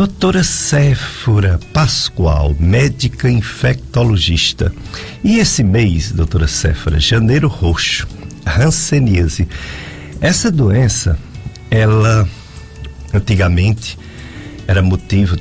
[0.00, 4.72] Doutora Séfora Pascoal, médica infectologista.
[5.22, 8.08] E esse mês, doutora Séfora, janeiro roxo,
[8.46, 9.46] hanseníase.
[10.18, 11.18] Essa doença,
[11.70, 12.26] ela
[13.12, 13.98] antigamente
[14.66, 15.36] era motivo,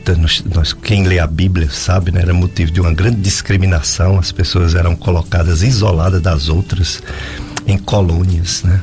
[0.54, 4.76] nós, quem lê a Bíblia sabe, né, era motivo de uma grande discriminação, as pessoas
[4.76, 7.02] eram colocadas isoladas das outras
[7.66, 8.82] em colônias, né?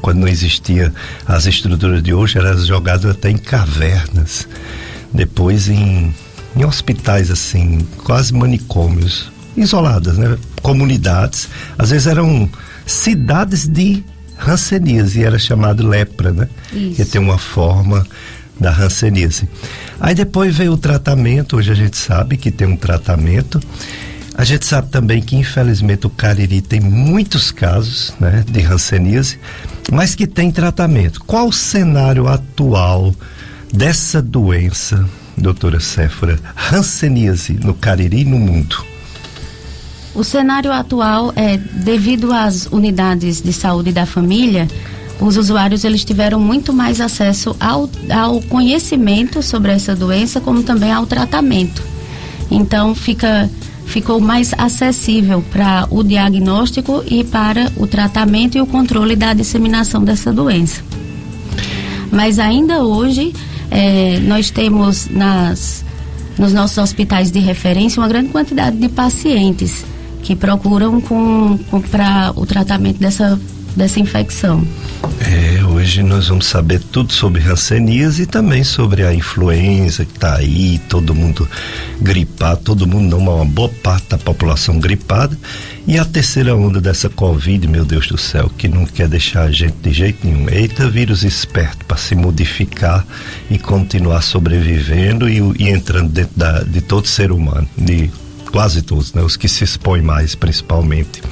[0.00, 0.92] quando não existia
[1.26, 4.48] as estruturas de hoje, eram jogadas até em cavernas,
[5.16, 6.14] depois em,
[6.54, 10.36] em hospitais assim, quase manicômios, isoladas, né?
[10.62, 11.48] Comunidades,
[11.78, 12.48] às vezes eram
[12.84, 14.04] cidades de
[14.36, 16.48] ranceníase, era chamado lepra, né?
[16.72, 16.96] Isso.
[16.96, 18.06] Que tem uma forma
[18.60, 19.48] da ranceníase.
[19.98, 23.60] Aí depois veio o tratamento, hoje a gente sabe que tem um tratamento
[24.38, 29.38] a gente sabe também que, infelizmente, o Cariri tem muitos casos né, de hanseníase,
[29.90, 31.22] mas que tem tratamento.
[31.24, 33.14] Qual o cenário atual
[33.72, 36.38] dessa doença, doutora Séfora,
[36.72, 38.84] hanseníase no Cariri e no mundo?
[40.14, 44.66] O cenário atual é, devido às unidades de saúde da família,
[45.20, 50.90] os usuários eles tiveram muito mais acesso ao, ao conhecimento sobre essa doença, como também
[50.90, 51.82] ao tratamento.
[52.50, 53.50] Então, fica
[53.86, 60.02] ficou mais acessível para o diagnóstico e para o tratamento e o controle da disseminação
[60.02, 60.82] dessa doença.
[62.10, 63.32] Mas ainda hoje,
[63.70, 65.84] é, nós temos nas,
[66.38, 69.84] nos nossos hospitais de referência uma grande quantidade de pacientes
[70.22, 71.00] que procuram
[71.90, 73.38] para o tratamento dessa,
[73.76, 74.66] dessa infecção.
[75.20, 80.36] É, hoje nós vamos saber tudo sobre Hanseníase e também sobre a influenza que está
[80.36, 81.48] aí, todo mundo
[82.00, 85.38] gripado, todo mundo não, uma boa parte da população gripada.
[85.88, 89.52] E a terceira onda dessa Covid, meu Deus do céu, que não quer deixar a
[89.52, 90.48] gente de jeito nenhum.
[90.50, 93.06] Eita, vírus esperto para se modificar
[93.48, 98.10] e continuar sobrevivendo e, e entrando dentro da, de todo ser humano, de
[98.50, 99.22] quase todos, né?
[99.22, 101.22] Os que se expõem mais, principalmente.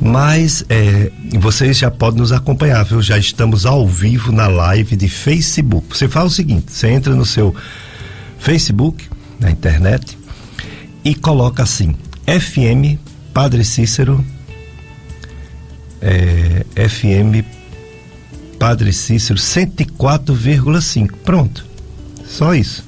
[0.00, 3.00] Mas é, vocês já podem nos acompanhar, viu?
[3.00, 5.96] Já estamos ao vivo na live de Facebook.
[5.96, 7.54] Você faz o seguinte: você entra no seu
[8.36, 9.04] Facebook,
[9.38, 10.18] na internet,
[11.04, 11.94] e coloca assim:
[12.26, 14.24] FM Padre Cícero,
[16.00, 17.44] é, FM
[18.58, 21.12] Padre Cícero 104,5.
[21.24, 21.64] Pronto.
[22.26, 22.84] Só isso.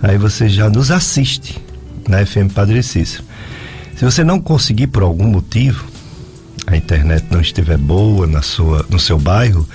[0.00, 1.60] Aí você já nos assiste
[2.08, 3.24] na FM Padre Cícero.
[3.96, 5.86] Se você não conseguir por algum motivo,
[6.66, 9.66] a internet não estiver boa na sua, no seu bairro,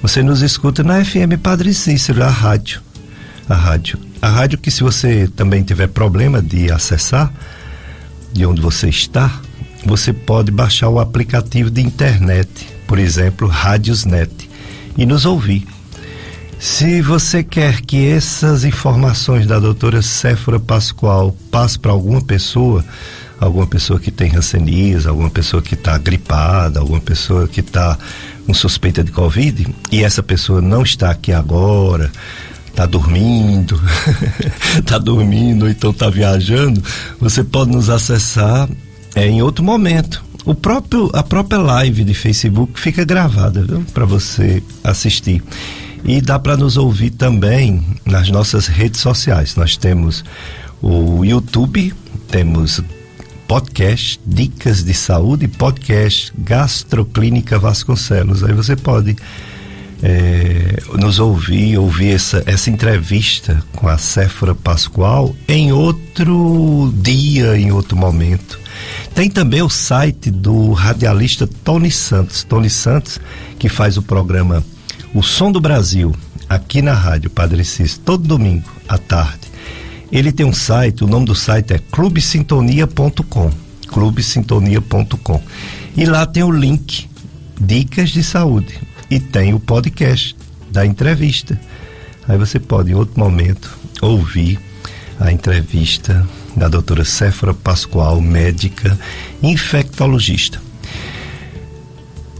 [0.00, 2.80] você nos escuta na FM Padre Cícero, a rádio.
[3.48, 3.98] A rádio.
[4.22, 7.32] A rádio que se você também tiver problema de acessar
[8.32, 9.40] de onde você está,
[9.86, 12.48] você pode baixar o aplicativo de internet,
[12.86, 14.50] por exemplo, Rádiosnet,
[14.98, 15.66] e nos ouvir.
[16.58, 22.84] Se você quer que essas informações da doutora Séfora Pascoal passe para alguma pessoa,
[23.38, 27.98] alguma pessoa que tem rancenias, alguma pessoa que está gripada, alguma pessoa que está
[28.46, 32.10] com suspeita de Covid, e essa pessoa não está aqui agora,
[32.66, 33.80] está dormindo,
[34.78, 36.82] está dormindo, ou então está viajando,
[37.20, 38.68] você pode nos acessar
[39.16, 40.22] é, em outro momento.
[40.44, 45.42] O próprio, a própria live de Facebook fica gravada, para você assistir.
[46.04, 49.56] E dá para nos ouvir também nas nossas redes sociais.
[49.56, 50.24] Nós temos
[50.80, 51.92] o YouTube,
[52.28, 52.80] temos
[53.48, 58.44] podcast Dicas de Saúde, podcast Gastroclínica Vasconcelos.
[58.44, 59.16] Aí você pode
[60.00, 67.72] é, nos ouvir, ouvir essa, essa entrevista com a Séfora Pascoal em outro dia, em
[67.72, 68.65] outro momento.
[69.14, 72.44] Tem também o site do radialista Tony Santos.
[72.44, 73.18] Tony Santos,
[73.58, 74.64] que faz o programa
[75.14, 76.14] O Som do Brasil,
[76.48, 79.46] aqui na Rádio Padre Cis, todo domingo à tarde.
[80.10, 83.50] Ele tem um site, o nome do site é clubesintonia.com.
[83.88, 85.42] clubesintonia.com.
[85.96, 87.08] E lá tem o link
[87.60, 88.78] Dicas de Saúde
[89.10, 90.36] e tem o podcast
[90.70, 91.58] da entrevista.
[92.28, 94.60] Aí você pode em outro momento ouvir
[95.18, 98.98] a entrevista da doutora Séfora Pascoal, médica
[99.42, 100.60] infectologista.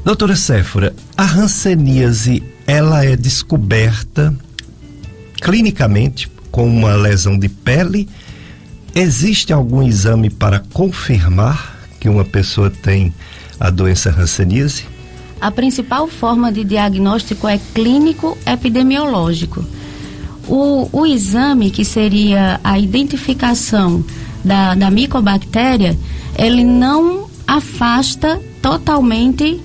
[0.05, 4.35] Doutora Séfora, a hanseníase, ela é descoberta
[5.41, 8.09] clinicamente com uma lesão de pele,
[8.95, 13.13] existe algum exame para confirmar que uma pessoa tem
[13.61, 14.85] a doença hanseníase?
[15.41, 19.65] A principal forma de diagnóstico é clínico epidemiológico.
[20.49, 24.05] O, o exame, que seria a identificação
[24.45, 25.99] da, da micobactéria,
[26.39, 29.61] ele não afasta totalmente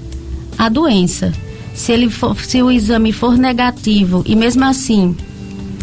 [0.57, 1.31] a doença.
[1.74, 5.16] Se, ele for, se o exame for negativo e mesmo assim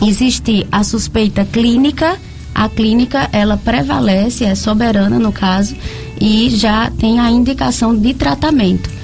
[0.06, 2.18] existir a suspeita clínica,
[2.54, 5.76] a clínica ela prevalece, é soberana no caso,
[6.20, 8.97] e já tem a indicação de tratamento.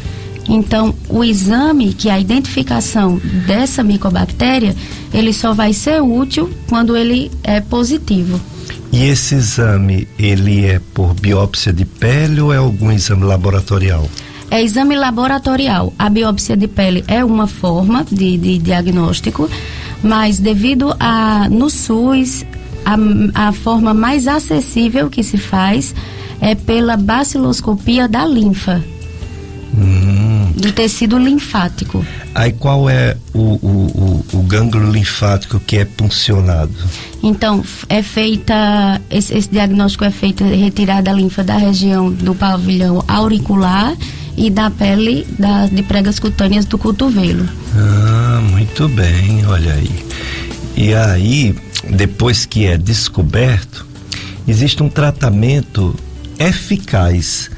[0.48, 4.74] Então, o exame, que é a identificação dessa micobactéria,
[5.12, 8.40] ele só vai ser útil quando ele é positivo.
[8.92, 14.08] E esse exame, ele é por biópsia de pele ou é algum exame laboratorial?
[14.50, 15.92] É exame laboratorial.
[15.98, 19.50] A biópsia de pele é uma forma de, de diagnóstico,
[20.02, 22.44] mas devido a no SUS
[22.84, 25.94] a, a forma mais acessível que se faz
[26.40, 28.80] é pela baciloscopia da linfa.
[30.64, 32.02] Do tecido linfático.
[32.34, 36.72] Aí qual é o, o, o, o gânglio linfático que é puncionado?
[37.22, 43.04] Então, é feita, esse, esse diagnóstico é feito retirada a linfa da região do pavilhão
[43.06, 43.94] auricular
[44.38, 47.46] e da pele da, de pregas cutâneas do cotovelo.
[47.76, 49.90] Ah, muito bem, olha aí.
[50.78, 51.54] E aí,
[51.90, 53.84] depois que é descoberto,
[54.48, 55.94] existe um tratamento
[56.38, 57.50] eficaz.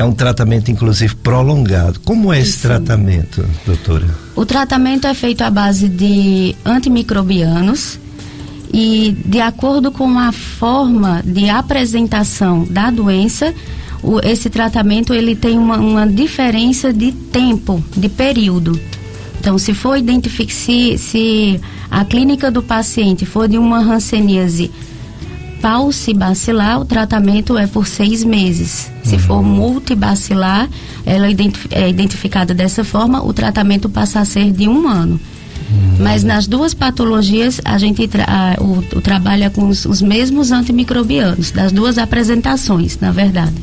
[0.00, 2.00] É um tratamento, inclusive, prolongado.
[2.00, 2.62] Como é esse Isso.
[2.62, 4.06] tratamento, doutora?
[4.34, 7.98] O tratamento é feito à base de antimicrobianos
[8.72, 13.54] e, de acordo com a forma de apresentação da doença,
[14.02, 18.80] o, esse tratamento ele tem uma, uma diferença de tempo, de período.
[19.38, 21.60] Então, se for identificar, se, se
[21.90, 24.70] a clínica do paciente for de uma hanseníase
[25.60, 28.90] paucibacilar, o tratamento é por seis meses.
[29.02, 30.68] Se for multibacilar,
[31.04, 31.34] ela é
[31.70, 35.20] é identificada dessa forma, o tratamento passa a ser de um ano.
[35.98, 40.50] Mas nas duas patologias, a gente tra a, o, o trabalha com os, os mesmos
[40.50, 43.54] antimicrobianos, das duas apresentações, na verdade.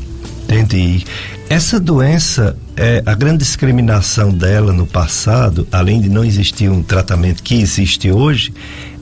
[0.44, 1.04] Entendi.
[1.50, 7.42] Essa doença, é, a grande discriminação dela no passado, além de não existir um tratamento
[7.42, 8.52] que existe hoje,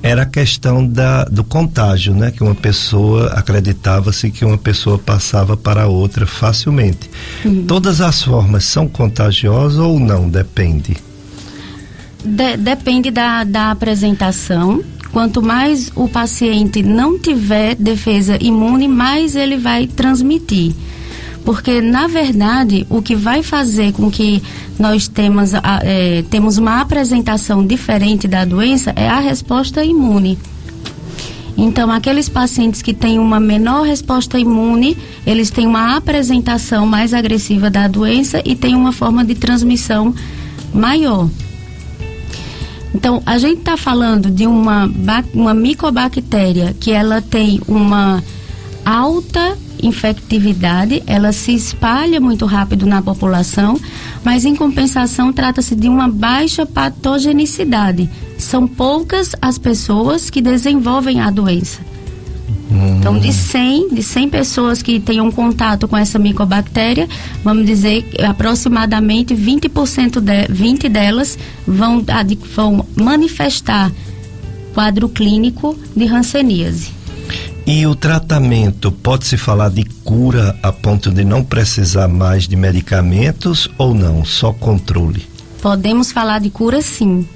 [0.07, 2.31] era a questão da, do contágio, né?
[2.31, 7.11] Que uma pessoa, acreditava-se que uma pessoa passava para outra facilmente.
[7.67, 10.29] Todas as formas são contagiosas ou não?
[10.29, 10.97] Depende.
[12.25, 14.83] De- depende da, da apresentação.
[15.13, 20.75] Quanto mais o paciente não tiver defesa imune, mais ele vai transmitir.
[21.47, 24.43] Porque, na verdade, o que vai fazer com que
[24.77, 30.37] nós temos, eh, temos uma apresentação diferente da doença é a resposta imune.
[31.57, 37.71] Então, aqueles pacientes que têm uma menor resposta imune, eles têm uma apresentação mais agressiva
[37.71, 40.13] da doença e têm uma forma de transmissão
[40.75, 41.31] maior.
[42.93, 44.91] Então, a gente está falando de uma,
[45.33, 48.21] uma micobactéria que ela tem uma
[48.85, 53.79] alta infectividade, ela se espalha muito rápido na população,
[54.25, 58.09] mas em compensação trata-se de uma baixa patogenicidade.
[58.39, 61.81] São poucas as pessoas que desenvolvem a doença.
[62.99, 67.09] Então, de 100, de 100 pessoas que tenham contato com essa micobactéria,
[67.45, 72.05] vamos dizer que aproximadamente 20%, de, 20 delas vão,
[72.55, 73.93] vão manifestar
[74.75, 76.96] quadro clínico de hanseníase.
[77.67, 83.69] E o tratamento, pode-se falar de cura a ponto de não precisar mais de medicamentos
[83.77, 84.25] ou não?
[84.25, 85.27] Só controle?
[85.61, 87.27] Podemos falar de cura sim.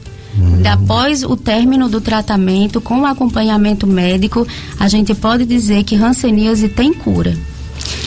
[0.64, 4.46] Após o término do tratamento, com o acompanhamento médico,
[4.78, 7.36] a gente pode dizer que hanseníase tem cura.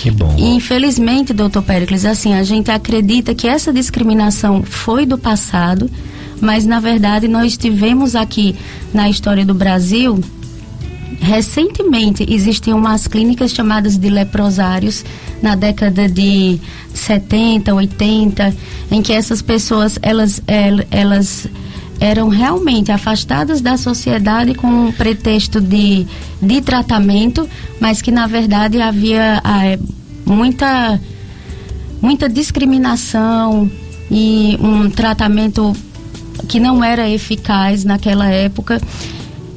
[0.01, 0.33] Que bom.
[0.37, 5.89] E infelizmente, doutor Pericles, assim, a gente acredita que essa discriminação foi do passado,
[6.39, 8.55] mas na verdade nós tivemos aqui
[8.93, 10.21] na história do Brasil,
[11.19, 15.03] recentemente existiam umas clínicas chamadas de leprosários
[15.41, 16.59] na década de
[16.93, 18.55] 70, 80,
[18.91, 21.47] em que essas pessoas elas el- elas
[21.99, 26.05] eram realmente afastadas da sociedade com o pretexto de,
[26.41, 27.47] de tratamento,
[27.79, 29.77] mas que na verdade havia ah,
[30.25, 30.99] muita
[32.01, 33.69] muita discriminação
[34.11, 35.73] e um tratamento
[36.49, 38.81] que não era eficaz naquela época.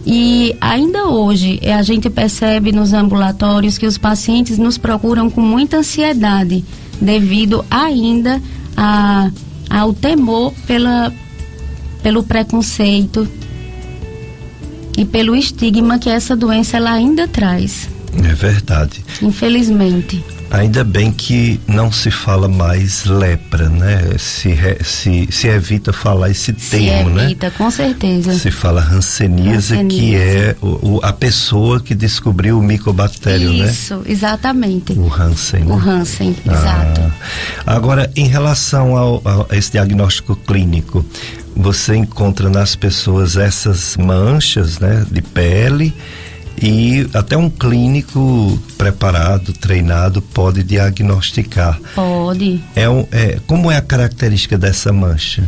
[0.06, 5.40] E ainda hoje eh, a gente percebe nos ambulatórios que os pacientes nos procuram com
[5.40, 6.64] muita ansiedade
[7.00, 8.40] devido ainda
[8.76, 9.32] a,
[9.68, 11.12] ao temor pela,
[12.04, 13.26] pelo preconceito
[14.96, 17.88] e pelo estigma que essa doença ela ainda traz,
[18.24, 19.04] É verdade.
[19.22, 20.24] infelizmente.
[20.48, 24.12] Ainda bem que não se fala mais lepra, né?
[24.16, 27.24] Se, re- se, se evita falar esse Se termo, né?
[27.24, 28.32] evita, com certeza.
[28.38, 33.66] Se fala hanseníase, que é o, o- a pessoa que descobriu o micobactério, né?
[33.68, 34.92] Isso, exatamente.
[34.92, 35.64] O Hansen.
[35.64, 35.82] O né?
[35.90, 36.52] Hansen, Ah.
[36.52, 37.12] exato.
[37.66, 41.04] Agora, em relação ao, ao- a esse diagnóstico clínico,
[41.56, 45.92] você encontra nas pessoas essas manchas, né, de pele
[46.60, 51.78] e até um clínico preparado, treinado pode diagnosticar.
[51.94, 52.62] Pode.
[52.74, 55.44] É, um, é como é a característica dessa mancha?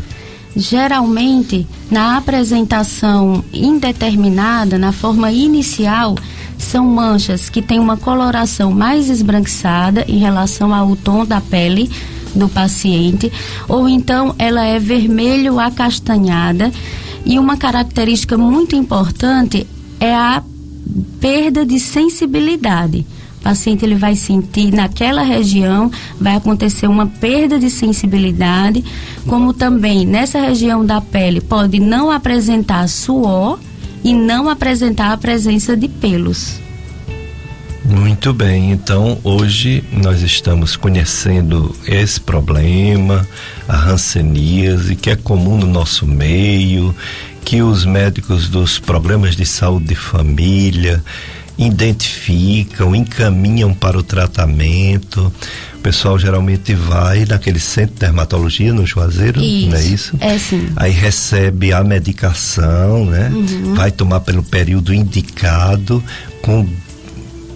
[0.55, 6.17] Geralmente, na apresentação indeterminada, na forma inicial,
[6.59, 11.91] são manchas que têm uma coloração mais esbranquiçada em relação ao tom da pele
[12.35, 13.33] do paciente,
[13.69, 16.73] ou então ela é vermelho acastanhada.
[17.25, 19.67] E uma característica muito importante
[20.01, 20.43] é a
[21.21, 23.07] perda de sensibilidade.
[23.41, 25.91] O paciente ele vai sentir naquela região,
[26.21, 28.85] vai acontecer uma perda de sensibilidade,
[29.27, 33.59] como também nessa região da pele pode não apresentar suor
[34.03, 36.61] e não apresentar a presença de pelos.
[37.89, 43.27] Muito bem, então hoje nós estamos conhecendo esse problema,
[43.67, 46.95] a hanseníase, que é comum no nosso meio,
[47.45, 51.03] que os médicos dos programas de saúde de família
[51.59, 55.33] identificam, encaminham para o tratamento.
[55.75, 60.17] O pessoal geralmente vai naquele centro de dermatologia no Juazeiro, isso, não é isso?
[60.21, 60.69] É sim.
[60.77, 63.31] Aí recebe a medicação, né?
[63.33, 63.75] Uhum.
[63.75, 66.03] Vai tomar pelo período indicado
[66.43, 66.69] com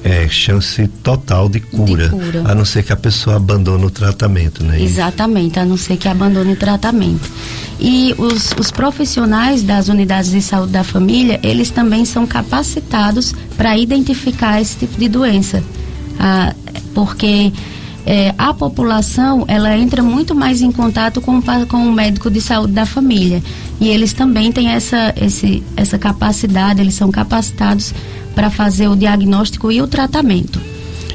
[0.04, 3.90] é, chance total de cura, de cura, a não ser que a pessoa abandone o
[3.90, 4.80] tratamento, né?
[4.80, 7.30] Exatamente, a não ser que abandone o tratamento.
[7.78, 13.76] E os, os profissionais das unidades de saúde da família, eles também são capacitados para
[13.76, 15.62] identificar esse tipo de doença,
[16.18, 16.54] ah,
[16.94, 17.52] porque
[18.06, 22.72] é, a população ela entra muito mais em contato com, com o médico de saúde
[22.72, 23.42] da família
[23.80, 27.94] e eles também têm essa, esse, essa capacidade, eles são capacitados
[28.34, 30.60] para fazer o diagnóstico e o tratamento.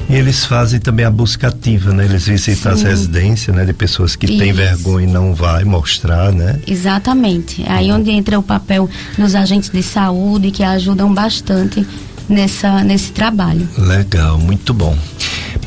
[0.10, 2.06] E eles fazem também a busca ativa, né?
[2.06, 2.77] Eles visitam Sim.
[2.77, 3.65] as residências, né?
[3.65, 4.38] De pessoas que Isso.
[4.38, 6.60] têm vergonha e não vai mostrar, né?
[6.65, 7.63] Exatamente.
[7.67, 11.86] Aí onde entra o papel dos agentes de saúde que ajudam bastante
[12.29, 13.67] nessa, nesse trabalho.
[13.77, 14.96] Legal, muito bom.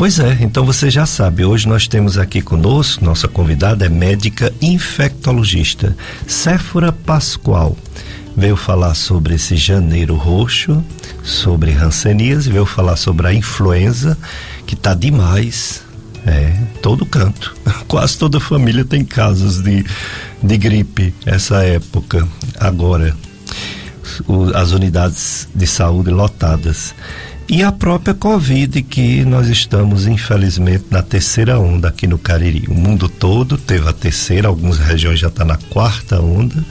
[0.01, 4.51] Pois é, então você já sabe, hoje nós temos aqui conosco, nossa convidada é médica
[4.59, 5.95] infectologista,
[6.27, 7.77] Séfora Pascoal
[8.35, 10.83] veio falar sobre esse janeiro roxo,
[11.23, 14.17] sobre hanseníase, veio falar sobre a influenza,
[14.67, 15.83] que tá demais,
[16.27, 17.55] é, todo canto.
[17.87, 19.85] Quase toda família tem casos de,
[20.43, 22.27] de gripe essa época.
[22.59, 23.15] Agora,
[24.27, 26.95] o, as unidades de saúde lotadas.
[27.53, 32.69] E a própria Covid, que nós estamos, infelizmente, na terceira onda aqui no Cariri.
[32.69, 36.65] O mundo todo teve a terceira, algumas regiões já estão tá na quarta onda.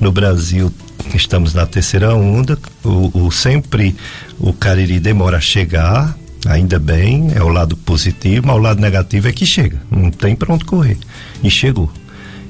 [0.00, 0.74] No Brasil
[1.14, 3.94] estamos na terceira onda, o, o, sempre
[4.36, 9.28] o Cariri demora a chegar, ainda bem, é o lado positivo, mas o lado negativo
[9.28, 10.98] é que chega, não tem para onde correr.
[11.40, 11.88] E chegou.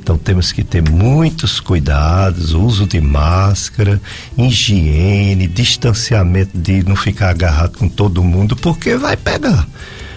[0.06, 4.00] Então temos que ter muitos cuidados, uso de máscara,
[4.38, 9.66] higiene, distanciamento de não ficar agarrado com todo mundo, porque vai pegar.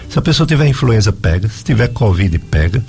[0.08, 1.48] Se a pessoa tiver influenza, pega.
[1.48, 2.84] Se tiver Covid, pega,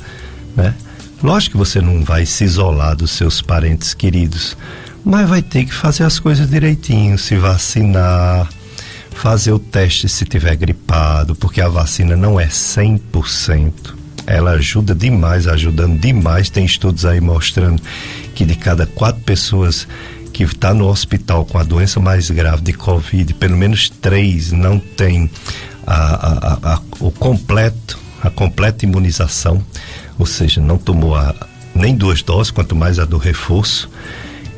[0.55, 0.75] né?
[1.23, 4.55] Lógico que você não vai se isolar dos seus parentes queridos,
[5.03, 8.47] mas vai ter que fazer as coisas direitinho, se vacinar,
[9.09, 14.00] fazer o teste se tiver gripado, porque a vacina não é 100%.
[14.25, 16.49] Ela ajuda demais, ajudando demais.
[16.49, 17.81] Tem estudos aí mostrando
[18.33, 19.87] que de cada quatro pessoas
[20.31, 24.79] que está no hospital com a doença mais grave de Covid, pelo menos três não
[24.79, 25.29] tem
[25.85, 29.63] a, a, a, o completo, a completa imunização,
[30.17, 31.15] ou seja, não tomou
[31.75, 33.89] nem duas doses, quanto mais a do reforço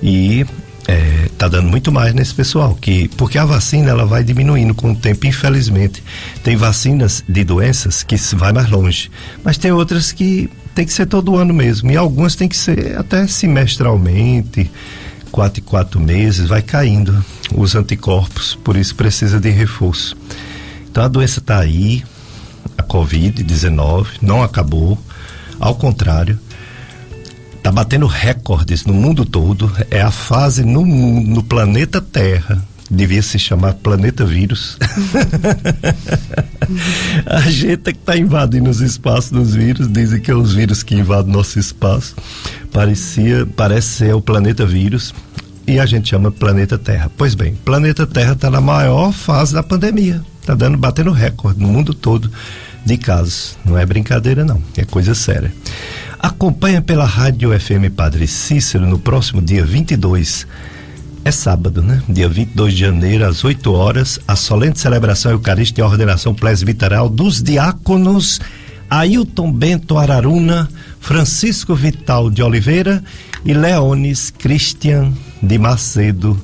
[0.01, 0.45] e
[0.87, 4.91] é, tá dando muito mais nesse pessoal que porque a vacina ela vai diminuindo com
[4.91, 6.03] o tempo infelizmente.
[6.43, 9.09] Tem vacinas de doenças que vai mais longe
[9.43, 12.97] mas tem outras que tem que ser todo ano mesmo e algumas tem que ser
[12.97, 14.69] até semestralmente
[15.31, 17.23] quatro e quatro meses vai caindo
[17.55, 20.17] os anticorpos por isso precisa de reforço.
[20.91, 22.03] Então a doença está aí
[22.77, 24.99] a covid 19 não acabou
[25.59, 26.37] ao contrário
[27.63, 29.71] Está batendo recordes no mundo todo.
[29.89, 34.77] É a fase no, no planeta Terra devia se chamar planeta vírus.
[37.25, 40.83] a gente é que está invadindo os espaços dos vírus, dizem que é os vírus
[40.83, 42.17] que invadem nosso espaço.
[42.69, 45.13] Parecia, parece ser o planeta vírus
[45.65, 47.09] e a gente chama planeta Terra.
[47.17, 50.21] Pois bem, planeta Terra está na maior fase da pandemia.
[50.41, 52.29] Está dando, batendo recorde no mundo todo
[52.85, 53.57] de casos.
[53.63, 55.53] Não é brincadeira não, é coisa séria.
[56.23, 60.47] Acompanha pela Rádio FM Padre Cícero no próximo dia 22.
[61.25, 62.01] É sábado, né?
[62.07, 67.43] Dia 22 de janeiro, às 8 horas, a solene celebração eucarística e ordenação presbiteral dos
[67.43, 68.39] diáconos
[68.89, 70.69] Ailton Bento Araruna,
[71.01, 73.03] Francisco Vital de Oliveira
[73.43, 75.11] e Leones Christian
[75.41, 76.41] de Macedo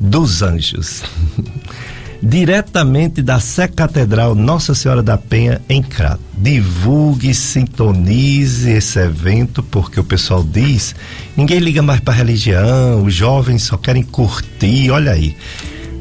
[0.00, 1.02] dos Anjos.
[2.20, 6.20] Diretamente da Sé Catedral Nossa Senhora da Penha, em Crato.
[6.36, 10.96] Divulgue, sintonize esse evento, porque o pessoal diz:
[11.36, 15.36] ninguém liga mais para religião, os jovens só querem curtir, olha aí.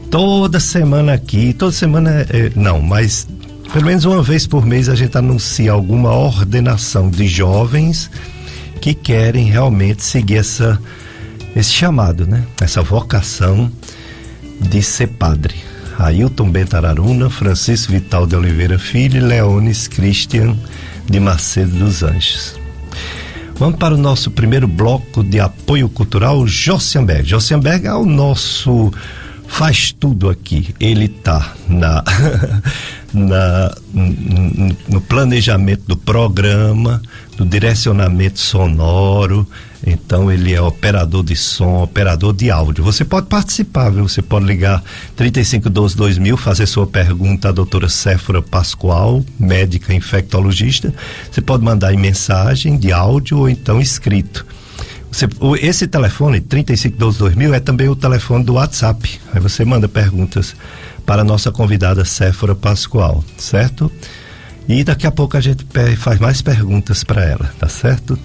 [0.09, 3.27] Toda semana aqui, toda semana, é, não, mas
[3.71, 8.09] pelo menos uma vez por mês a gente anuncia alguma ordenação de jovens
[8.81, 10.79] que querem realmente seguir essa,
[11.55, 12.43] esse chamado, né?
[12.61, 13.71] Essa vocação
[14.59, 15.66] de ser padre.
[15.97, 20.55] Ailton Bentararuna, Francisco Vital de Oliveira Filho e Leones Christian
[21.09, 22.55] de Macedo dos Anjos.
[23.55, 27.27] Vamos para o nosso primeiro bloco de apoio cultural, Jossianberg.
[27.27, 28.91] Jossianberg é o nosso
[29.47, 30.75] faz tudo aqui.
[30.79, 32.03] Ele tá na,
[33.13, 33.75] na
[34.87, 37.01] no planejamento do programa,
[37.35, 39.47] do direcionamento sonoro.
[39.89, 42.83] Então ele é operador de som, operador de áudio.
[42.83, 44.05] Você pode participar, viu?
[44.05, 44.83] Você pode ligar
[45.15, 50.93] 3512 2000, fazer sua pergunta à doutora Séfora Pascoal, médica infectologista.
[51.31, 54.45] Você pode mandar em mensagem de áudio ou então escrito.
[55.09, 55.25] Você,
[55.61, 59.21] esse telefone, 3512-2000, é também o telefone do WhatsApp.
[59.33, 60.53] Aí você manda perguntas
[61.05, 63.89] para a nossa convidada Séfora Pascoal, certo?
[64.67, 65.65] E daqui a pouco a gente
[65.95, 68.19] faz mais perguntas para ela, tá certo?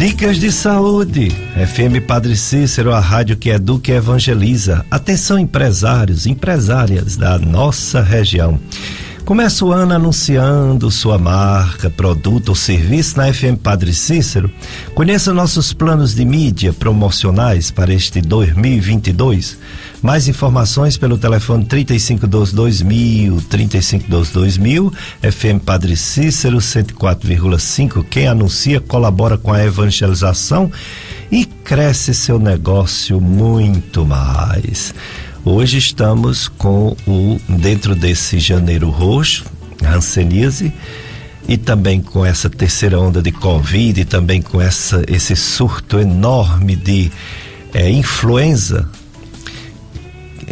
[0.00, 1.28] Dicas de saúde.
[1.28, 4.82] FM Padre Cícero, a rádio que educa e evangeliza.
[4.90, 8.58] Atenção, empresários, empresárias da nossa região.
[9.26, 14.50] Começa o ano anunciando sua marca, produto ou serviço na FM Padre Cícero.
[14.94, 19.58] Conheça nossos planos de mídia promocionais para este 2022.
[20.02, 24.92] Mais informações pelo telefone 3512-2000, 3512-2000,
[25.30, 28.04] FM Padre Cícero 104,5.
[28.08, 30.72] Quem anuncia colabora com a evangelização
[31.30, 34.94] e cresce seu negócio muito mais.
[35.44, 39.44] Hoje estamos com o dentro desse janeiro roxo,
[39.84, 40.72] hanseníase,
[41.46, 46.74] e também com essa terceira onda de Covid, e também com essa, esse surto enorme
[46.74, 47.12] de
[47.74, 48.88] é, influenza.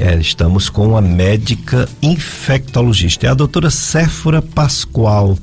[0.01, 5.37] É, estamos com uma médica infectologista, é a doutora Séfora Pascoal.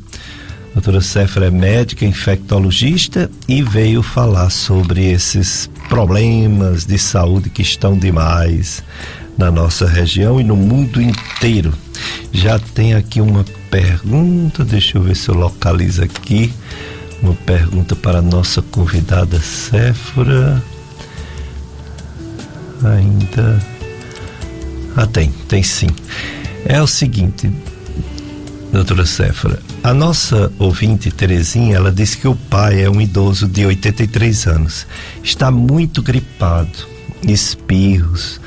[0.71, 7.61] A doutora Séfora é médica infectologista e veio falar sobre esses problemas de saúde que
[7.61, 8.81] estão demais
[9.37, 11.73] na nossa região e no mundo inteiro.
[12.31, 16.53] Já tem aqui uma pergunta, deixa eu ver se eu localizo aqui.
[17.21, 20.63] Uma pergunta para a nossa convidada Séfora.
[22.81, 23.74] Ainda.
[24.95, 25.89] Ah, tem, tem sim.
[26.65, 27.51] É o seguinte,
[28.71, 33.65] doutora Séfora, a nossa ouvinte Terezinha, ela disse que o pai é um idoso de
[33.65, 34.87] 83 anos,
[35.23, 36.87] está muito gripado,
[37.27, 38.39] espirros,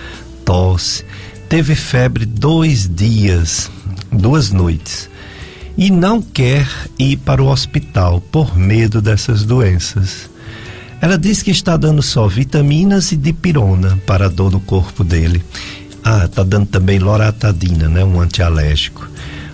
[0.45, 1.05] tosse,
[1.49, 3.71] teve febre dois dias,
[4.11, 5.09] duas noites,
[5.77, 6.67] e não quer
[6.99, 10.29] ir para o hospital por medo dessas doenças.
[11.01, 15.45] Ela diz que está dando só vitaminas e dipirona para a dor no corpo dele.
[16.09, 19.07] Ah, está dando também loratadina, né, um antialérgico.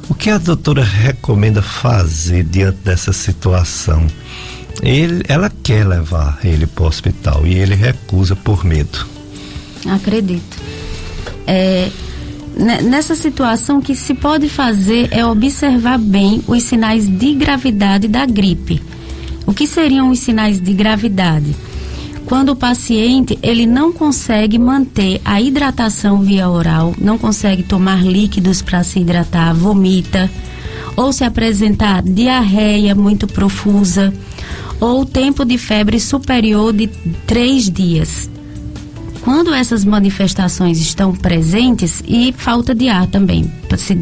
[0.08, 4.06] O que a doutora recomenda fazer diante dessa situação?
[4.82, 9.06] Ele, ela quer levar ele para o hospital e ele recusa por medo.
[9.86, 10.56] Acredito
[11.46, 11.90] é,
[12.56, 18.82] nessa situação que se pode fazer é observar bem os sinais de gravidade da gripe.
[19.46, 21.54] O que seriam os sinais de gravidade?
[22.26, 28.62] Quando o paciente ele não consegue manter a hidratação via oral, não consegue tomar líquidos
[28.62, 30.30] para se hidratar, vomita,
[30.96, 34.12] ou se apresentar diarreia muito profusa,
[34.80, 36.86] ou tempo de febre superior de
[37.26, 38.30] três dias
[39.24, 43.98] quando essas manifestações estão presentes e falta de ar também, para se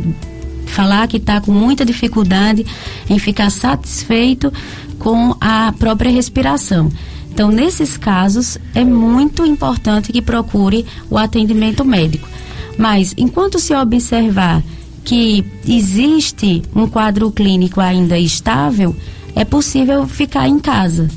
[0.66, 2.66] falar que está com muita dificuldade
[3.08, 4.52] em ficar satisfeito
[4.98, 6.90] com a própria respiração.
[7.32, 12.28] Então, nesses casos, é muito importante que procure o atendimento médico.
[12.76, 14.62] Mas, enquanto se observar
[15.02, 18.94] que existe um quadro clínico ainda estável,
[19.34, 21.08] é possível ficar em casa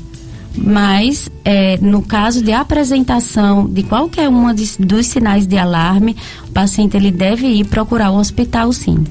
[0.58, 6.16] mas é, no caso de apresentação de qualquer um dos sinais de alarme,
[6.48, 9.04] o paciente ele deve ir procurar o hospital sim.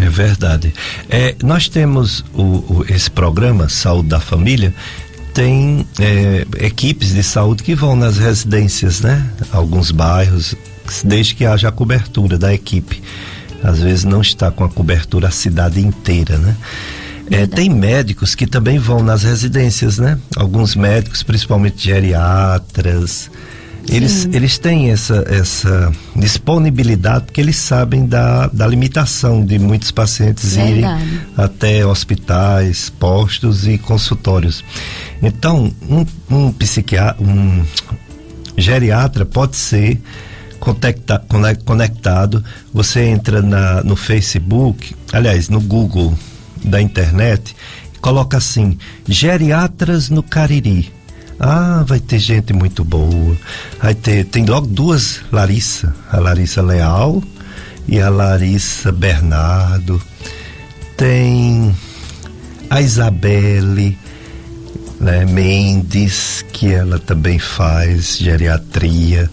[0.00, 0.72] É verdade.
[1.08, 4.74] É, nós temos o, o, esse programa Saúde da Família
[5.34, 9.28] tem é, equipes de saúde que vão nas residências, né?
[9.52, 10.54] Alguns bairros,
[11.04, 13.02] desde que haja a cobertura da equipe.
[13.62, 16.56] Às vezes não está com a cobertura a cidade inteira, né?
[17.30, 20.18] É, tem médicos que também vão nas residências, né?
[20.36, 23.30] Alguns médicos, principalmente geriatras,
[23.90, 30.54] eles, eles têm essa, essa disponibilidade porque eles sabem da, da limitação de muitos pacientes
[30.54, 31.04] Verdade.
[31.04, 34.64] irem até hospitais, postos e consultórios.
[35.20, 37.64] Então, um, um psiquiatra, um
[38.56, 40.00] geriatra pode ser
[40.60, 41.22] conecta,
[41.64, 42.44] conectado.
[42.72, 46.16] Você entra na, no Facebook, aliás, no Google
[46.64, 47.56] da internet,
[48.00, 50.99] coloca assim: geriatras no Cariri
[51.42, 53.34] ah, vai ter gente muito boa.
[53.82, 57.22] Vai ter, tem logo duas Larissa, a Larissa Leal
[57.88, 60.00] e a Larissa Bernardo.
[60.98, 61.74] Tem
[62.68, 63.96] a Isabelle
[65.00, 69.30] né, Mendes, que ela também faz geriatria.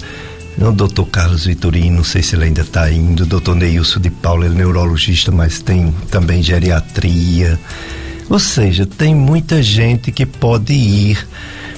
[0.59, 3.23] O doutor Carlos Vitorino, não sei se ele ainda está indo.
[3.23, 7.59] O doutor Neilson de Paula, ele é neurologista, mas tem também geriatria.
[8.29, 11.27] Ou seja, tem muita gente que pode ir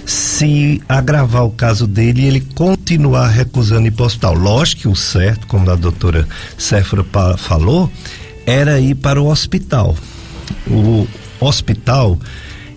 [0.10, 4.34] se agravar o caso dele e ele continuar recusando ir para o hospital.
[4.34, 7.06] Lógico que o certo, como a doutora Séfora
[7.38, 7.92] falou,
[8.44, 9.96] era ir para o hospital.
[10.68, 11.08] O
[11.40, 12.18] hospital,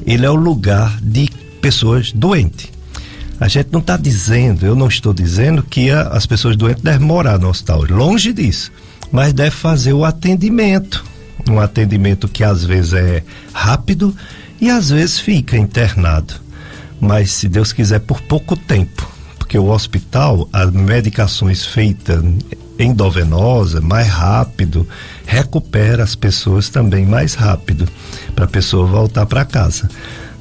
[0.04, 1.30] ele é o lugar de
[1.62, 2.70] pessoas doentes.
[3.40, 7.06] A gente não está dizendo, eu não estou dizendo que a, as pessoas doentes devem
[7.06, 8.70] morar no hospital, longe disso,
[9.10, 11.02] mas deve fazer o atendimento.
[11.48, 14.14] Um atendimento que às vezes é rápido
[14.60, 16.42] e às vezes fica internado
[17.02, 22.22] mas se Deus quiser por pouco tempo, porque o hospital, as medicações feitas
[22.78, 24.86] endovenosa, mais rápido,
[25.26, 27.88] recupera as pessoas também mais rápido,
[28.36, 29.90] para a pessoa voltar para casa.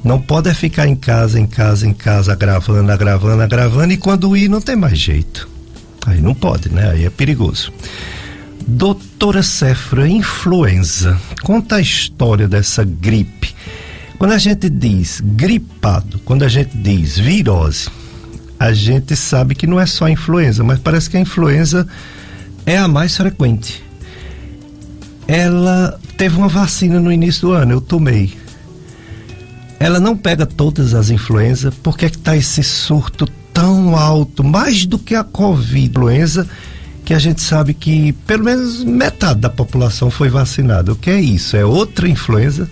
[0.04, 4.48] Não pode ficar em casa, em casa, em casa, agravando, agravando, agravando, e quando ir
[4.48, 5.48] não tem mais jeito.
[6.06, 6.90] Aí não pode, né?
[6.92, 7.72] Aí é perigoso.
[8.64, 11.18] Doutora Cefra, influenza.
[11.42, 13.52] Conta a história dessa gripe
[14.22, 17.88] quando a gente diz gripado, quando a gente diz virose,
[18.56, 21.88] a gente sabe que não é só a influenza, mas parece que a influenza
[22.64, 23.82] é a mais frequente.
[25.26, 28.32] Ela teve uma vacina no início do ano, eu tomei.
[29.80, 35.00] Ela não pega todas as influenzas, por que está esse surto tão alto, mais do
[35.00, 36.48] que a Covid influenza,
[37.04, 40.92] que a gente sabe que pelo menos metade da população foi vacinada.
[40.92, 41.56] O que é isso?
[41.56, 42.70] É outra influenza?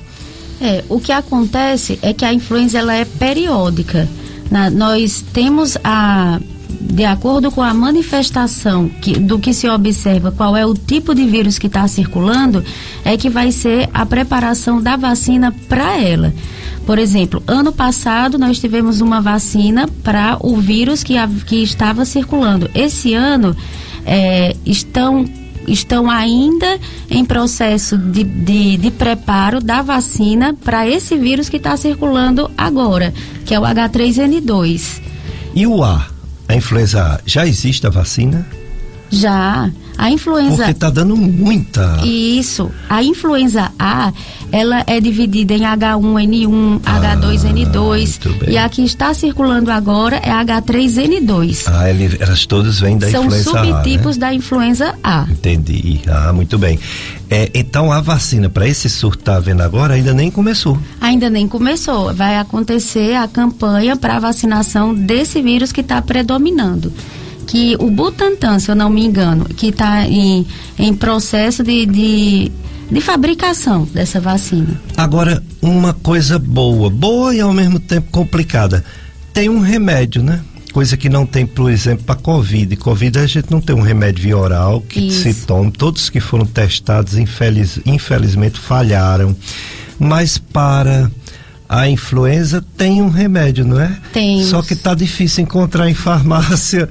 [0.60, 4.08] É, o que acontece é que a influenza ela é periódica.
[4.50, 6.40] Na, nós temos a
[6.80, 11.24] de acordo com a manifestação que, do que se observa, qual é o tipo de
[11.26, 12.64] vírus que está circulando,
[13.04, 16.32] é que vai ser a preparação da vacina para ela.
[16.86, 22.04] Por exemplo, ano passado nós tivemos uma vacina para o vírus que, a, que estava
[22.04, 22.70] circulando.
[22.74, 23.54] Esse ano
[24.06, 25.24] é, estão
[25.72, 26.78] estão ainda
[27.08, 33.12] em processo de, de, de preparo da vacina para esse vírus que está circulando agora,
[33.44, 35.00] que é o H3N2.
[35.54, 36.06] E o A,
[36.48, 38.46] a influenza A, já existe a vacina?
[39.10, 39.70] Já.
[40.00, 40.56] A influenza.
[40.56, 42.00] Porque está dando muita.
[42.02, 42.70] Isso.
[42.88, 44.10] A influenza A,
[44.50, 48.48] ela é dividida em H1N1, ah, H2N2.
[48.48, 51.64] E a que está circulando agora é H3N2.
[51.66, 53.52] Ah, ele, elas todas vêm da São influenza A.
[53.52, 54.20] São subtipos né?
[54.20, 55.26] da influenza A.
[55.28, 56.00] Entendi.
[56.08, 56.78] Ah, muito bem.
[57.28, 60.78] É, então a vacina para esse surto que está vendo agora ainda nem começou.
[60.98, 62.14] Ainda nem começou.
[62.14, 66.90] Vai acontecer a campanha para a vacinação desse vírus que está predominando
[67.46, 70.46] que o Butantan, se eu não me engano, que está em,
[70.78, 72.52] em processo de, de,
[72.90, 74.80] de fabricação dessa vacina.
[74.96, 78.84] Agora, uma coisa boa, boa e ao mesmo tempo complicada.
[79.32, 80.40] Tem um remédio, né?
[80.72, 82.76] Coisa que não tem, por exemplo, para Covid.
[82.76, 85.22] Covid a gente não tem um remédio via oral que Isso.
[85.22, 85.72] se tome.
[85.72, 89.34] Todos que foram testados, infeliz, infelizmente, falharam.
[89.98, 91.10] Mas para
[91.68, 93.96] a influenza tem um remédio, não é?
[94.12, 94.44] Tem.
[94.44, 96.88] Só que está difícil encontrar em farmácia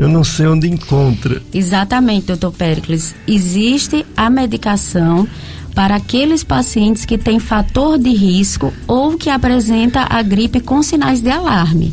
[0.00, 1.42] eu não sei onde encontra.
[1.52, 3.14] Exatamente, doutor Pericles.
[3.28, 5.28] Existe a medicação
[5.74, 11.20] para aqueles pacientes que têm fator de risco ou que apresenta a gripe com sinais
[11.20, 11.92] de alarme.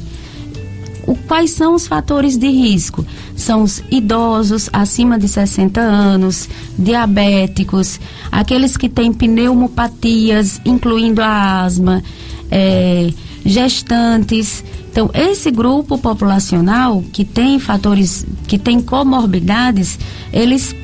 [1.06, 3.06] O, quais são os fatores de risco?
[3.36, 6.48] São os idosos acima de 60 anos,
[6.80, 8.00] diabéticos,
[8.32, 12.02] aqueles que têm pneumopatias, incluindo a asma,
[12.50, 13.10] é,
[13.46, 14.64] gestantes.
[14.98, 20.00] Então, esse grupo populacional que tem fatores, que tem comorbidades,
[20.34, 20.76] eles,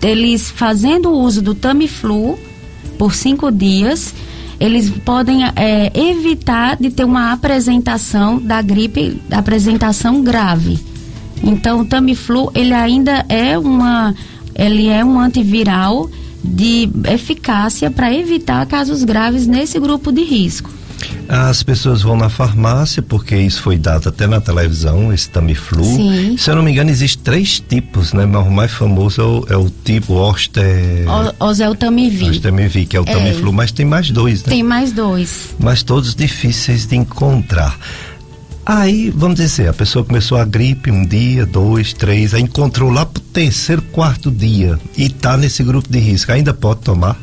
[0.00, 2.38] eles fazendo uso do Tamiflu
[2.98, 4.14] por cinco dias,
[4.58, 10.78] eles podem é, evitar de ter uma apresentação da gripe, apresentação grave.
[11.42, 14.14] Então, o Tamiflu, ele ainda é uma,
[14.54, 16.08] ele é um antiviral
[16.42, 20.70] de eficácia para evitar casos graves nesse grupo de risco.
[21.28, 25.84] As pessoas vão na farmácia, porque isso foi dado até na televisão, esse Tamiflu.
[25.84, 26.36] Sim.
[26.38, 28.24] Se eu não me engano, existem três tipos, né?
[28.26, 31.04] Mas o mais famoso é o, é o tipo Oster...
[31.38, 32.30] Oseltamivir.
[32.30, 33.12] Oseltamivir, que é o é.
[33.12, 34.50] Tamiflu, mas tem mais dois, né?
[34.50, 35.54] Tem mais dois.
[35.58, 37.76] Mas todos difíceis de encontrar.
[38.64, 43.06] Aí, vamos dizer, a pessoa começou a gripe um dia, dois, três, aí encontrou lá
[43.06, 47.16] pro terceiro, quarto dia e tá nesse grupo de risco, ainda pode tomar?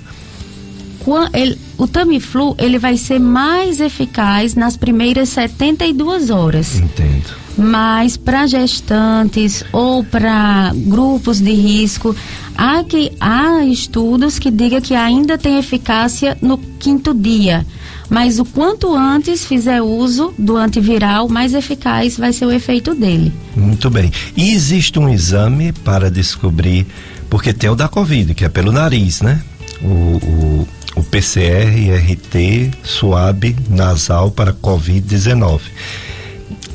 [1.33, 6.75] Ele, o Tamiflu, ele vai ser mais eficaz nas primeiras 72 horas.
[6.75, 7.43] Entendo.
[7.57, 12.15] Mas para gestantes ou para grupos de risco,
[12.57, 17.65] há, que, há estudos que digam que ainda tem eficácia no quinto dia.
[18.09, 23.31] Mas o quanto antes fizer uso do antiviral, mais eficaz vai ser o efeito dele.
[23.55, 24.11] Muito bem.
[24.35, 26.85] E existe um exame para descobrir,
[27.29, 29.41] porque tem o da Covid, que é pelo nariz, né?
[29.81, 35.61] O, o, o PCR-RT suave nasal para Covid-19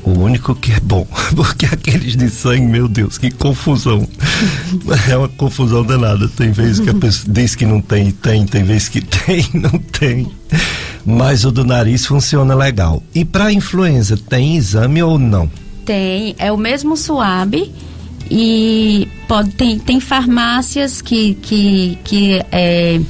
[0.09, 4.09] o único que é bom, porque aqueles de sangue, meu Deus, que confusão.
[5.09, 6.29] É uma confusão danada.
[6.29, 9.79] Tem vezes que a pessoa diz que não tem, tem, tem vezes que tem, não
[9.79, 10.31] tem.
[11.05, 13.03] Mas o do nariz funciona legal.
[13.15, 15.51] E para influenza, tem exame ou não?
[15.85, 17.73] Tem, é o mesmo suave
[18.31, 23.01] e pode tem, tem farmácias que que, que é,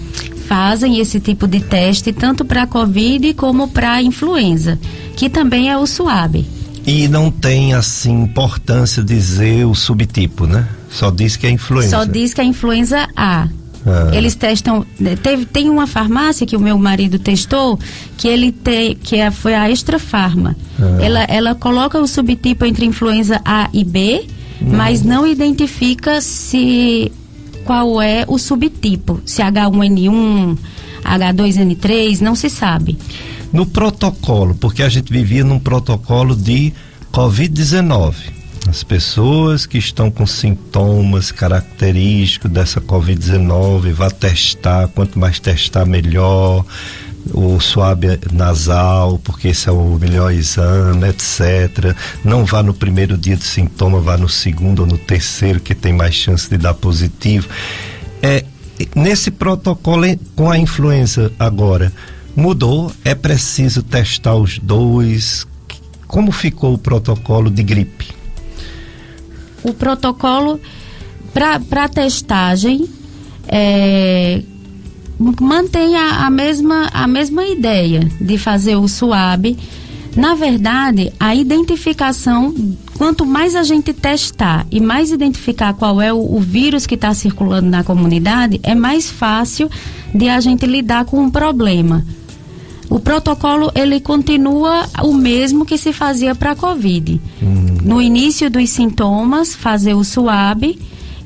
[0.48, 4.78] fazem esse tipo de teste tanto para covid como para influenza,
[5.14, 6.46] que também é o suave.
[6.86, 10.66] E não tem, assim, importância dizer o subtipo, né?
[10.90, 11.90] Só diz que é influenza.
[11.90, 13.46] Só diz que é influenza A.
[13.86, 14.10] Ah.
[14.14, 14.86] Eles testam.
[15.22, 17.78] Teve, tem uma farmácia que o meu marido testou
[18.16, 20.56] que ele tem, que é, foi a Extra Farma.
[20.80, 20.98] Ah.
[20.98, 24.24] Ela, ela coloca o subtipo entre influenza A e B,
[24.62, 24.70] hum.
[24.72, 27.12] mas não identifica se
[27.68, 29.20] qual é o subtipo.
[29.26, 30.56] Se H1N1,
[31.04, 32.96] H2N3, não se sabe
[33.52, 36.72] no protocolo, porque a gente vivia num protocolo de
[37.12, 38.14] Covid-19.
[38.66, 46.64] As pessoas que estão com sintomas característicos dessa Covid-19, vá testar, quanto mais testar, melhor.
[47.32, 51.94] O suave nasal, porque esse é o melhor exame, etc.
[52.24, 55.92] Não vá no primeiro dia de sintoma, vá no segundo ou no terceiro, que tem
[55.92, 57.48] mais chance de dar positivo.
[58.22, 58.44] É,
[58.94, 60.04] nesse protocolo
[60.34, 61.92] com a influenza agora,
[62.34, 65.46] mudou, é preciso testar os dois.
[66.06, 68.08] Como ficou o protocolo de gripe?
[69.62, 70.60] O protocolo
[71.34, 72.88] para testagem
[73.46, 74.42] é,
[75.18, 79.56] mantém a, a, mesma, a mesma ideia de fazer o SUAB.
[80.16, 82.54] Na verdade, a identificação,
[82.96, 87.12] quanto mais a gente testar e mais identificar qual é o, o vírus que está
[87.14, 89.70] circulando na comunidade, é mais fácil
[90.14, 92.04] de a gente lidar com o problema.
[92.90, 97.20] O protocolo ele continua o mesmo que se fazia para a Covid.
[97.42, 97.76] Hum.
[97.84, 100.78] No início dos sintomas, fazer o SUAB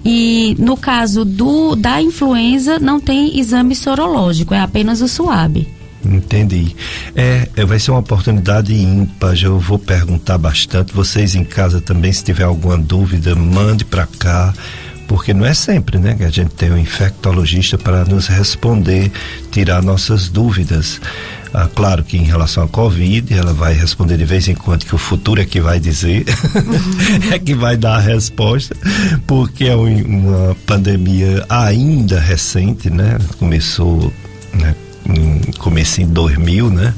[0.05, 5.67] e no caso do da influenza não tem exame sorológico, é apenas o SUAB.
[6.05, 6.75] Entendi.
[7.15, 9.37] É, é, vai ser uma oportunidade ímpar.
[9.41, 10.93] Eu vou perguntar bastante.
[10.93, 14.53] Vocês em casa também, se tiver alguma dúvida, mande para cá
[15.07, 19.13] porque não é sempre, né, que a gente tem um infectologista para nos responder,
[19.51, 21.03] tirar nossas dúvidas.
[21.55, 24.95] Ah, claro que em relação à Covid, ela vai responder de vez em quando que
[24.95, 26.25] o futuro é que vai dizer,
[27.31, 28.75] é que vai dar a resposta,
[29.27, 33.19] porque é um, uma pandemia ainda recente, né?
[33.39, 34.11] Começou,
[34.55, 34.75] né?
[35.05, 36.95] Em, começo em 2000, né?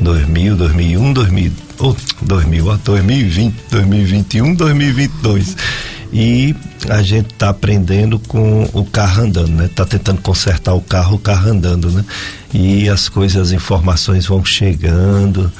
[0.00, 5.56] 2000, 2001, 2000, oh, 2000, 2020, 2021, 2022
[6.12, 6.54] e
[6.90, 9.70] a gente está aprendendo com o carro andando, né?
[9.74, 12.04] Tá tentando consertar o carro, o carro andando, né?
[12.52, 15.50] E as coisas, as informações vão chegando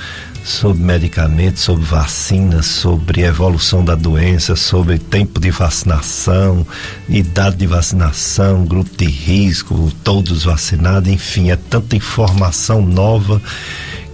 [0.45, 6.67] sobre medicamentos, sobre vacinas, sobre evolução da doença, sobre tempo de vacinação,
[7.09, 13.41] idade de vacinação, grupo de risco, todos vacinados, enfim, é tanta informação nova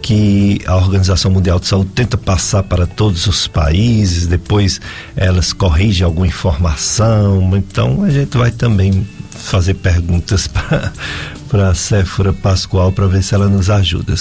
[0.03, 4.81] que a Organização Mundial de Saúde tenta passar para todos os países, depois
[5.17, 10.93] elas corrigem alguma informação, então a gente vai também fazer perguntas para
[11.49, 14.15] para Séfora Pascoal para ver se ela nos ajuda,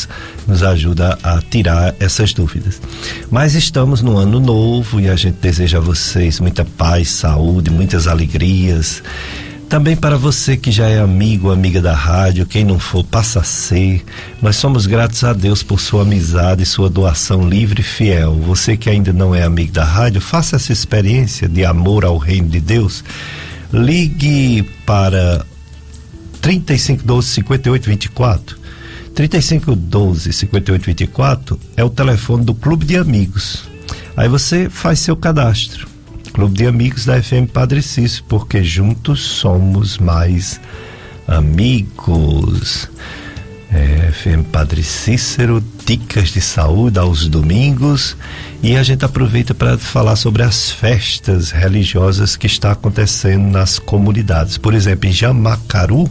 [0.48, 2.82] nos ajuda a tirar essas dúvidas.
[3.30, 8.08] Mas estamos no ano novo e a gente deseja a vocês muita paz, saúde, muitas
[8.08, 9.04] alegrias
[9.68, 13.44] também para você que já é amigo, amiga da rádio, quem não for, passa a
[13.44, 14.04] ser.
[14.42, 18.36] Nós somos gratos a Deus por sua amizade e sua doação livre e fiel.
[18.36, 22.48] Você que ainda não é amigo da rádio, faça essa experiência de amor ao reino
[22.48, 23.04] de Deus.
[23.72, 25.46] Ligue para
[26.42, 28.58] 3512 5824.
[29.14, 33.64] 3512 5824 é o telefone do Clube de Amigos.
[34.16, 35.97] Aí você faz seu cadastro.
[36.32, 40.60] Clube de Amigos da FM Padre Cícero, porque juntos somos mais
[41.28, 42.90] amigos.
[43.70, 48.16] É, FM Padre Cícero, dicas de saúde aos domingos
[48.64, 54.58] e a gente aproveita para falar sobre as festas religiosas que está acontecendo nas comunidades.
[54.58, 56.10] Por exemplo, em Jamacaru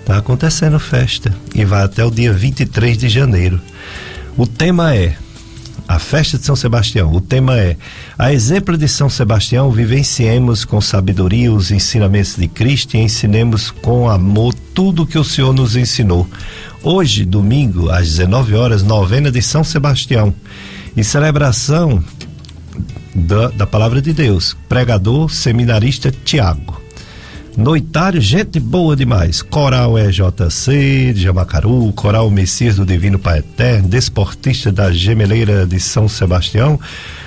[0.00, 3.60] está acontecendo festa e vai até o dia 23 de janeiro.
[4.36, 5.16] O tema é
[5.86, 7.12] a festa de São Sebastião.
[7.12, 7.76] O tema é:
[8.18, 14.08] A exemplo de São Sebastião, vivenciemos com sabedoria os ensinamentos de Cristo e ensinemos com
[14.08, 16.28] amor tudo que o Senhor nos ensinou.
[16.82, 20.34] Hoje, domingo, às 19 horas, novena de São Sebastião.
[20.96, 22.04] E celebração
[23.14, 24.56] da, da palavra de Deus.
[24.68, 26.81] Pregador, seminarista Tiago.
[27.56, 29.42] Noitário, gente boa demais.
[29.42, 36.08] Coral EJC de Jamacaru, Coral Messias do Divino Pai Eterno, Desportista da Gemeleira de São
[36.08, 36.80] Sebastião,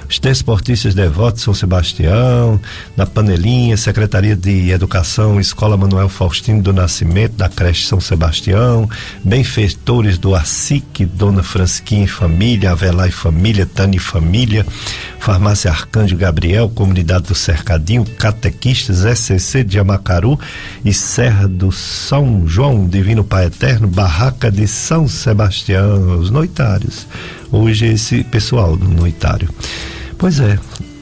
[0.09, 2.59] os desportistas devotos São Sebastião,
[2.95, 8.89] da Panelinha, Secretaria de Educação, Escola Manuel Faustino do Nascimento, da creche São Sebastião,
[9.23, 14.65] benfeitores do ASIC, Dona Fransquinha e Família, Avelar e Família, Tani e Família,
[15.19, 20.39] Farmácia Arcanjo Gabriel, Comunidade do Cercadinho, Catequistas, SCC de Amacaru
[20.83, 27.07] e Serra do São João, Divino Pai Eterno, Barraca de São Sebastião, os noitários.
[27.51, 29.49] Hoje esse pessoal do noitário.
[30.17, 30.57] Pois é,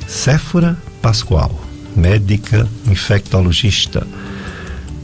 [0.08, 1.60] Séfora Pascoal,
[1.96, 4.06] médica infectologista.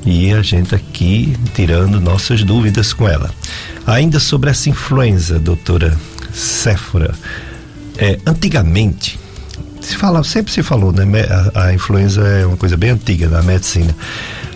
[0.06, 3.30] E a gente aqui tirando nossas dúvidas com ela.
[3.86, 5.98] Ainda sobre essa influenza, doutora
[6.34, 7.14] Séfora.
[7.98, 9.20] É, antigamente,
[9.82, 11.06] se fala, sempre se falou, né?
[11.54, 13.96] A, a influenza é uma coisa bem antiga na medicina.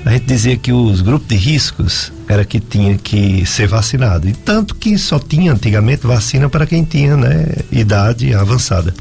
[0.05, 4.27] A gente dizia que os grupos de riscos era que tinha que ser vacinado.
[4.27, 8.93] E tanto que só tinha antigamente vacina para quem tinha né, idade avançada.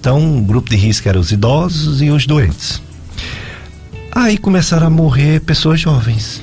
[0.00, 2.80] Então, o grupo de risco era os idosos e os doentes.
[4.10, 6.42] Aí começaram a morrer pessoas jovens.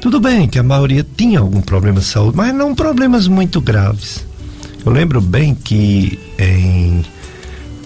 [0.00, 4.24] Tudo bem que a maioria tinha algum problema de saúde, mas não problemas muito graves.
[4.84, 7.04] Eu lembro bem que em,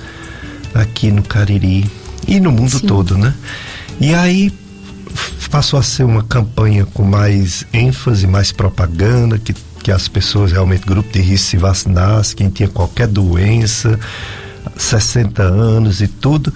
[0.75, 1.91] aqui no Cariri
[2.27, 2.87] e no mundo Sim.
[2.87, 3.33] todo, né?
[3.99, 4.53] E aí
[5.49, 10.87] passou a ser uma campanha com mais ênfase, mais propaganda, que, que as pessoas realmente,
[10.87, 13.99] grupo de risco, se vacinassem, quem tinha qualquer doença,
[14.77, 16.53] 60 anos e tudo.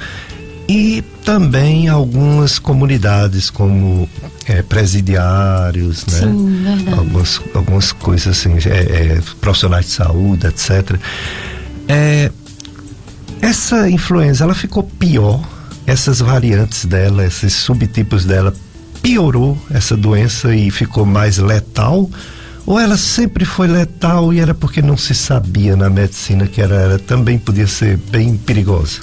[0.68, 4.08] E também algumas comunidades, como
[4.46, 6.20] é, presidiários, né?
[6.20, 6.98] Sim, verdade.
[6.98, 10.98] Algumas, algumas coisas assim, é, é, profissionais de saúde, etc.
[11.88, 12.30] É,
[13.40, 15.42] essa influenza, ela ficou pior,
[15.84, 18.54] essas variantes dela, esses subtipos dela
[19.02, 22.08] piorou essa doença e ficou mais letal?
[22.64, 26.98] Ou ela sempre foi letal e era porque não se sabia na medicina que ela
[26.98, 29.00] também podia ser bem perigosa?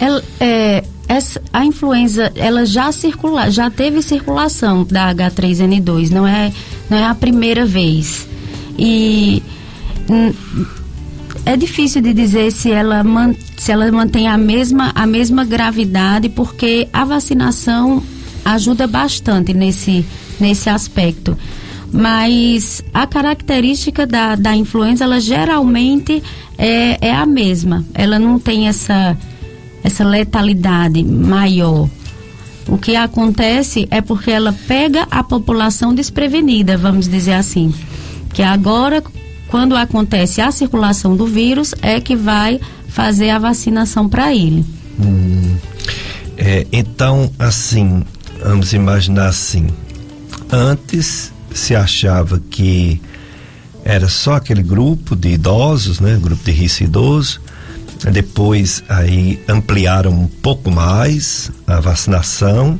[0.00, 6.52] Ela, é, essa, a influenza, ela já circula, já teve circulação da H3N2, não é,
[6.90, 8.26] não é a primeira vez.
[8.76, 9.40] E
[11.46, 13.04] é difícil de dizer se ela,
[13.56, 18.02] se ela mantém a mesma, a mesma gravidade, porque a vacinação
[18.44, 20.04] ajuda bastante nesse,
[20.38, 21.36] nesse aspecto.
[21.92, 26.22] Mas a característica da, da influenza, ela geralmente
[26.58, 27.84] é, é a mesma.
[27.94, 29.16] Ela não tem essa,
[29.82, 31.88] essa letalidade maior.
[32.66, 37.72] O que acontece é porque ela pega a população desprevenida, vamos dizer assim.
[38.32, 39.02] Que agora,
[39.48, 44.64] quando acontece a circulação do vírus, é que vai fazer a vacinação para ele.
[44.98, 45.56] Hum,
[46.36, 48.02] é, então, assim,
[48.44, 49.66] vamos imaginar assim:
[50.52, 53.00] antes se achava que
[53.84, 56.18] era só aquele grupo de idosos, né?
[56.20, 57.40] Grupo de risco idoso.
[58.12, 62.78] Depois aí ampliaram um pouco mais a vacinação.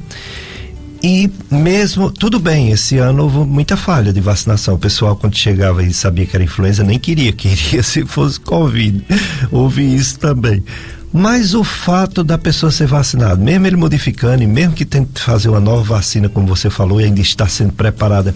[1.02, 4.74] E mesmo, tudo bem, esse ano houve muita falha de vacinação.
[4.74, 9.04] O pessoal, quando chegava e sabia que era influenza, nem queria, queria se fosse Covid.
[9.52, 10.64] houve isso também.
[11.16, 15.48] Mas o fato da pessoa ser vacinada, mesmo ele modificando e mesmo que tente fazer
[15.48, 18.34] uma nova vacina, como você falou, e ainda está sendo preparada,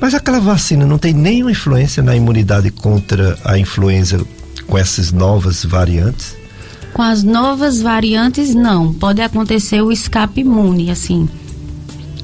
[0.00, 4.26] mas aquela vacina não tem nenhuma influência na imunidade contra a influenza
[4.66, 6.36] com essas novas variantes?
[6.92, 8.92] Com as novas variantes, não.
[8.92, 11.28] Pode acontecer o escape imune, assim.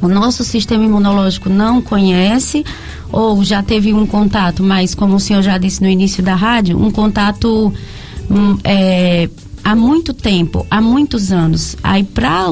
[0.02, 2.64] O nosso sistema imunológico não conhece
[3.12, 6.76] ou já teve um contato, mas como o senhor já disse no início da rádio,
[6.76, 7.72] um contato
[8.28, 9.28] hum, é,
[9.64, 11.76] há muito tempo, há muitos anos.
[11.82, 12.46] Aí para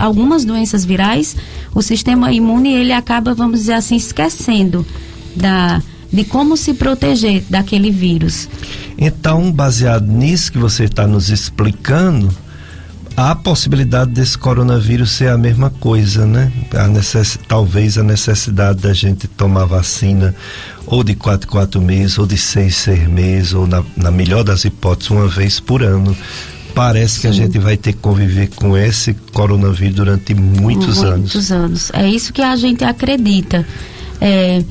[0.00, 1.36] algumas doenças virais,
[1.74, 4.86] o sistema imune ele acaba, vamos dizer assim, esquecendo
[5.34, 8.48] da de como se proteger daquele vírus.
[8.98, 12.28] Então, baseado nisso que você está nos explicando,
[13.16, 16.52] há a possibilidade desse coronavírus ser a mesma coisa, né?
[16.74, 17.38] A necess...
[17.46, 20.34] Talvez a necessidade da gente tomar vacina
[20.86, 24.64] ou de 4 4 meses, ou de 6 6 meses, ou na, na melhor das
[24.64, 26.16] hipóteses, uma vez por ano.
[26.74, 27.20] Parece Sim.
[27.20, 31.18] que a gente vai ter que conviver com esse coronavírus durante muitos, muitos anos.
[31.18, 31.90] Muitos anos.
[31.92, 33.66] É isso que a gente acredita.
[34.20, 34.64] É,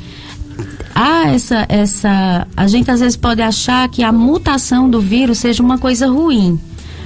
[0.96, 2.48] há essa, essa.
[2.58, 6.60] A gente às vezes pode achar que a mutação do vírus seja uma coisa ruim.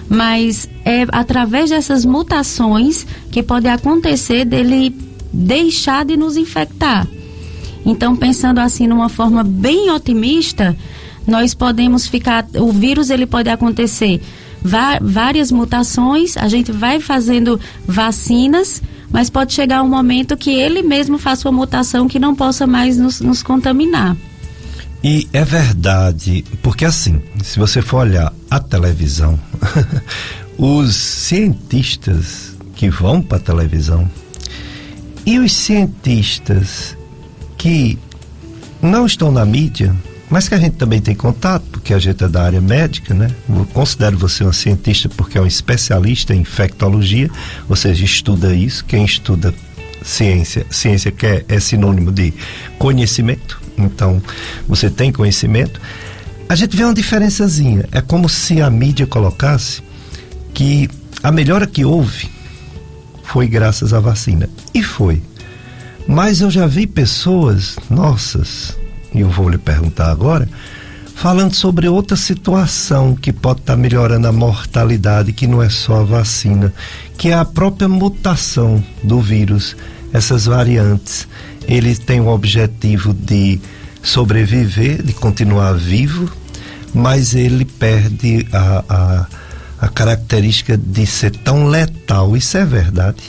[0.09, 4.95] Mas é através dessas mutações que pode acontecer dele
[5.33, 7.07] deixar de nos infectar.
[7.85, 10.75] Então, pensando assim numa forma bem otimista,
[11.27, 12.45] nós podemos ficar.
[12.55, 14.21] O vírus ele pode acontecer
[15.01, 18.81] várias mutações, a gente vai fazendo vacinas,
[19.11, 22.97] mas pode chegar um momento que ele mesmo faça uma mutação que não possa mais
[22.97, 24.17] nos, nos contaminar.
[25.07, 29.39] E é verdade, porque assim, se você for olhar a televisão,
[30.57, 34.09] os cientistas que vão para a televisão
[35.23, 36.97] e os cientistas
[37.55, 37.99] que
[38.81, 39.95] não estão na mídia,
[40.27, 43.29] mas que a gente também tem contato, porque a gente é da área médica, né?
[43.47, 47.29] Eu considero você um cientista porque é um especialista em infectologia,
[47.69, 48.83] ou seja, estuda isso.
[48.83, 49.53] Quem estuda
[50.01, 52.33] ciência, ciência que é, é sinônimo de
[52.79, 54.21] conhecimento, então
[54.67, 55.79] você tem conhecimento.
[56.47, 57.85] A gente vê uma diferençazinha.
[57.91, 59.81] É como se a mídia colocasse
[60.53, 60.89] que
[61.23, 62.29] a melhora que houve
[63.23, 64.49] foi graças à vacina.
[64.73, 65.21] E foi.
[66.07, 68.77] Mas eu já vi pessoas, nossas,
[69.13, 70.47] e eu vou lhe perguntar agora,
[71.15, 76.01] falando sobre outra situação que pode estar tá melhorando a mortalidade, que não é só
[76.01, 76.71] a vacina,
[77.17, 79.75] que é a própria mutação do vírus,
[80.13, 81.27] essas variantes.
[81.67, 83.59] Ele tem o objetivo de
[84.01, 86.31] sobreviver, de continuar vivo,
[86.93, 89.27] mas ele perde a, a,
[89.81, 92.37] a característica de ser tão letal.
[92.37, 93.23] Isso é verdade?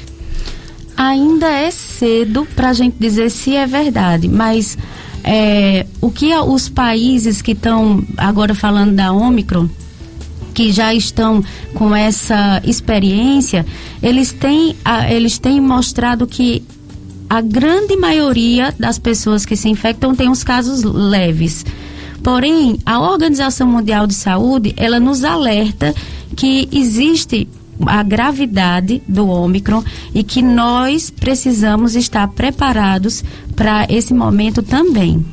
[0.96, 4.78] Ainda é cedo para a gente dizer se é verdade, mas
[5.22, 9.68] é, o que os países que estão agora falando da Omicron,
[10.54, 13.66] que já estão com essa experiência,
[14.02, 14.74] eles têm,
[15.10, 16.64] eles têm mostrado que
[17.28, 21.64] a grande maioria das pessoas que se infectam tem os casos leves.
[22.22, 25.94] Porém, a Organização Mundial de Saúde, ela nos alerta
[26.34, 27.48] que existe
[27.86, 29.82] a gravidade do Ômicron
[30.14, 33.22] e que nós precisamos estar preparados
[33.54, 35.24] para esse momento também.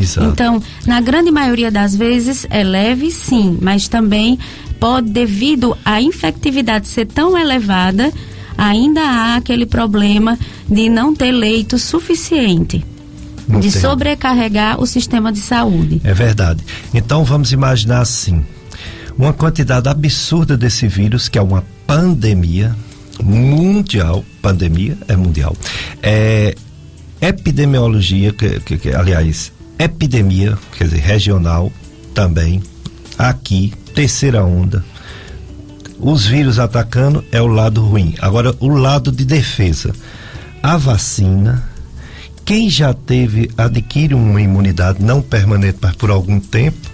[0.00, 0.28] Exato.
[0.28, 4.38] Então, na grande maioria das vezes é leve, sim, mas também
[4.80, 8.12] pode, devido à infectividade ser tão elevada,
[8.56, 10.38] ainda há aquele problema
[10.68, 12.84] de não ter leito suficiente.
[13.48, 13.80] Não de tem.
[13.80, 16.00] sobrecarregar o sistema de saúde.
[16.04, 16.62] É verdade.
[16.94, 18.44] Então vamos imaginar assim:
[19.18, 22.74] uma quantidade absurda desse vírus, que é uma pandemia
[23.22, 25.56] mundial, pandemia é mundial,
[26.02, 26.54] é
[27.20, 31.72] epidemiologia, que, que, que aliás, epidemia, quer dizer, regional
[32.14, 32.62] também,
[33.18, 34.84] aqui, terceira onda.
[36.02, 38.14] Os vírus atacando é o lado ruim.
[38.20, 39.94] Agora, o lado de defesa.
[40.60, 41.62] A vacina,
[42.44, 46.90] quem já teve, adquire uma imunidade não permanente, mas por algum tempo,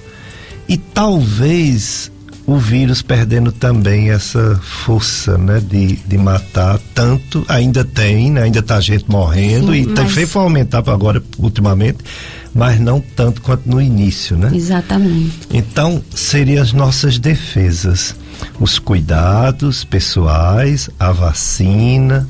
[0.69, 2.13] e talvez
[2.47, 8.63] o vírus perdendo também essa força, né, de, de matar tanto, ainda tem, né, ainda
[8.63, 9.95] tá gente morrendo Sim, e mas...
[9.95, 11.99] tem feito aumentar agora ultimamente,
[12.55, 14.51] mas não tanto quanto no início, né?
[14.55, 15.41] Exatamente.
[15.53, 18.17] Então, seriam as nossas defesas,
[18.61, 22.29] os cuidados pessoais, a vacina,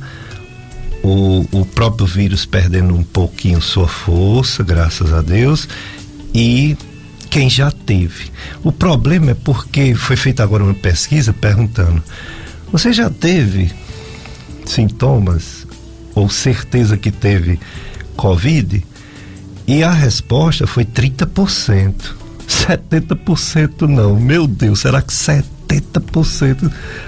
[1.03, 5.69] o, o próprio vírus perdendo um pouquinho sua força, graças a Deus,
[6.35, 6.77] e
[7.31, 8.31] quem já teve.
[8.63, 12.03] O problema é porque foi feita agora uma pesquisa perguntando:
[12.73, 13.71] você já teve
[14.65, 15.67] sintomas
[16.15, 17.59] ou certeza que teve
[18.17, 18.85] Covid?
[19.67, 21.95] E a resposta foi 30%.
[22.49, 24.19] 70% não.
[24.19, 25.58] Meu Deus, será que 70%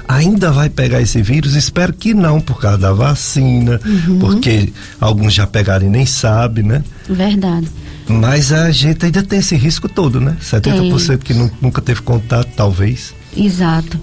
[0.09, 1.55] ainda vai pegar esse vírus?
[1.55, 4.19] Espero que não, por causa da vacina, uhum.
[4.19, 6.85] porque alguns já pegaram e nem sabem, né?
[7.09, 7.69] Verdade.
[8.09, 10.37] Mas a gente ainda tem esse risco todo, né?
[10.43, 13.15] 70% que nunca teve contato, talvez.
[13.37, 14.01] Exato.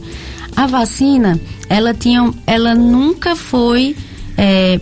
[0.56, 1.40] A vacina,
[1.70, 3.96] ela tinha, ela nunca foi
[4.38, 4.80] é,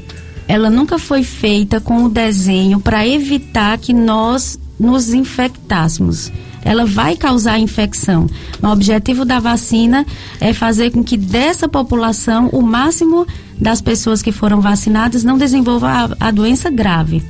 [0.47, 6.31] ela nunca foi feita com o desenho para evitar que nós nos infectássemos.
[6.65, 8.27] Ela vai causar infecção.
[8.61, 10.05] O objetivo da vacina
[10.41, 13.25] é fazer com que dessa população o máximo
[13.57, 15.87] das pessoas que foram vacinadas não desenvolva
[16.19, 17.23] a, a doença grave.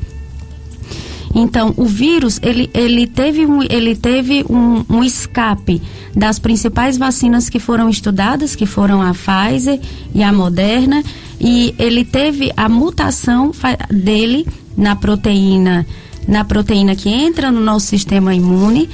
[1.37, 5.81] Então, o vírus, ele, ele teve, um, ele teve um, um, escape
[6.15, 9.81] das principais vacinas que foram estudadas, que foram a Pfizer
[10.13, 11.03] e a Moderna,
[11.37, 13.51] e ele teve a mutação
[13.91, 15.85] dele na proteína,
[16.25, 18.89] na proteína que entra no nosso sistema imune.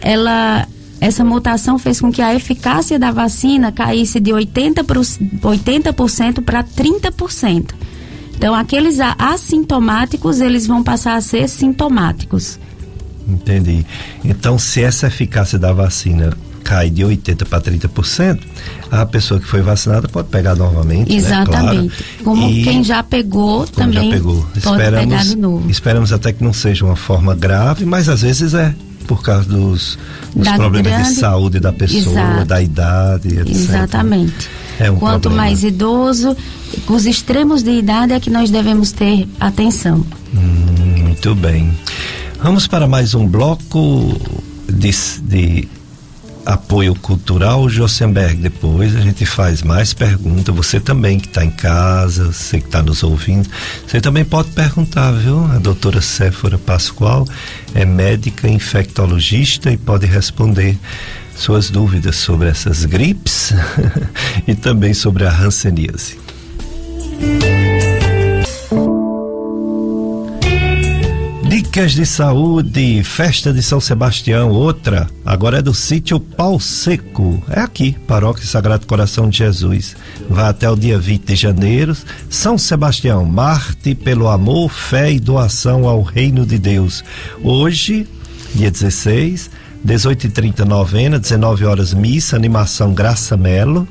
[0.00, 0.66] Ela,
[1.00, 5.92] essa mutação fez com que a eficácia da vacina caísse de 80%, 80
[6.42, 7.74] para 30%.
[8.36, 12.58] Então, aqueles assintomáticos, eles vão passar a ser sintomáticos.
[13.28, 13.84] Entendi.
[14.24, 18.40] Então, se essa eficácia da vacina cai de 80% para 30%,
[18.90, 21.12] a pessoa que foi vacinada pode pegar novamente.
[21.14, 21.82] Exatamente.
[21.82, 21.88] Né?
[21.88, 22.24] Claro.
[22.24, 24.42] Como e quem já pegou também já pegou.
[24.42, 25.70] pode esperamos, pegar de novo.
[25.70, 28.74] Esperamos até que não seja uma forma grave, mas às vezes é
[29.10, 29.98] por causa dos,
[30.36, 31.08] dos problemas grande...
[31.08, 32.44] de saúde da pessoa, Exato.
[32.44, 33.48] da idade, etc.
[33.48, 34.48] Exatamente.
[34.78, 35.46] É um Quanto problema.
[35.48, 36.36] mais idoso,
[36.88, 40.06] os extremos de idade é que nós devemos ter atenção.
[40.32, 41.76] Hum, muito bem.
[42.40, 44.16] Vamos para mais um bloco
[44.68, 44.92] de,
[45.22, 45.68] de
[46.44, 48.36] apoio cultural, Josenberg.
[48.36, 50.54] Depois a gente faz mais perguntas.
[50.54, 53.48] Você também que está em casa, você que está nos ouvindo,
[53.86, 55.44] você também pode perguntar, viu?
[55.46, 57.26] A doutora Séfora Pascoal
[57.74, 60.78] é médica infectologista e pode responder
[61.36, 63.52] suas dúvidas sobre essas gripes
[64.46, 66.18] e também sobre a hanseníase.
[71.70, 77.40] Dicas de saúde, festa de São Sebastião, outra, agora é do sítio Pau Seco.
[77.48, 79.94] É aqui, Paróquia Sagrado Coração de Jesus.
[80.28, 81.96] Vai até o dia 20 de janeiro.
[82.28, 87.04] São Sebastião, Marte pelo amor, fé e doação ao reino de Deus.
[87.40, 88.04] Hoje,
[88.52, 89.48] dia 16,
[89.86, 93.86] 18h30 novena, 19 horas missa, animação Graça Melo.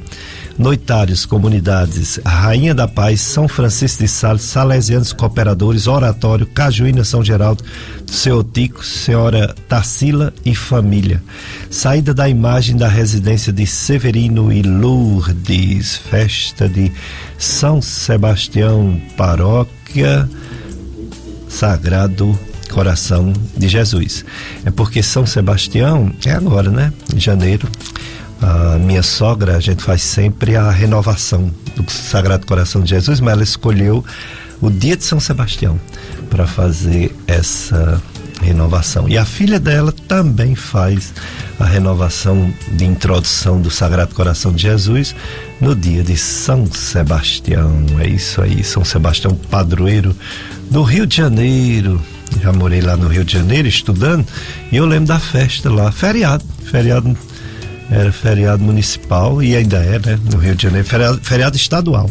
[0.60, 7.64] Noitários, comunidades Rainha da Paz, São Francisco de Sales, Salesianos Cooperadores, Oratório, Cajuína, São Geraldo,
[8.06, 11.24] Seu Tico, Senhora Tarsila e família.
[11.72, 16.92] Saída da imagem da residência de Severino e Lourdes, festa de
[17.38, 20.30] São Sebastião, paróquia
[21.48, 22.38] Sagrado
[22.70, 24.24] Coração de Jesus.
[24.66, 26.94] É porque São Sebastião é agora, né?
[27.16, 27.68] Em janeiro.
[28.42, 33.34] A minha sogra, a gente faz sempre a renovação do Sagrado Coração de Jesus, mas
[33.34, 34.04] ela escolheu
[34.62, 35.80] o dia de São Sebastião
[36.30, 38.02] para fazer essa
[38.42, 39.10] renovação.
[39.10, 41.14] E a filha dela também faz
[41.60, 45.14] a renovação de introdução do Sagrado Coração de Jesus
[45.60, 47.86] no dia de São Sebastião.
[48.00, 50.16] É isso aí, São Sebastião, padroeiro
[50.72, 52.02] do Rio de Janeiro
[52.42, 54.26] já morei lá no Rio de Janeiro estudando
[54.72, 57.18] e eu lembro da festa lá, feriado, feriado
[57.90, 62.10] era feriado municipal e ainda é, né, no Rio de Janeiro, feriado, feriado estadual.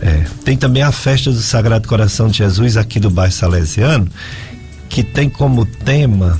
[0.00, 4.08] É, tem também a festa do Sagrado Coração de Jesus aqui do bairro Salesiano,
[4.88, 6.38] que tem como tema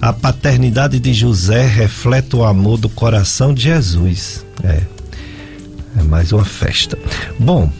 [0.00, 4.44] a paternidade de José reflete o amor do coração de Jesus.
[4.64, 4.82] É,
[5.96, 6.98] é mais uma festa.
[7.38, 7.70] Bom,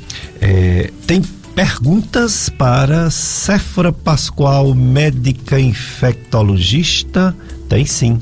[0.40, 1.20] é, tem
[1.54, 7.36] Perguntas para Séfora Pascoal, médica infectologista?
[7.68, 8.18] Tem sim.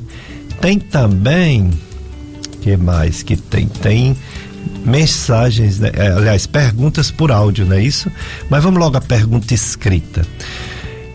[0.61, 1.71] Tem também.
[2.61, 3.67] que mais que tem?
[3.67, 4.15] Tem
[4.85, 5.91] mensagens, né?
[5.93, 8.11] É, aliás, perguntas por áudio, não é isso?
[8.49, 10.21] Mas vamos logo à pergunta escrita.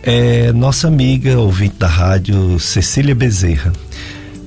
[0.02, 3.72] É, nossa amiga, ouvinte da rádio, Cecília Bezerra.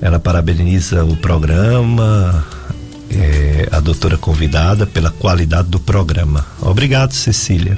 [0.02, 2.46] Ela parabeniza o programa,
[3.12, 6.46] é, a doutora convidada pela qualidade do programa.
[6.62, 7.78] Obrigado, Cecília.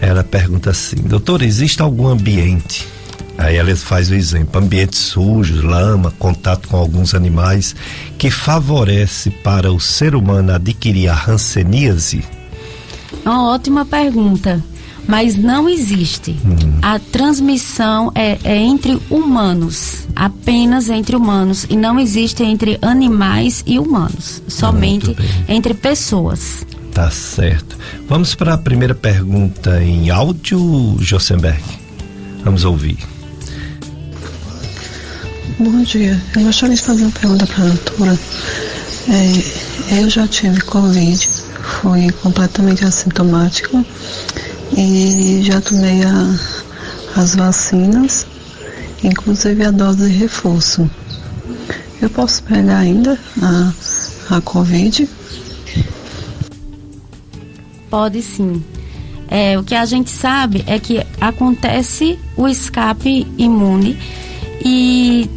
[0.00, 2.86] Ela pergunta assim: doutor, existe algum ambiente?
[3.36, 7.74] Aí ela faz o exemplo: ambientes sujos, lama, contato com alguns animais,
[8.16, 12.24] que favorece para o ser humano adquirir a hanseníase?
[13.24, 14.62] Uma ótima pergunta
[15.06, 16.36] mas não existe.
[16.44, 16.78] Uhum.
[16.82, 23.78] A transmissão é, é, entre humanos, apenas entre humanos, e não existe entre animais e
[23.78, 25.14] humanos, somente
[25.48, 26.66] entre pessoas.
[26.92, 27.76] Tá certo.
[28.08, 31.62] Vamos para a primeira pergunta em áudio, Josenberg.
[32.44, 32.98] Vamos ouvir.
[35.58, 36.22] Bom dia.
[36.36, 38.18] Eu gostaria de fazer uma pergunta para a doutora.
[39.08, 41.28] É, eu já tive Covid,
[41.80, 43.84] fui completamente assintomática
[44.76, 46.38] e já tomei a,
[47.16, 48.26] as vacinas,
[49.02, 50.90] inclusive a dose de reforço.
[52.02, 55.08] Eu posso pegar ainda a, a Covid?
[57.88, 58.62] Pode sim.
[59.28, 63.98] É, o que a gente sabe é que acontece o escape imune
[64.64, 65.28] e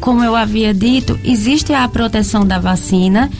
[0.00, 3.30] como eu havia dito, existe a proteção da vacina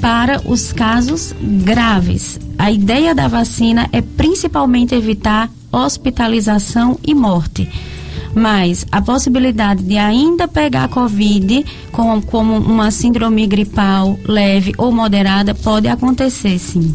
[0.00, 2.38] para os casos graves.
[2.58, 7.68] A ideia da vacina é principalmente evitar hospitalização e morte.
[8.34, 15.54] Mas a possibilidade de ainda pegar Covid com, como uma síndrome gripal leve ou moderada
[15.54, 16.94] pode acontecer, sim.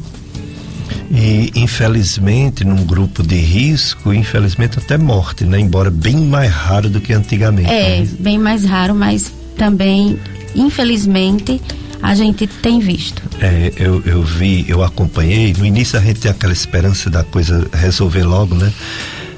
[1.10, 5.60] E infelizmente, num grupo de risco, infelizmente até morte, né?
[5.60, 7.70] Embora bem mais raro do que antigamente.
[7.70, 8.08] É, né?
[8.20, 10.20] bem mais raro, mas também,
[10.56, 11.62] infelizmente,
[12.02, 13.22] a gente tem visto.
[13.40, 15.54] É, eu, eu vi, eu acompanhei.
[15.58, 18.72] No início a gente tem aquela esperança da coisa resolver logo, né?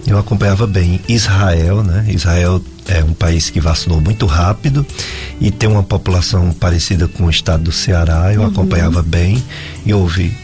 [0.08, 2.06] Eu acompanhava bem Israel, né?
[2.10, 4.86] Israel é um país que vacinou muito rápido
[5.40, 8.34] e tem uma população parecida com o estado do Ceará.
[8.34, 8.48] Eu uhum.
[8.48, 9.44] acompanhava bem
[9.86, 10.36] e houve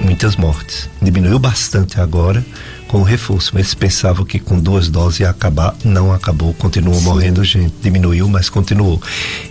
[0.00, 0.88] muitas mortes.
[1.00, 2.44] Diminuiu bastante agora
[2.88, 7.04] com o reforço, mas pensavam que com duas doses ia acabar, não acabou, continuou Sim.
[7.04, 9.00] morrendo gente, diminuiu, mas continuou.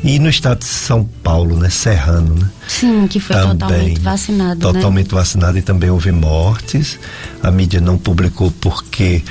[0.04, 2.50] E no estado de São Paulo, né, Serrano, né?
[2.68, 4.74] Sim, que foi também, totalmente vacinado, né?
[4.74, 5.20] Totalmente né?
[5.20, 6.98] vacinado e também houve mortes.
[7.42, 9.24] A mídia não publicou porque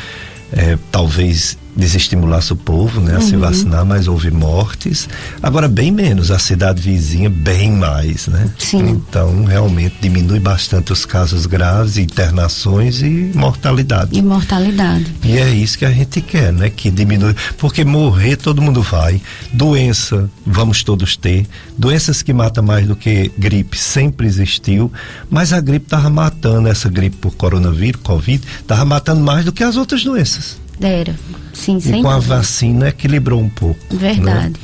[0.53, 3.23] é, talvez desestimulasse o povo né, a uhum.
[3.23, 5.09] se vacinar, mas houve mortes.
[5.43, 8.51] Agora, bem menos, a cidade vizinha, bem mais, né?
[8.59, 8.91] Sim.
[8.91, 14.18] Então, realmente diminui bastante os casos graves, internações e mortalidade.
[14.18, 15.07] E mortalidade.
[15.25, 16.68] E é isso que a gente quer, né?
[16.70, 17.35] Que diminui.
[17.57, 19.20] Porque morrer todo mundo vai.
[19.53, 21.47] Doença, vamos todos ter.
[21.77, 24.93] Doenças que matam mais do que gripe sempre existiu,
[25.31, 29.64] mas a gripe estava matando, essa gripe por coronavírus, Covid, estava matando mais do que
[29.64, 30.62] as outras doenças.
[30.81, 31.14] Era.
[31.53, 32.14] Sim, e com dúvida.
[32.14, 33.79] a vacina equilibrou um pouco.
[33.93, 33.99] Né?
[33.99, 34.49] Verdade.
[34.49, 34.55] Né?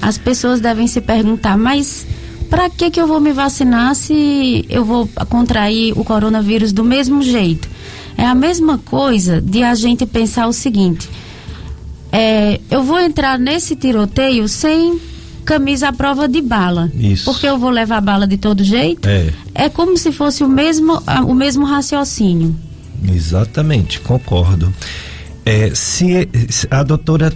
[0.00, 2.06] As pessoas devem se perguntar, mas
[2.50, 7.22] para que que eu vou me vacinar se eu vou contrair o coronavírus do mesmo
[7.22, 7.68] jeito?
[8.16, 11.08] É a mesma coisa de a gente pensar o seguinte:
[12.12, 15.00] é, eu vou entrar nesse tiroteio sem
[15.44, 16.90] camisa à prova de bala.
[16.94, 17.24] Isso.
[17.24, 19.08] Porque eu vou levar bala de todo jeito.
[19.08, 19.32] É.
[19.54, 22.54] É como se fosse o mesmo, o mesmo raciocínio.
[23.12, 24.72] Exatamente, concordo.
[25.44, 26.28] É, se,
[26.70, 27.32] a doutora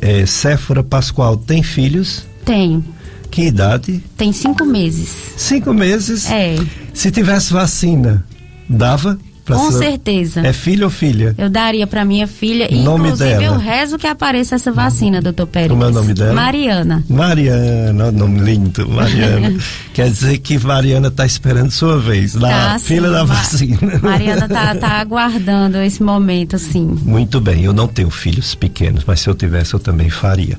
[0.00, 2.26] é, Séfora Pascoal tem filhos?
[2.44, 2.84] Tenho.
[3.30, 4.02] Que idade?
[4.16, 5.08] Tem cinco meses.
[5.36, 6.30] Cinco meses?
[6.30, 6.56] É.
[6.92, 8.24] Se tivesse vacina,
[8.68, 9.18] dava?
[9.46, 9.80] Com sua...
[9.80, 10.40] certeza.
[10.40, 11.34] É filho ou filha?
[11.36, 12.68] Eu daria para minha filha.
[12.70, 13.44] Nome inclusive, dela.
[13.44, 15.70] eu rezo que apareça essa vacina, doutor Pérez.
[15.70, 16.32] Como é o nome dela?
[16.32, 17.04] Mariana.
[17.08, 19.54] Mariana, nome lindo, Mariana.
[19.92, 23.78] Quer dizer que Mariana está esperando sua vez, na tá, fila da vacina.
[24.02, 26.98] Mariana tá, tá aguardando esse momento, sim.
[27.02, 30.58] Muito bem, eu não tenho filhos pequenos, mas se eu tivesse, eu também faria.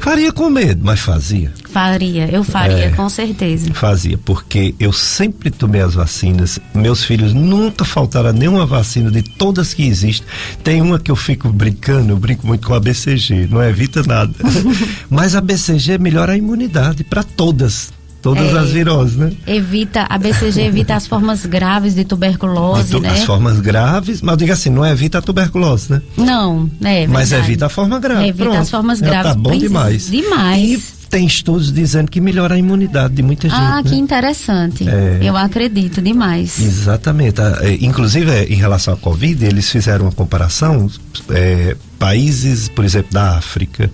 [0.00, 1.52] Faria com medo, mas fazia.
[1.70, 3.72] Faria, eu faria, é, com certeza.
[3.74, 6.58] Fazia, porque eu sempre tomei as vacinas.
[6.74, 10.26] Meus filhos nunca faltaram nenhuma vacina de todas que existem.
[10.62, 14.32] Tem uma que eu fico brincando, eu brinco muito com a BCG, não evita nada.
[15.10, 17.92] mas a BCG melhora a imunidade para todas
[18.26, 19.32] todas é, as viroses, né?
[19.46, 23.10] Evita, a BCG evita as formas graves de tuberculose, tu, né?
[23.10, 26.02] As formas graves, mas diga assim, não evita a tuberculose, né?
[26.16, 28.26] Não, é Mas evita a forma grave.
[28.26, 28.58] Evita Pronto.
[28.58, 29.32] as formas graves.
[29.32, 30.10] tá bom demais.
[30.10, 30.60] Demais.
[30.60, 33.56] E tem estudos dizendo que melhora a imunidade de muita gente.
[33.56, 33.88] Ah, né?
[33.88, 34.88] que interessante.
[34.88, 36.58] É, Eu acredito demais.
[36.58, 37.40] Exatamente.
[37.40, 40.90] É, inclusive, é, em relação à Covid, eles fizeram uma comparação,
[41.30, 43.88] é, países, por exemplo, da África,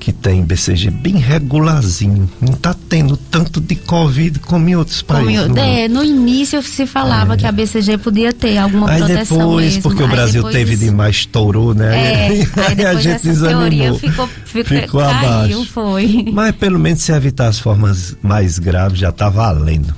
[0.00, 2.28] que tem BCG bem regularzinho.
[2.40, 5.46] Não está tendo tanto de Covid como em outros países.
[5.46, 7.36] Como, é, no início se falava é.
[7.36, 9.82] que a BCG podia ter alguma aí proteção depois, mesmo.
[9.82, 10.54] porque o Brasil depois...
[10.54, 11.96] teve demais, estourou, né?
[11.96, 12.48] É, aí,
[12.80, 13.98] aí a gente desanimou.
[13.98, 15.64] Ficou, ficou, ficou caiu, abaixo.
[15.66, 16.24] Foi.
[16.32, 19.94] Mas pelo menos se evitar as formas mais graves já está valendo.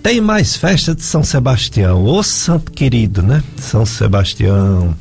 [0.00, 3.42] Tem mais festa de São Sebastião, ô santo querido, né?
[3.56, 4.96] São Sebastião.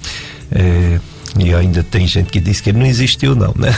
[0.52, 1.00] É,
[1.38, 3.76] e ainda tem gente que diz que ele não existiu, não, né?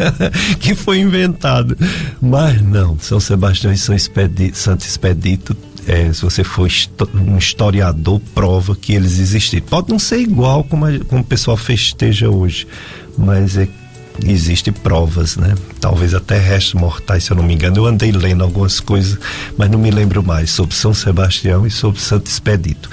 [0.58, 1.76] que foi inventado.
[2.20, 5.56] Mas não, São Sebastião e São Expedito, Santo Expedito
[5.88, 6.68] é, se você for
[7.14, 9.66] um historiador, prova que eles existiram.
[9.66, 12.66] Pode não ser igual como, a, como o pessoal festeja hoje,
[13.16, 13.66] mas é,
[14.26, 15.54] existe provas, né?
[15.80, 17.78] Talvez até restos mortais, se eu não me engano.
[17.78, 19.18] Eu andei lendo algumas coisas,
[19.56, 22.90] mas não me lembro mais, sobre São Sebastião e sobre Santo Expedito.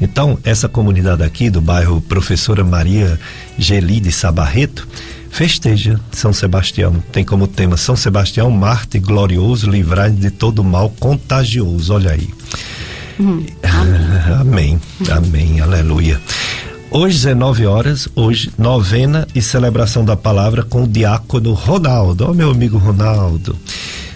[0.00, 3.18] Então, essa comunidade aqui do bairro Professora Maria
[3.58, 4.86] Geli de Sabarreto
[5.30, 7.02] festeja São Sebastião.
[7.12, 11.94] Tem como tema São Sebastião, Marte glorioso, livrai de todo mal contagioso.
[11.94, 12.28] Olha aí.
[13.18, 14.30] Hum, amém.
[14.40, 14.80] amém,
[15.10, 16.20] amém, aleluia.
[16.90, 22.24] Hoje, 19 horas, hoje, novena e celebração da palavra com o diácono Ronaldo.
[22.24, 23.56] Ó, oh, meu amigo Ronaldo.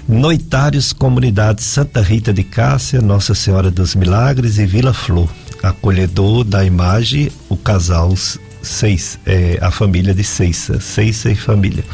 [0.09, 5.29] Noitários, Comunidade Santa Rita de Cássia, Nossa Senhora dos Milagres e Vila Flor
[5.63, 8.15] acolhedor da imagem, o casal
[8.63, 11.85] seis, é, a família de Seixa, Seixa e família.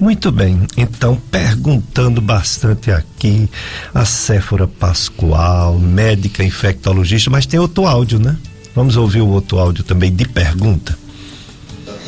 [0.00, 3.48] Muito bem, então perguntando bastante aqui,
[3.94, 8.36] a Séfora Pascoal, médica infectologista, mas tem outro áudio, né?
[8.74, 10.98] Vamos ouvir o outro áudio também de pergunta.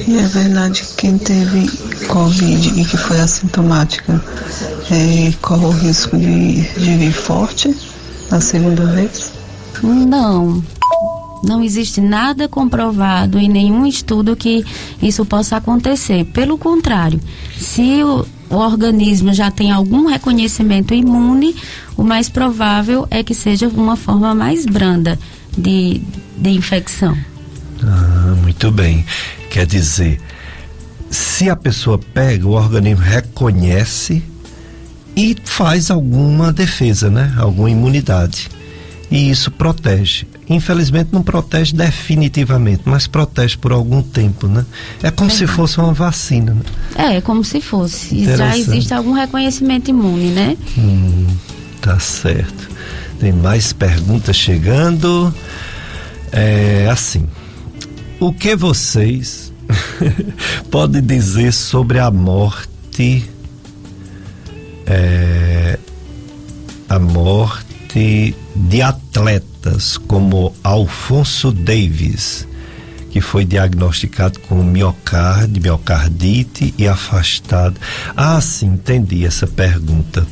[0.07, 1.71] E é verdade que quem teve
[2.09, 4.23] Covid e que foi assintomática
[4.91, 7.75] é, corre o risco de, de vir forte
[8.31, 9.33] na segunda vez?
[9.83, 10.63] Não.
[11.43, 14.65] Não existe nada comprovado em nenhum estudo que
[15.03, 16.25] isso possa acontecer.
[16.27, 17.21] Pelo contrário,
[17.59, 21.55] se o, o organismo já tem algum reconhecimento imune,
[21.97, 25.19] o mais provável é que seja uma forma mais branda
[25.57, 26.01] de,
[26.37, 27.17] de infecção.
[27.83, 29.05] Ah, muito bem.
[29.51, 30.21] Quer dizer,
[31.11, 34.23] se a pessoa pega, o organismo reconhece
[35.17, 37.35] e faz alguma defesa, né?
[37.39, 38.49] Alguma imunidade.
[39.11, 40.27] E isso protege.
[40.49, 44.65] Infelizmente não protege definitivamente, mas protege por algum tempo, né?
[45.03, 47.17] É como se fosse uma vacina, né?
[47.17, 48.25] É, como se fosse.
[48.25, 50.57] Já existe algum reconhecimento imune, né?
[50.79, 51.27] Hum,
[51.81, 52.69] tá certo.
[53.19, 55.35] Tem mais perguntas chegando.
[56.31, 57.27] É assim.
[58.21, 59.53] O que vocês
[60.71, 63.29] podem dizer sobre a morte?
[64.87, 65.77] É,
[66.89, 68.83] a morte de
[70.07, 72.47] como Alfonso Davis,
[73.11, 77.81] que foi diagnosticado com miocárdio, miocardite e afastado.
[78.17, 80.27] Ah, sim, entendi essa pergunta.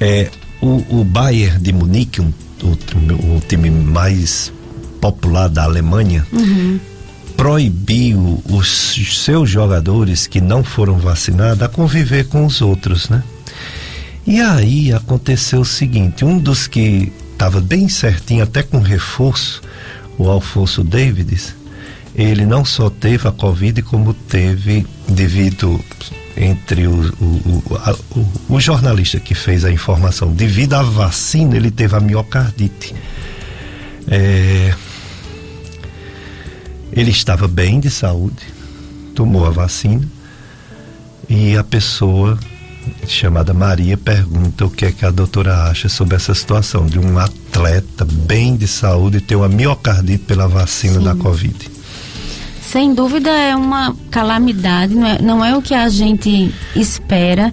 [0.00, 0.30] É,
[0.60, 2.32] o, o Bayern de Munique, um,
[2.62, 4.52] o, o, time mais
[5.00, 6.78] popular da Alemanha, uhum.
[7.36, 13.22] proibiu os seus jogadores que não foram vacinados a conviver com os outros, né?
[14.26, 19.60] E aí aconteceu o seguinte: um dos que estava bem certinho, até com reforço,
[20.16, 21.54] o Alfonso Davids,
[22.14, 25.84] ele não só teve a Covid, como teve, devido
[26.36, 27.62] entre o, o,
[28.16, 32.94] o, o, jornalista que fez a informação, devido à vacina, ele teve a miocardite.
[34.08, 34.74] É,
[36.92, 38.42] ele estava bem de saúde,
[39.14, 40.06] tomou a vacina
[41.28, 42.38] e a pessoa
[43.06, 47.18] chamada Maria pergunta o que é que a doutora acha sobre essa situação de um
[47.18, 51.04] atleta bem de saúde ter uma miocardite pela vacina Sim.
[51.04, 51.70] da Covid.
[52.60, 57.52] Sem dúvida é uma calamidade, não é, não é o que a gente espera,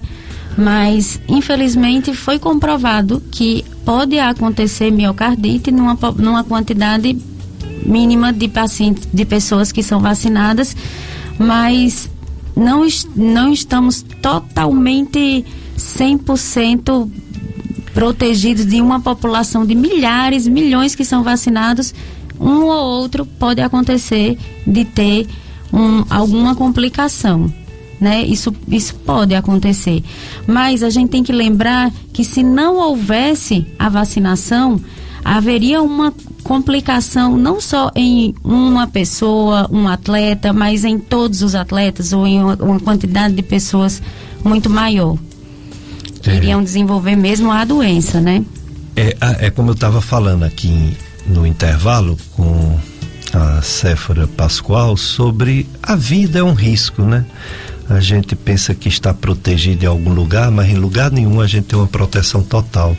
[0.56, 7.16] mas infelizmente foi comprovado que pode acontecer miocardite numa, numa quantidade
[7.84, 10.74] mínima de pacientes, de pessoas que são vacinadas,
[11.38, 12.08] mas
[12.54, 12.86] não,
[13.16, 15.44] não estamos totalmente
[15.76, 17.10] 100%
[17.94, 21.94] protegidos de uma população de milhares, milhões que são vacinados.
[22.40, 25.26] Um ou outro pode acontecer de ter
[25.72, 27.52] um, alguma complicação.
[28.00, 28.24] Né?
[28.24, 30.02] Isso, isso pode acontecer.
[30.46, 34.80] Mas a gente tem que lembrar que se não houvesse a vacinação,
[35.24, 36.12] haveria uma
[36.42, 42.42] complicação não só em uma pessoa, um atleta, mas em todos os atletas ou em
[42.42, 44.02] uma, quantidade de pessoas
[44.44, 45.16] muito maior.
[46.24, 46.36] É.
[46.36, 48.44] iriam desenvolver mesmo a doença, né?
[48.94, 52.78] É, é como eu estava falando aqui no intervalo com
[53.32, 57.24] a Séfora Pascoal sobre a vida é um risco, né?
[57.88, 61.66] a gente pensa que está protegido em algum lugar, mas em lugar nenhum a gente
[61.66, 62.96] tem uma proteção total.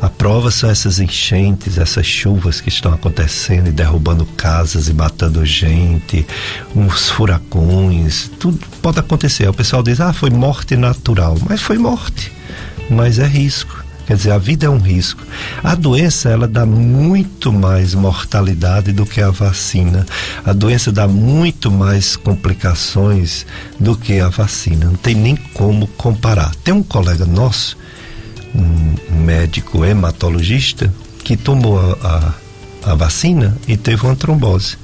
[0.00, 5.44] A prova são essas enchentes, essas chuvas que estão acontecendo e derrubando casas e matando
[5.44, 6.26] gente,
[6.74, 9.48] uns furacões, tudo pode acontecer.
[9.48, 12.30] O pessoal diz: ah, foi morte natural, mas foi morte,
[12.90, 13.86] mas é risco.
[14.06, 15.20] Quer dizer, a vida é um risco.
[15.64, 20.06] A doença, ela dá muito mais mortalidade do que a vacina.
[20.44, 23.44] A doença dá muito mais complicações
[23.80, 24.86] do que a vacina.
[24.86, 26.54] Não tem nem como comparar.
[26.62, 27.76] Tem um colega nosso,
[28.54, 28.94] um
[29.26, 30.92] médico hematologista,
[31.24, 32.34] que tomou a,
[32.84, 34.78] a, a vacina e teve uma trombose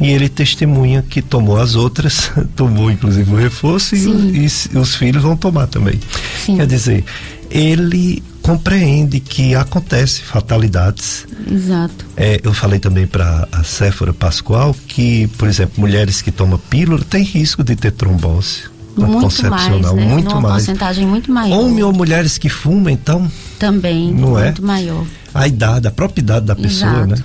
[0.00, 5.22] e ele testemunha que tomou as outras, tomou inclusive o reforço e, e, os filhos
[5.22, 6.00] vão tomar também.
[6.44, 6.56] Sim.
[6.56, 7.04] Quer dizer,
[7.48, 11.26] ele compreende que acontece fatalidades.
[11.50, 12.04] Exato.
[12.16, 17.02] É, eu falei também para a Séfora Pascoal que, por exemplo, mulheres que tomam pílula
[17.08, 20.04] têm risco de ter trombose muito mais, né?
[20.04, 20.54] muito Numa mais.
[20.54, 21.60] porcentagem muito maior.
[21.60, 23.30] Homem ou mulheres que fumam, então.
[23.66, 24.44] Também, não é?
[24.44, 24.64] muito é?
[24.64, 25.04] maior.
[25.32, 27.06] A idade, a própria idade da pessoa, Exato.
[27.08, 27.16] né?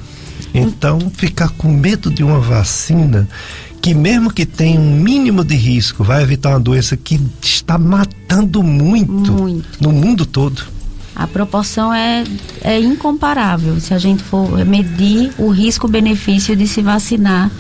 [0.53, 3.27] Então, ficar com medo de uma vacina
[3.81, 8.61] que mesmo que tenha um mínimo de risco, vai evitar uma doença que está matando
[8.61, 9.81] muito, muito.
[9.81, 10.63] no mundo todo.
[11.15, 12.23] A proporção é,
[12.61, 17.51] é incomparável se a gente for medir o risco-benefício de se vacinar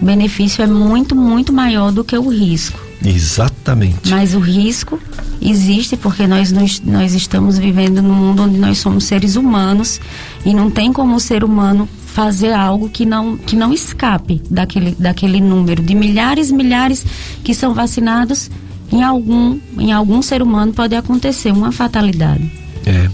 [0.00, 2.78] o benefício é muito, muito maior do que o risco.
[3.04, 4.08] Exatamente.
[4.08, 4.98] Mas o risco
[5.40, 10.00] existe porque nós, nós, nós estamos vivendo num mundo onde nós somos seres humanos
[10.44, 14.96] e não tem como o ser humano fazer algo que não, que não escape daquele,
[14.98, 17.04] daquele número de milhares e milhares
[17.42, 18.50] que são vacinados.
[18.92, 22.50] Em algum, em algum ser humano pode acontecer uma fatalidade.
[22.86, 23.10] É,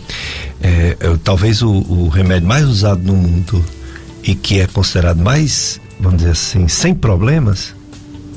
[0.62, 3.64] é, talvez o, o remédio mais usado no mundo
[4.22, 7.74] e que é considerado mais, vamos dizer assim, sem problemas,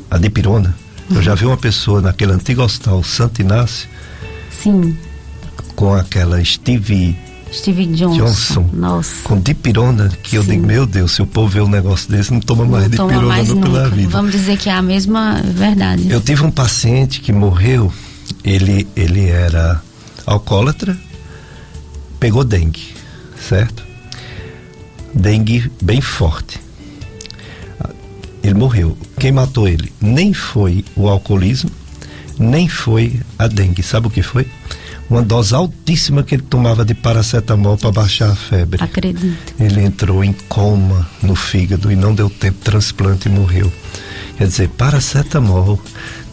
[0.09, 0.82] a dipirona.
[1.15, 3.87] Eu já vi uma pessoa naquele antigo hospital Santo Inácio.
[4.61, 4.97] Sim.
[5.75, 7.15] Com aquela Steve
[7.53, 8.17] Steve Johnson.
[8.17, 8.69] Johnson.
[8.73, 9.23] Nossa.
[9.23, 10.37] Com dipirona, que Sim.
[10.37, 12.89] eu digo, meu Deus, se o povo vê um negócio desse, não toma mais não
[12.89, 14.09] dipirona toma mais pela vida.
[14.09, 16.09] Vamos dizer que é a mesma verdade.
[16.09, 17.93] Eu tive um paciente que morreu,
[18.43, 19.81] ele, ele era
[20.25, 20.97] alcoólatra,
[22.19, 22.95] pegou dengue,
[23.39, 23.83] certo?
[25.13, 26.59] Dengue bem forte.
[28.43, 28.97] Ele morreu.
[29.19, 29.91] Quem matou ele?
[30.01, 31.71] Nem foi o alcoolismo,
[32.37, 33.81] nem foi a dengue.
[33.81, 34.45] Sabe o que foi?
[35.09, 38.83] Uma dose altíssima que ele tomava de paracetamol para baixar a febre.
[38.83, 39.53] Acredito.
[39.59, 43.71] Ele entrou em coma no fígado e não deu tempo de transplante e morreu.
[44.37, 45.79] Quer dizer, paracetamol,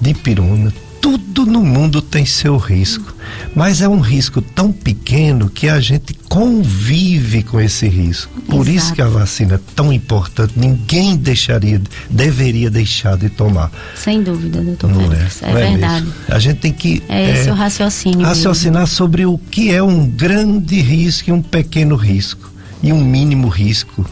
[0.01, 3.15] dipirona, tudo no mundo tem seu risco,
[3.55, 8.31] mas é um risco tão pequeno que a gente convive com esse risco.
[8.43, 8.71] Por Exato.
[8.71, 13.71] isso que a vacina é tão importante, ninguém deixaria, deveria deixar de tomar.
[13.97, 16.05] Sem dúvida, doutor Não Félix, é, é, é verdade.
[16.05, 16.21] Mesmo.
[16.29, 18.27] A gente tem que é esse é, o raciocínio.
[18.27, 18.97] Raciocinar mesmo.
[18.97, 22.51] sobre o que é um grande risco e um pequeno risco
[22.83, 24.05] e um mínimo risco.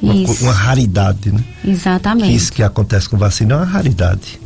[0.00, 1.42] Uma, uma, raridade, né?
[1.64, 2.28] Exatamente.
[2.28, 4.38] Que isso que acontece com vacina é uma raridade.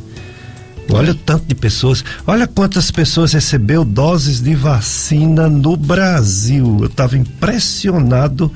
[0.93, 2.05] Olha o tanto de pessoas.
[2.26, 6.78] Olha quantas pessoas recebeu doses de vacina no Brasil.
[6.80, 8.53] Eu estava impressionado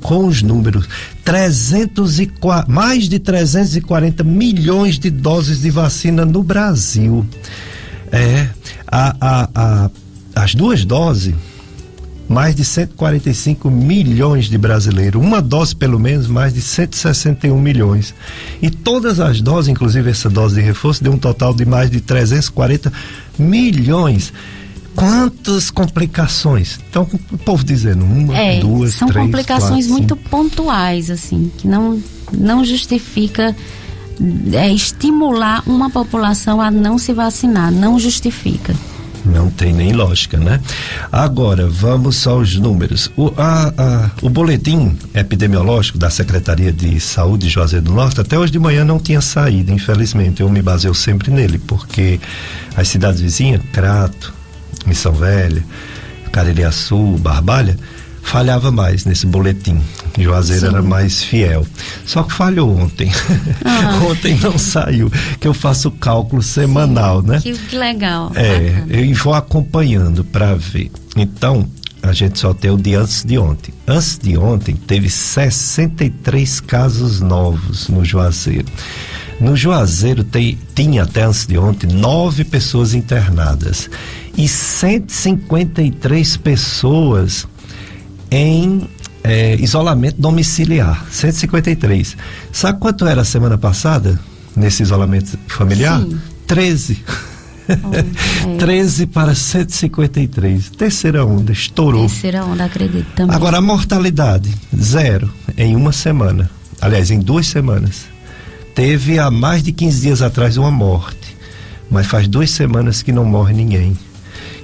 [0.00, 0.88] com os números.
[1.24, 7.26] 304, mais de 340 milhões de doses de vacina no Brasil.
[8.12, 8.48] É,
[8.86, 9.90] a, a, a,
[10.34, 11.34] as duas doses
[12.28, 15.22] mais de 145 milhões de brasileiros.
[15.22, 18.14] Uma dose, pelo menos, mais de 161 milhões.
[18.60, 22.00] E todas as doses, inclusive essa dose de reforço, deu um total de mais de
[22.00, 22.92] 340
[23.38, 24.32] milhões.
[24.94, 26.80] Quantas complicações?
[26.88, 29.22] Então, o povo dizendo uma, é, duas, são três.
[29.22, 32.02] São complicações quatro, muito pontuais, assim, que não,
[32.32, 33.54] não justifica
[34.52, 37.70] é, estimular uma população a não se vacinar.
[37.70, 38.74] Não justifica.
[39.26, 40.60] Não tem nem lógica, né?
[41.10, 43.10] Agora, vamos aos números.
[43.16, 48.38] O, a, a, o boletim epidemiológico da Secretaria de Saúde de Juazeiro do Norte, até
[48.38, 50.40] hoje de manhã não tinha saído, infelizmente.
[50.40, 52.20] Eu me baseio sempre nele, porque
[52.76, 54.32] as cidades vizinhas, Crato,
[54.86, 55.64] Missão Velha,
[56.30, 57.76] Caririaçu, Barbalha,
[58.26, 59.80] falhava mais nesse boletim.
[60.18, 60.66] Juazeiro Sim.
[60.66, 61.66] era mais fiel.
[62.04, 63.10] Só que falhou ontem.
[63.64, 64.00] Ah.
[64.10, 65.10] ontem não saiu,
[65.40, 67.28] que eu faço cálculo semanal, Sim.
[67.28, 67.40] né?
[67.40, 68.32] Que legal.
[68.34, 70.90] É, eu vou acompanhando para ver.
[71.16, 71.68] Então,
[72.02, 73.72] a gente só tem o de antes de ontem.
[73.86, 78.66] Antes de ontem, teve 63 casos novos no Juazeiro.
[79.40, 83.88] No Juazeiro tem, tinha até antes de ontem nove pessoas internadas
[84.36, 87.46] e 153 pessoas
[88.30, 88.88] em
[89.22, 92.16] é, isolamento domiciliar, 153.
[92.52, 94.18] Sabe quanto era a semana passada
[94.54, 96.00] nesse isolamento familiar?
[96.00, 96.18] Sim.
[96.46, 97.04] 13.
[97.68, 98.56] Oh, é.
[98.58, 100.70] 13 para 153.
[100.70, 102.06] Terceira onda, estourou.
[102.06, 103.34] Terceira onda, acredito também.
[103.34, 106.48] Agora, a mortalidade, zero em uma semana.
[106.80, 108.04] Aliás, em duas semanas.
[108.74, 111.36] Teve há mais de 15 dias atrás uma morte.
[111.90, 113.96] Mas faz duas semanas que não morre ninguém.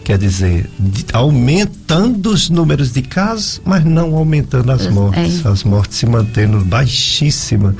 [0.04, 0.68] Quer dizer,
[1.12, 5.44] aumentando os números de casos, mas não aumentando as mortes.
[5.44, 5.48] É.
[5.48, 7.76] As mortes se mantendo baixíssimas.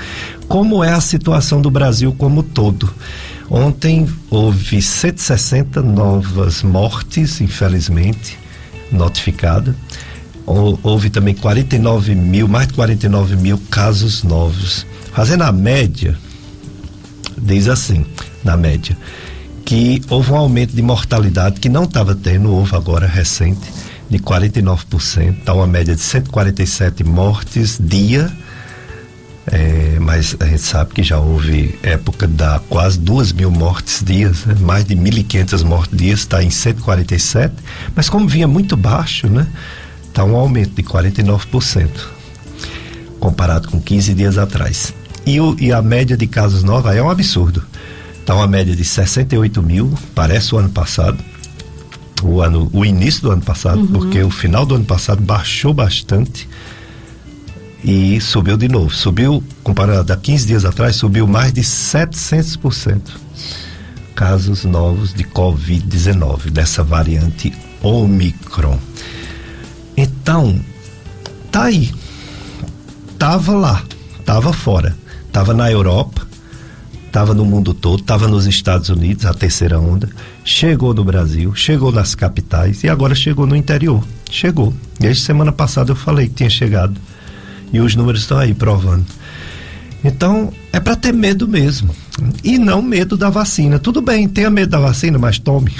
[0.46, 2.92] Como é a situação do Brasil como todo?
[3.50, 8.38] Ontem houve 160 novas mortes, infelizmente,
[8.90, 9.74] notificadas.
[10.46, 14.86] Houve também 49 mil, mais de 49 mil casos novos.
[15.12, 16.16] Fazendo a média,
[17.36, 18.06] diz assim,
[18.42, 18.96] na média,
[19.64, 23.60] que houve um aumento de mortalidade que não estava tendo, houve agora recente,
[24.08, 28.30] de 49%, está uma média de 147 mortes dia.
[29.46, 34.44] É, mas a gente sabe que já houve época da quase duas mil mortes dias,
[34.44, 34.54] né?
[34.60, 37.52] mais de 1.500 mortes dias, está em 147,
[37.96, 39.48] mas como vinha muito baixo, né?
[40.06, 41.88] Está um aumento de 49%,
[43.18, 44.94] comparado com 15 dias atrás.
[45.26, 47.64] E, o, e a média de casos novos é um absurdo.
[48.22, 51.18] Está uma média de 68 mil, parece o ano passado.
[52.22, 53.88] O, ano, o início do ano passado, uhum.
[53.88, 56.48] porque o final do ano passado baixou bastante.
[57.82, 58.90] e subiu de novo.
[58.90, 63.00] Subiu, comparado a 15 dias atrás, subiu mais de 700%.
[64.14, 67.52] Casos novos de Covid-19, dessa variante
[67.82, 68.78] Omicron.
[69.96, 70.60] Então,
[71.50, 71.92] tá aí.
[73.18, 73.82] Tava lá,
[74.24, 74.96] tava fora.
[75.32, 76.24] Tava na Europa,
[77.12, 80.08] tava no mundo todo, tava nos Estados Unidos, a terceira onda.
[80.42, 84.02] Chegou no Brasil, chegou nas capitais e agora chegou no interior.
[84.30, 84.72] Chegou.
[84.98, 86.98] Desde semana passada eu falei que tinha chegado
[87.70, 89.04] e os números estão aí provando.
[90.02, 91.94] Então, é para ter medo mesmo.
[92.42, 93.78] E não medo da vacina.
[93.78, 95.72] Tudo bem, tenha medo da vacina, mas tome.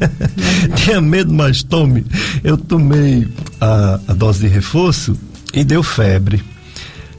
[0.84, 2.04] tenha medo, mas tome.
[2.44, 3.26] Eu tomei
[3.60, 5.18] a, a dose de reforço
[5.52, 6.44] e deu febre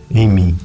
[0.10, 0.56] em mim.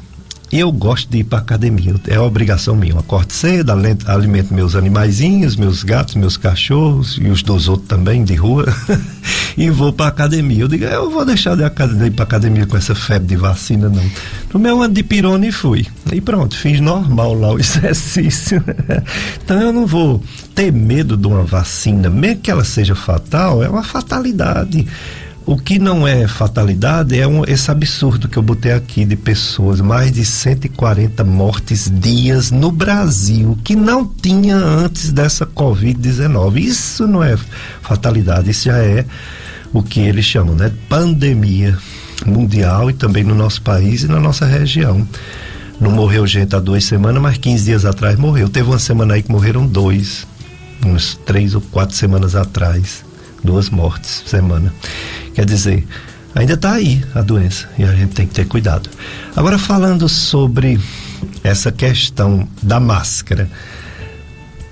[0.51, 2.93] Eu gosto de ir para academia, é obrigação minha.
[2.93, 3.73] Eu acordo cedo,
[4.07, 8.65] alimento meus animaizinhos, meus gatos, meus cachorros e os dos outros também de rua
[9.59, 10.63] e vou para academia.
[10.63, 14.05] Eu digo, eu vou deixar de ir para academia com essa febre de vacina, não.
[14.55, 15.85] No meu ano de pirona e fui.
[16.13, 18.63] E pronto, fiz normal lá o exercício.
[19.43, 20.23] então eu não vou
[20.55, 24.87] ter medo de uma vacina, mesmo que ela seja fatal, é uma fatalidade.
[25.47, 29.81] O que não é fatalidade é um, esse absurdo que eu botei aqui de pessoas,
[29.81, 36.57] mais de 140 mortes dias no Brasil, que não tinha antes dessa Covid-19.
[36.57, 37.37] Isso não é
[37.81, 39.07] fatalidade, isso já é
[39.73, 40.73] o que eles chamam, né?
[40.89, 41.79] Pandemia
[42.27, 45.07] mundial e também no nosso país e na nossa região.
[45.81, 48.49] Não morreu gente há duas semanas, mas 15 dias atrás morreu.
[48.49, 50.27] Teve uma semana aí que morreram dois,
[50.85, 53.06] uns três ou quatro semanas atrás
[53.47, 54.75] duas mortes semana.
[55.35, 55.87] Quer dizer,
[56.35, 58.91] ainda está aí a doença e a gente tem que ter cuidado.
[59.35, 60.79] Agora falando sobre
[61.43, 63.49] essa questão da máscara.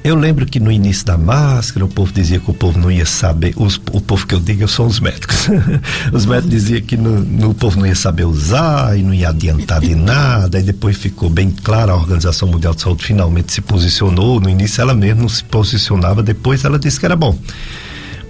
[0.04, 3.06] Eu lembro que no início da máscara o povo dizia que o povo não ia
[3.06, 5.48] saber, os, o povo que eu digo são os médicos.
[6.12, 9.30] os médicos diziam que no, no, o povo não ia saber usar e não ia
[9.30, 13.62] adiantar de nada, e depois ficou bem claro, a Organização Mundial de Saúde finalmente se
[13.62, 14.38] posicionou.
[14.38, 17.38] No início ela mesma não se posicionava, depois ela disse que era bom.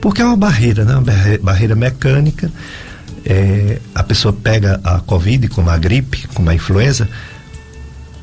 [0.04, 0.96] Porque é uma barreira, né?
[0.96, 2.52] Uma barreira mecânica.
[3.24, 7.08] É, a pessoa pega a Covid, como a gripe, como a influenza,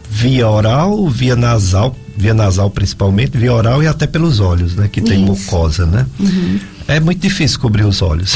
[0.07, 4.88] via oral, via nasal, via nasal principalmente, via oral e até pelos olhos, né?
[4.91, 5.25] Que tem Isso.
[5.25, 6.05] mucosa, né?
[6.19, 6.59] Uhum.
[6.88, 8.36] É muito difícil cobrir os olhos.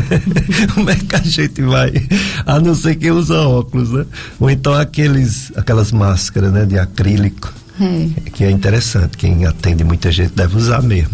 [0.72, 1.92] Como é que a gente vai?
[2.46, 4.06] A não ser que usa óculos, né?
[4.40, 6.64] Ou então aqueles, aquelas máscaras, né?
[6.64, 7.52] De acrílico.
[7.78, 8.30] É.
[8.30, 11.10] Que é interessante, quem atende muita gente deve usar mesmo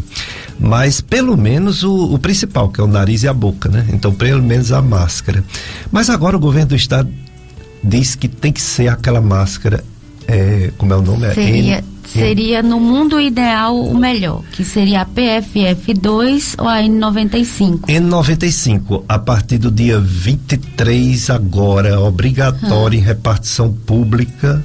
[0.61, 3.87] mas pelo menos o, o, principal, que é o nariz e a boca, né?
[3.93, 5.43] Então, pelo menos a máscara.
[5.91, 7.11] Mas agora o governo do estado
[7.83, 9.83] diz que tem que ser aquela máscara,
[10.29, 11.33] é, como é o nome?
[11.33, 17.81] Seria, N, seria no mundo ideal o melhor, que seria a PFF2 ou a N95.
[17.87, 24.63] N95, a partir do dia 23 agora, obrigatória em repartição pública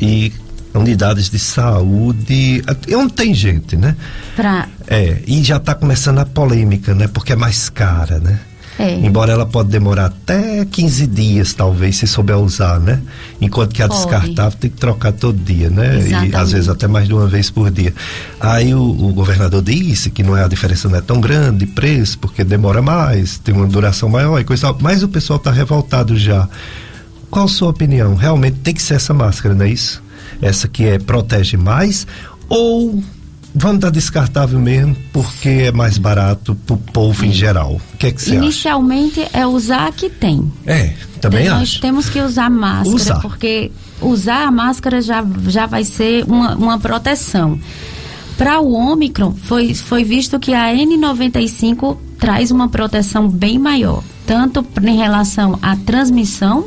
[0.00, 0.32] e
[0.78, 2.62] unidades de saúde,
[2.94, 3.96] onde tem gente, né?
[4.36, 4.68] Pra...
[4.86, 7.08] É, e já está começando a polêmica, né?
[7.08, 8.38] Porque é mais cara, né?
[8.78, 8.94] É.
[8.94, 13.00] Embora ela pode demorar até 15 dias, talvez, se souber usar, né?
[13.40, 14.00] Enquanto que a pode.
[14.00, 15.98] descartável tem que trocar todo dia, né?
[15.98, 16.32] Exatamente.
[16.32, 17.92] E às vezes até mais de uma vez por dia.
[18.38, 21.66] Aí o, o, governador disse que não é a diferença não é tão grande de
[21.66, 26.16] preço, porque demora mais, tem uma duração maior e coisa Mas o pessoal está revoltado
[26.16, 26.48] já.
[27.28, 28.14] Qual a sua opinião?
[28.14, 30.00] Realmente tem que ser essa máscara, não é isso?
[30.40, 32.06] Essa que é protege mais,
[32.48, 33.02] ou
[33.54, 37.80] vamos dar descartável mesmo porque é mais barato para o povo em geral?
[37.94, 39.30] O que é que você Inicialmente acha?
[39.32, 40.50] é usar a que tem.
[40.66, 41.72] É, também então, acho.
[41.74, 43.20] Nós temos que usar máscara, usar.
[43.20, 43.70] porque
[44.00, 47.58] usar a máscara já, já vai ser uma, uma proteção.
[48.36, 54.64] Para o Ômicron, foi, foi visto que a N95 traz uma proteção bem maior, tanto
[54.80, 56.66] em relação à transmissão,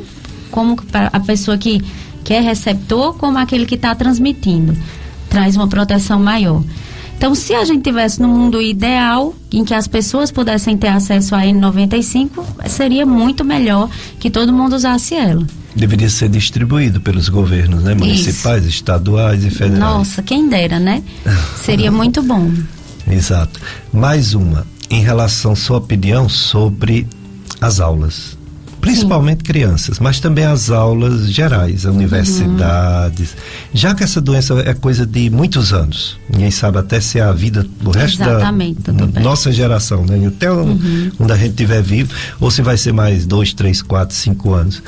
[0.50, 1.82] como para a pessoa que
[2.24, 4.76] que é receptor, como aquele que está transmitindo.
[5.28, 6.62] Traz uma proteção maior.
[7.16, 11.36] Então, se a gente tivesse no mundo ideal, em que as pessoas pudessem ter acesso
[11.36, 12.30] à N95,
[12.66, 15.46] seria muito melhor que todo mundo usasse ela.
[15.74, 17.94] Deveria ser distribuído pelos governos, né?
[17.94, 18.70] Municipais, Isso.
[18.70, 19.78] estaduais e federais.
[19.78, 21.02] Nossa, quem dera, né?
[21.64, 22.50] seria muito bom.
[23.08, 23.60] Exato.
[23.92, 27.06] Mais uma, em relação à sua opinião sobre
[27.60, 28.36] as aulas
[28.82, 29.44] principalmente Sim.
[29.44, 33.30] crianças, mas também as aulas gerais, universidades.
[33.30, 33.36] Uhum.
[33.72, 37.30] Já que essa doença é coisa de muitos anos, ninguém sabe até se é a
[37.30, 40.26] vida do resto Exatamente, da nossa geração, né?
[40.26, 41.12] Até uhum.
[41.16, 44.82] onde a gente estiver vivo, ou se vai ser mais dois, três, quatro, cinco anos.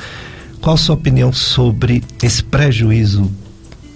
[0.59, 3.31] Qual a sua opinião sobre esse prejuízo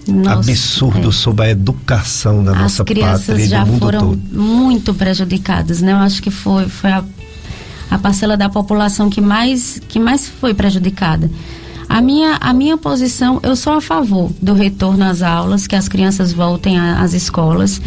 [0.07, 1.11] nossa, absurdo é.
[1.11, 3.17] sobre a educação da As nossa pátria e do mundo todo?
[3.17, 5.91] As crianças já foram muito prejudicadas, né?
[5.91, 7.03] Eu acho que foi, foi a
[7.89, 11.29] a parcela da população que mais, que mais foi prejudicada.
[11.89, 15.89] A minha, a minha posição, eu sou a favor do retorno às aulas, que as
[15.89, 17.81] crianças voltem às escolas.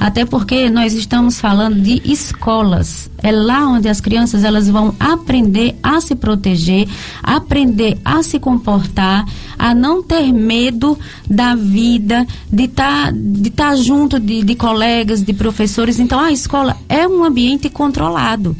[0.00, 3.10] Até porque nós estamos falando de escolas.
[3.22, 6.88] É lá onde as crianças elas vão aprender a se proteger,
[7.22, 9.26] aprender a se comportar,
[9.58, 10.98] a não ter medo
[11.28, 16.00] da vida, de estar tá, de tá junto de, de colegas, de professores.
[16.00, 18.56] Então a escola é um ambiente controlado.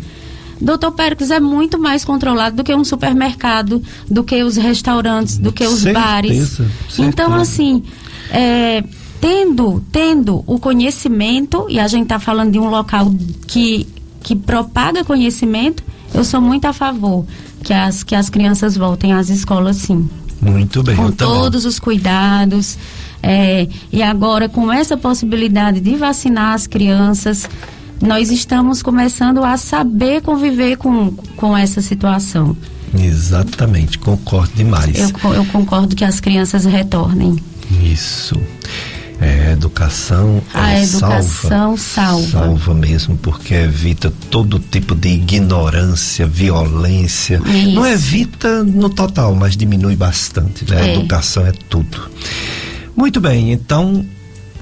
[0.63, 5.53] Doutor Péricles é muito mais controlado do que um supermercado, do que os restaurantes, do
[5.53, 6.49] que os certeza, bares.
[6.49, 6.71] Certeza.
[6.99, 7.83] Então, assim,
[8.31, 8.85] é,
[9.21, 13.13] tendo, tendo o conhecimento, e a gente está falando de um local
[13.47, 13.87] que,
[14.23, 15.83] que propaga conhecimento,
[16.15, 17.27] eu sou muito a favor
[17.63, 20.09] que as, que as crianças voltem às escolas, sim.
[20.41, 20.97] Muito bem.
[20.97, 22.77] Com todos os cuidados.
[23.23, 27.49] É, e agora, com essa possibilidade de vacinar as crianças,
[28.03, 32.57] nós estamos começando a saber conviver com, com essa situação.
[32.99, 34.99] Exatamente, concordo demais.
[34.99, 37.37] Eu, eu concordo que as crianças retornem.
[37.83, 38.37] Isso.
[39.21, 42.29] É, educação a é, educação salva, salva.
[42.29, 47.41] Salva mesmo, porque evita todo tipo de ignorância, violência.
[47.47, 47.71] Isso.
[47.71, 50.69] Não evita no total, mas diminui bastante.
[50.69, 50.77] Né?
[50.77, 50.83] É.
[50.83, 52.11] A educação é tudo.
[52.97, 54.05] Muito bem, então,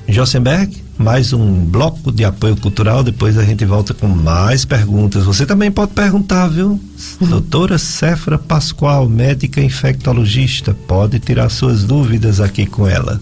[0.07, 3.03] Josenberg, mais um bloco de apoio cultural.
[3.03, 5.25] Depois a gente volta com mais perguntas.
[5.25, 6.79] Você também pode perguntar, viu?
[7.21, 7.27] Uhum.
[7.27, 13.19] Doutora Cefra Pascoal, médica infectologista, pode tirar suas dúvidas aqui com ela.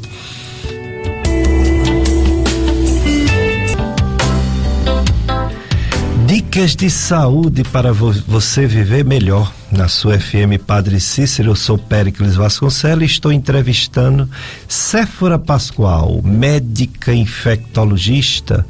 [6.26, 9.53] Dicas de saúde para vo você viver melhor.
[9.71, 14.29] Na sua FM Padre Cícero, eu sou Péricles Vasconcelos e estou entrevistando
[14.66, 18.64] Séfora Pascoal, médica infectologista,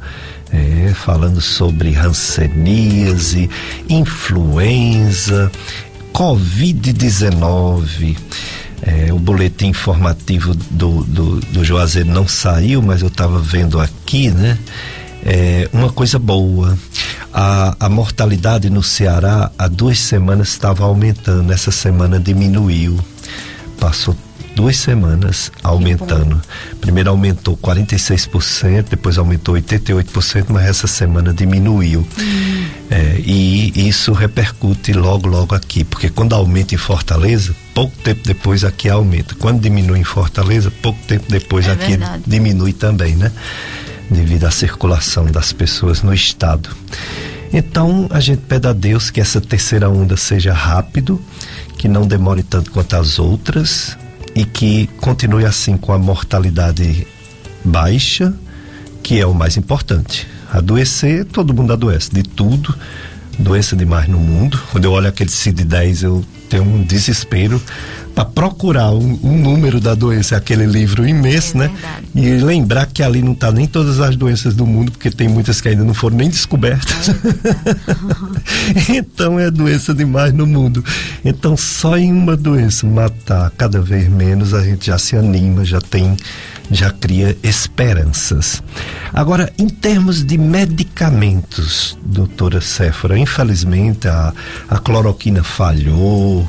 [0.51, 3.49] é, falando sobre hanseníase,
[3.87, 5.49] influenza,
[6.13, 8.17] Covid-19.
[8.81, 14.31] É, o boletim informativo do, do, do Juazeiro não saiu, mas eu estava vendo aqui,
[14.31, 14.57] né?
[15.25, 16.77] É, uma coisa boa
[17.33, 22.99] a, a mortalidade no Ceará há duas semanas estava aumentando, essa semana diminuiu.
[23.79, 24.15] Passou
[24.55, 26.41] duas semanas aumentando.
[26.81, 32.05] Primeiro aumentou 46%, depois aumentou 88%, mas essa semana diminuiu.
[32.19, 32.65] Hum.
[32.89, 38.63] É, e isso repercute logo, logo aqui, porque quando aumenta em Fortaleza, pouco tempo depois
[38.63, 39.35] aqui aumenta.
[39.35, 42.23] Quando diminui em Fortaleza, pouco tempo depois é aqui verdade.
[42.25, 43.31] diminui também, né?
[44.09, 46.69] Devido à circulação das pessoas no estado.
[47.51, 51.19] Então a gente pede a Deus que essa terceira onda seja rápido,
[51.77, 53.97] que não demore tanto quanto as outras
[54.35, 57.07] e que continue assim com a mortalidade
[57.63, 58.33] baixa,
[59.01, 60.27] que é o mais importante.
[60.51, 62.75] Adoecer, todo mundo adoece, de tudo,
[63.37, 64.59] doença demais no mundo.
[64.71, 67.61] Quando eu olho aquele CID-10, eu tenho um desespero
[68.19, 71.71] para procurar um, um, número da doença, aquele livro imenso, é né?
[72.13, 75.61] E lembrar que ali não está nem todas as doenças do mundo, porque tem muitas
[75.61, 77.09] que ainda não foram nem descobertas.
[77.09, 78.91] É.
[78.97, 80.83] então é doença demais no mundo.
[81.23, 85.79] Então só em uma doença matar cada vez menos a gente já se anima, já
[85.79, 86.17] tem
[86.71, 88.61] já cria esperanças.
[89.11, 94.31] Agora, em termos de medicamentos, doutora Séfora, infelizmente a,
[94.69, 96.47] a cloroquina falhou,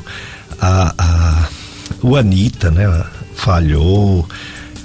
[0.61, 1.49] a, a,
[2.01, 3.03] o Anita, né,
[3.35, 4.27] falhou,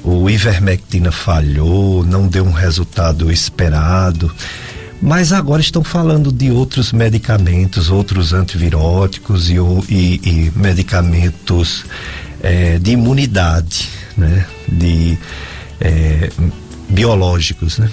[0.03, 4.33] o Ivermectina falhou, não deu um resultado esperado.
[5.01, 9.57] Mas agora estão falando de outros medicamentos, outros antiviróticos e,
[9.91, 11.85] e, e medicamentos
[12.43, 14.47] é, de imunidade, né?
[14.67, 15.19] De
[15.81, 16.31] é,
[16.89, 17.91] biológicos, né?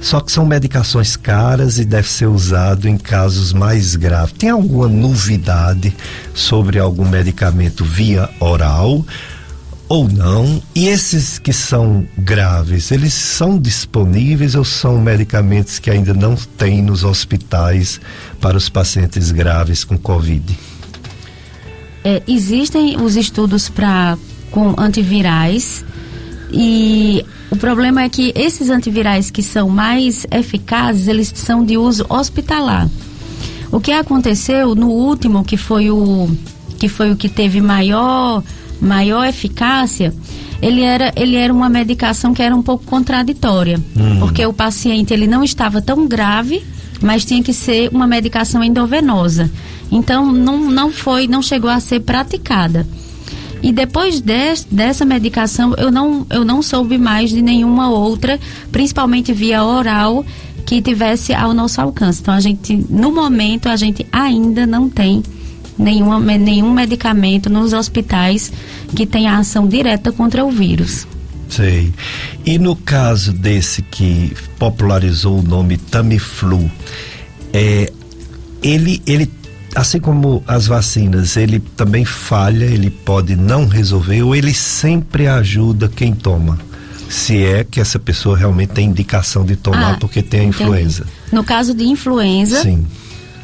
[0.00, 4.34] Só que são medicações caras e deve ser usado em casos mais graves.
[4.38, 5.94] Tem alguma novidade
[6.34, 9.04] sobre algum medicamento via oral
[9.88, 10.62] ou não?
[10.74, 16.82] E esses que são graves, eles são disponíveis ou são medicamentos que ainda não tem
[16.82, 18.00] nos hospitais
[18.40, 20.58] para os pacientes graves com Covid?
[22.04, 24.16] É, existem os estudos para
[24.50, 25.84] com antivirais
[26.52, 32.06] e o problema é que esses antivirais que são mais eficazes, eles são de uso
[32.08, 32.88] hospitalar.
[33.70, 36.28] O que aconteceu no último, que foi o
[36.78, 38.42] que foi o que teve maior
[38.80, 40.14] maior eficácia,
[40.62, 44.20] ele era, ele era uma medicação que era um pouco contraditória, hum.
[44.20, 46.62] porque o paciente ele não estava tão grave,
[47.00, 49.50] mas tinha que ser uma medicação endovenosa.
[49.90, 52.86] Então não, não foi, não chegou a ser praticada.
[53.62, 58.38] E depois de, dessa medicação, eu não, eu não soube mais de nenhuma outra,
[58.70, 60.24] principalmente via oral,
[60.64, 62.20] que tivesse ao nosso alcance.
[62.20, 65.22] Então a gente, no momento, a gente ainda não tem
[65.78, 68.52] nenhuma, nenhum medicamento nos hospitais
[68.94, 71.06] que tenha ação direta contra o vírus.
[71.48, 71.92] Sei.
[72.44, 76.70] E no caso desse que popularizou o nome Tamiflu,
[77.52, 77.90] é,
[78.62, 79.30] ele, ele,
[79.78, 85.88] assim como as vacinas, ele também falha, ele pode não resolver ou ele sempre ajuda
[85.88, 86.58] quem toma?
[87.08, 91.06] Se é que essa pessoa realmente tem indicação de tomar ah, porque tem a influenza.
[91.32, 92.84] No caso de influenza, Sim.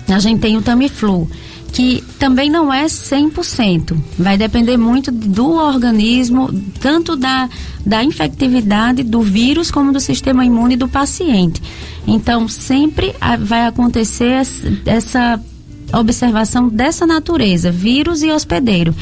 [0.09, 1.31] a gente tem o Tamiflu
[1.73, 3.97] que também não é 100%.
[4.17, 6.49] Vai depender muito do organismo,
[6.81, 7.49] tanto da,
[7.85, 11.61] da infectividade do vírus como do sistema imune do paciente.
[12.07, 14.43] Então, sempre vai acontecer
[14.87, 15.41] essa
[15.99, 18.95] observação dessa natureza, vírus e hospedeiro.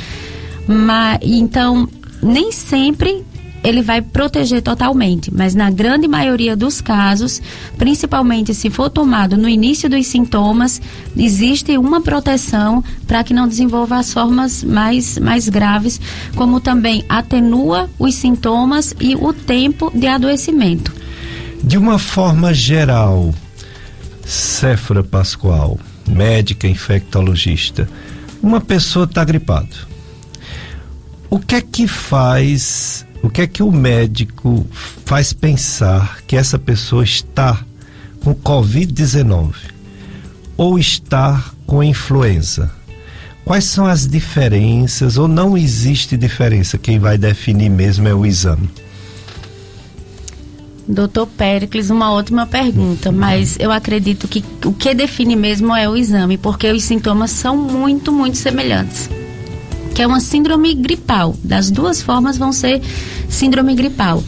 [0.66, 1.88] Mas, então,
[2.22, 3.24] nem sempre
[3.62, 7.40] ele vai proteger totalmente, mas na grande maioria dos casos,
[7.78, 10.80] principalmente se for tomado no início dos sintomas,
[11.16, 16.00] existe uma proteção para que não desenvolva as formas mais, mais graves,
[16.34, 20.92] como também atenua os sintomas e o tempo de adoecimento.
[21.62, 23.32] De uma forma geral,
[24.24, 25.78] Céfora Pascoal,
[26.08, 27.88] médica infectologista,
[28.42, 29.92] uma pessoa está gripada.
[31.30, 34.66] O que é que faz o que é que o médico
[35.04, 37.64] faz pensar que essa pessoa está
[38.20, 39.52] com Covid-19
[40.56, 42.70] ou está com influenza?
[43.44, 46.78] Quais são as diferenças ou não existe diferença?
[46.78, 48.68] Quem vai definir mesmo é o exame.
[50.86, 55.96] Doutor Pericles, uma ótima pergunta, mas eu acredito que o que define mesmo é o
[55.96, 59.08] exame, porque os sintomas são muito, muito semelhantes
[59.92, 61.36] que é uma síndrome gripal.
[61.44, 62.80] Das duas formas vão ser
[63.28, 64.22] síndrome gripal.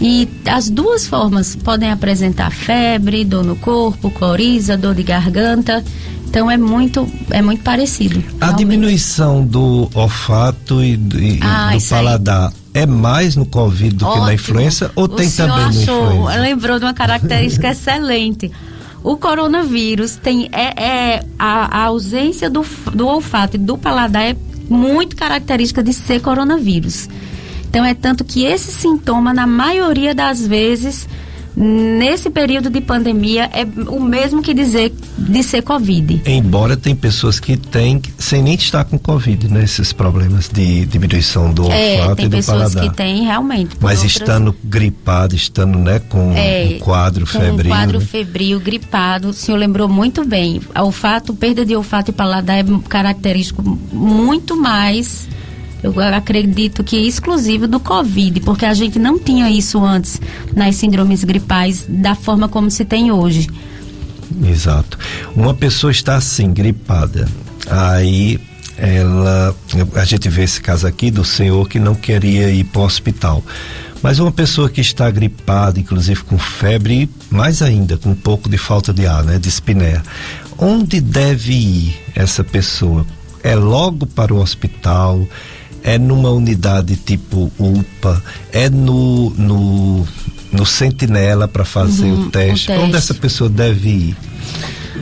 [0.00, 5.84] E as duas formas podem apresentar febre, dor no corpo, coriza, dor de garganta.
[6.26, 8.18] Então é muito, é muito parecido.
[8.40, 8.58] A realmente.
[8.58, 12.52] diminuição do olfato e, e ah, do paladar.
[12.74, 14.20] É mais no Covid do Ótimo.
[14.20, 16.40] que na influenza ou o tem também achou, no influenza?
[16.40, 18.50] Lembrou de uma característica excelente.
[19.02, 24.36] O coronavírus tem é, é a, a, ausência do, do olfato e do paladar é
[24.68, 27.08] muito característica de ser coronavírus.
[27.68, 31.08] Então é tanto que esse sintoma, na maioria das vezes,
[31.56, 36.22] nesse período de pandemia, é o mesmo que dizer de ser Covid.
[36.26, 39.64] Embora tem pessoas que têm, sem nem estar com Covid, né?
[39.64, 42.70] Esses problemas de diminuição do é, olfato e do paladar.
[42.70, 43.76] tem pessoas que têm, realmente.
[43.80, 44.12] Mas outras...
[44.12, 47.72] estando gripado, estando, né, com é, um quadro febril.
[47.72, 48.04] um quadro né?
[48.04, 50.60] febril, gripado, o senhor lembrou muito bem.
[50.74, 53.62] Olfato, perda de olfato e paladar é característico
[53.92, 55.28] muito mais
[55.82, 60.20] eu acredito que exclusivo do Covid, porque a gente não tinha isso antes
[60.54, 63.48] nas síndromes gripais da forma como se tem hoje.
[64.46, 64.98] Exato.
[65.34, 67.28] Uma pessoa está assim, gripada,
[67.68, 68.40] aí
[68.76, 69.54] ela.
[69.94, 73.44] A gente vê esse caso aqui do senhor que não queria ir para o hospital.
[74.02, 78.58] Mas uma pessoa que está gripada, inclusive com febre, mais ainda, com um pouco de
[78.58, 80.02] falta de ar, né, de espinéia,
[80.58, 83.06] onde deve ir essa pessoa?
[83.44, 85.26] É logo para o hospital?
[85.82, 88.22] É numa unidade tipo UPA,
[88.52, 90.06] é no, no,
[90.52, 92.64] no Sentinela para fazer uhum, o, teste.
[92.64, 92.86] o, teste.
[92.86, 94.16] Onde essa pessoa deve ir?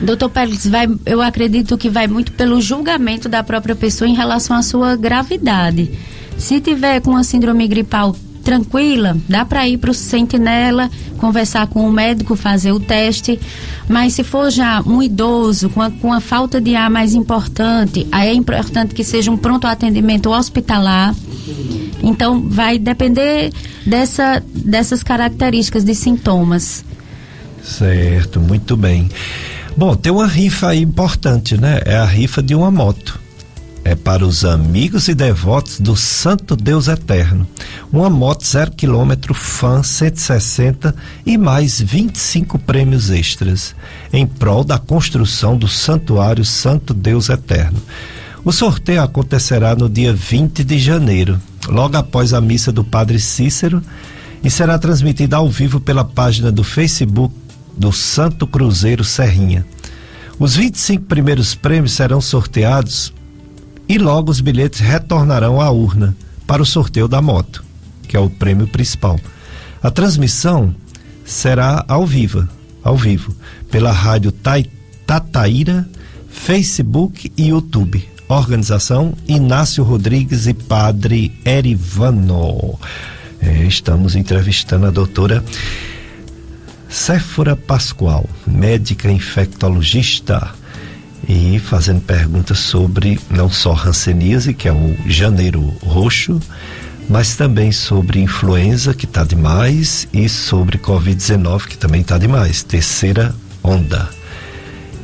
[0.01, 4.55] Doutor Pérez, vai, eu acredito que vai muito pelo julgamento da própria pessoa em relação
[4.55, 5.91] à sua gravidade.
[6.37, 11.87] Se tiver com a síndrome gripal tranquila, dá para ir para o sentinela, conversar com
[11.87, 13.39] o médico, fazer o teste.
[13.87, 18.07] Mas se for já um idoso com a, com a falta de ar mais importante,
[18.11, 21.15] aí é importante que seja um pronto atendimento hospitalar.
[22.01, 23.51] Então vai depender
[23.85, 26.83] dessa, dessas características de sintomas.
[27.63, 29.07] Certo, muito bem.
[29.77, 31.79] Bom, tem uma rifa aí importante, né?
[31.85, 33.20] É a rifa de uma moto
[33.91, 37.45] é para os amigos e devotos do Santo Deus Eterno.
[37.91, 40.95] Uma moto zero quilômetro Fan 160
[41.25, 43.75] e mais 25 prêmios extras
[44.13, 47.81] em prol da construção do Santuário Santo Deus Eterno.
[48.45, 51.37] O sorteio acontecerá no dia 20 de janeiro,
[51.67, 53.83] logo após a missa do Padre Cícero,
[54.41, 57.35] e será transmitida ao vivo pela página do Facebook
[57.77, 59.65] do Santo Cruzeiro Serrinha.
[60.39, 63.13] Os 25 primeiros prêmios serão sorteados
[63.91, 66.15] e logo os bilhetes retornarão à urna
[66.47, 67.61] para o sorteio da moto,
[68.07, 69.19] que é o prêmio principal.
[69.83, 70.73] A transmissão
[71.25, 72.47] será ao vivo,
[72.81, 73.35] ao vivo,
[73.69, 74.31] pela rádio
[75.05, 75.85] Tataíra,
[76.29, 78.07] Facebook e YouTube.
[78.29, 82.79] Organização Inácio Rodrigues e Padre Erivano.
[83.41, 85.43] É, estamos entrevistando a doutora
[86.87, 90.60] Séfora Pascoal, médica infectologista,
[91.27, 96.39] e fazendo perguntas sobre não só hanseníase, que é o janeiro roxo,
[97.09, 103.35] mas também sobre influenza, que está demais, e sobre Covid-19, que também está demais, terceira
[103.63, 104.09] onda.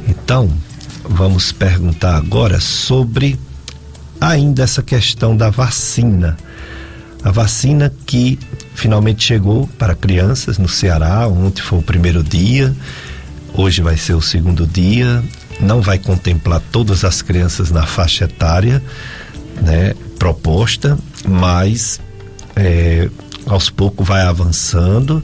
[0.08, 0.50] Então,
[1.04, 3.38] vamos perguntar agora sobre
[4.20, 6.38] ainda essa questão da vacina.
[7.24, 8.40] A vacina que
[8.74, 11.28] finalmente chegou para crianças no Ceará.
[11.28, 12.74] Ontem foi o primeiro dia,
[13.54, 15.24] hoje vai ser o segundo dia.
[15.60, 18.84] Não vai contemplar todas as crianças na faixa etária,
[19.62, 20.98] né, proposta,
[21.28, 22.00] mas
[22.56, 23.10] é,
[23.46, 25.24] aos poucos vai avançando.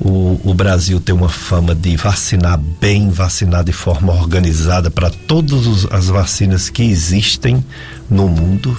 [0.00, 5.86] O, o, Brasil tem uma fama de vacinar bem, vacinar de forma organizada para todas
[5.90, 7.62] as vacinas que existem
[8.08, 8.78] no mundo.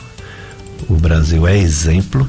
[0.89, 2.27] O Brasil é exemplo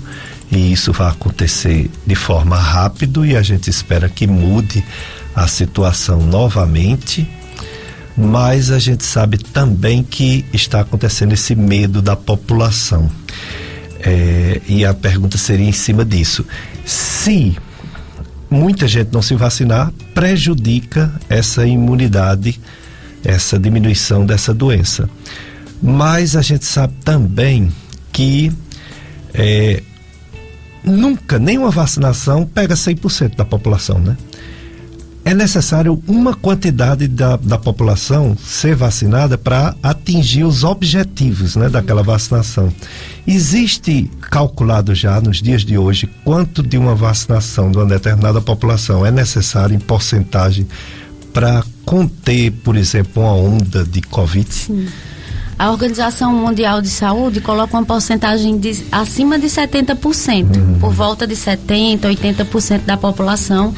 [0.50, 4.84] e isso vai acontecer de forma rápida e a gente espera que mude
[5.34, 7.26] a situação novamente.
[8.16, 13.10] Mas a gente sabe também que está acontecendo esse medo da população.
[14.00, 16.44] É, e a pergunta seria em cima disso.
[16.84, 17.56] Se
[18.50, 22.60] muita gente não se vacinar, prejudica essa imunidade,
[23.24, 25.08] essa diminuição dessa doença.
[25.82, 27.72] Mas a gente sabe também
[28.12, 28.52] que
[29.32, 29.82] é,
[30.84, 34.16] nunca nenhuma vacinação pega 100% da população, né?
[35.24, 42.02] É necessário uma quantidade da, da população ser vacinada para atingir os objetivos né, daquela
[42.02, 42.72] vacinação.
[43.26, 49.06] Existe calculado já nos dias de hoje quanto de uma vacinação de uma determinada população
[49.06, 50.66] é necessário em porcentagem
[51.32, 54.52] para conter, por exemplo, uma onda de Covid?
[54.52, 54.88] Sim.
[55.58, 60.78] A Organização Mundial de Saúde coloca uma porcentagem de acima de 70%, uhum.
[60.80, 63.72] por volta de 70%, 80% da população,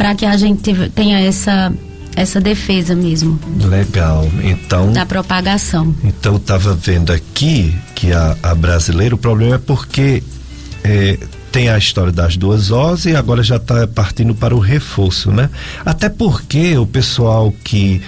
[0.00, 1.70] para que a gente tenha essa
[2.16, 3.38] essa defesa mesmo.
[3.68, 4.26] Legal.
[4.42, 4.90] Então.
[4.92, 5.94] Da propagação.
[6.02, 10.22] Então, estava vendo aqui que a, a brasileira, o problema é porque
[10.82, 11.18] é,
[11.52, 15.50] tem a história das duas doses e agora já está partindo para o reforço, né?
[15.84, 18.00] Até porque o pessoal que.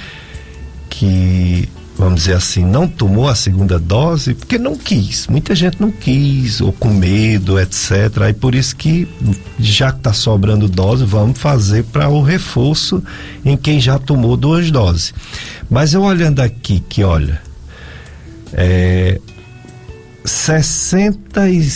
[0.89, 1.69] que
[2.03, 5.27] vamos dizer assim, não tomou a segunda dose porque não quis.
[5.29, 8.23] Muita gente não quis, ou com medo, etc.
[8.23, 9.09] Aí por isso que,
[9.59, 13.03] já que está sobrando dose, vamos fazer para o reforço
[13.45, 15.15] em quem já tomou duas doses.
[15.71, 17.41] Mas eu olhando aqui, que olha,
[18.53, 19.21] é,
[20.25, 21.69] 60 e,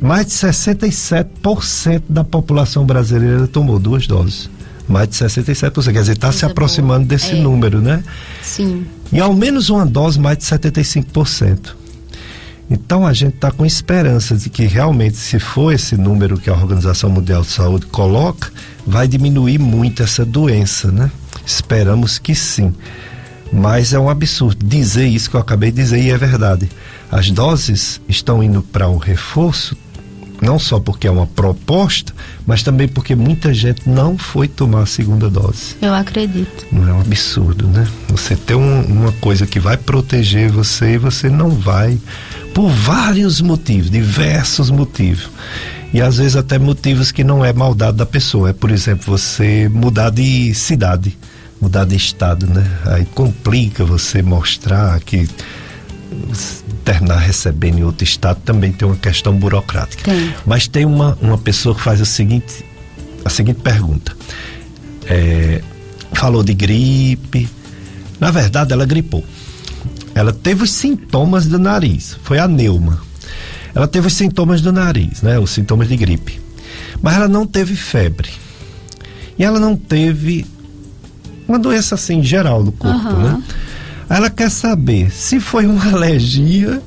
[0.00, 4.53] mais de 67% da população brasileira tomou duas doses
[4.88, 5.92] mais de 67%.
[5.92, 7.34] Quer dizer, está se aproximando desse é.
[7.36, 8.02] número, né?
[8.42, 8.86] Sim.
[9.12, 11.74] E ao menos uma dose, mais de 75%.
[12.70, 16.54] Então a gente está com esperança de que realmente, se for esse número que a
[16.54, 18.50] Organização Mundial de Saúde coloca,
[18.86, 21.10] vai diminuir muito essa doença, né?
[21.44, 22.72] Esperamos que sim.
[23.52, 26.68] Mas é um absurdo dizer isso que eu acabei de dizer e é verdade.
[27.10, 29.76] As doses estão indo para o reforço
[30.40, 32.12] não só porque é uma proposta,
[32.46, 35.76] mas também porque muita gente não foi tomar a segunda dose.
[35.80, 36.66] Eu acredito.
[36.70, 37.86] Não é um absurdo, né?
[38.08, 41.98] Você tem um, uma coisa que vai proteger você e você não vai,
[42.52, 45.30] por vários motivos, diversos motivos.
[45.92, 48.50] E às vezes até motivos que não é maldade da pessoa.
[48.50, 51.16] É, por exemplo, você mudar de cidade,
[51.60, 52.68] mudar de estado, né?
[52.86, 55.28] Aí complica você mostrar que
[56.84, 60.04] terminar recebendo em outro estado também tem uma questão burocrática.
[60.04, 60.34] Tem.
[60.44, 62.64] Mas tem uma, uma pessoa que faz a seguinte,
[63.24, 64.14] a seguinte pergunta.
[65.06, 65.62] É,
[66.12, 67.48] falou de gripe.
[68.20, 69.24] Na verdade, ela gripou.
[70.14, 72.16] Ela teve os sintomas do nariz.
[72.22, 73.00] Foi a neuma.
[73.74, 75.38] Ela teve os sintomas do nariz, né?
[75.38, 76.40] Os sintomas de gripe.
[77.02, 78.30] Mas ela não teve febre.
[79.36, 80.46] E ela não teve
[81.48, 83.22] uma doença assim geral do corpo, uhum.
[83.22, 83.42] né?
[84.08, 86.82] Ela quer saber se foi uma alergia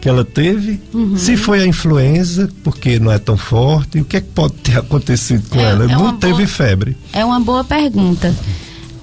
[0.00, 1.16] que ela teve, uhum.
[1.16, 4.76] se foi a influenza, porque não é tão forte, o que é que pode ter
[4.78, 5.84] acontecido com é, ela?
[5.84, 6.96] É não teve boa, febre.
[7.12, 8.34] É uma boa pergunta.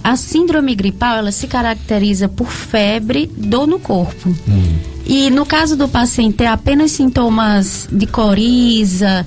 [0.04, 4.30] A síndrome gripal, ela se caracteriza por febre, dor no corpo.
[4.48, 4.78] Hum.
[5.06, 9.26] E no caso do paciente ter apenas sintomas de coriza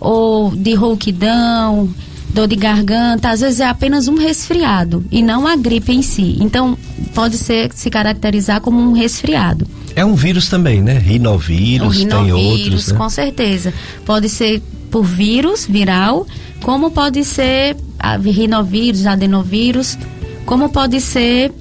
[0.00, 1.88] ou de rouquidão,
[2.32, 6.36] dor de garganta, às vezes é apenas um resfriado e não a gripe em si.
[6.40, 6.76] Então,
[7.14, 9.66] pode ser se caracterizar como um resfriado.
[9.94, 10.98] É um vírus também, né?
[10.98, 12.88] Rinovírus, um tem outros.
[12.88, 12.98] Né?
[12.98, 13.74] Com certeza.
[14.04, 16.26] Pode ser por vírus, viral,
[16.62, 17.76] como pode ser
[18.24, 19.98] rinovírus, adenovírus,
[20.44, 21.52] como pode ser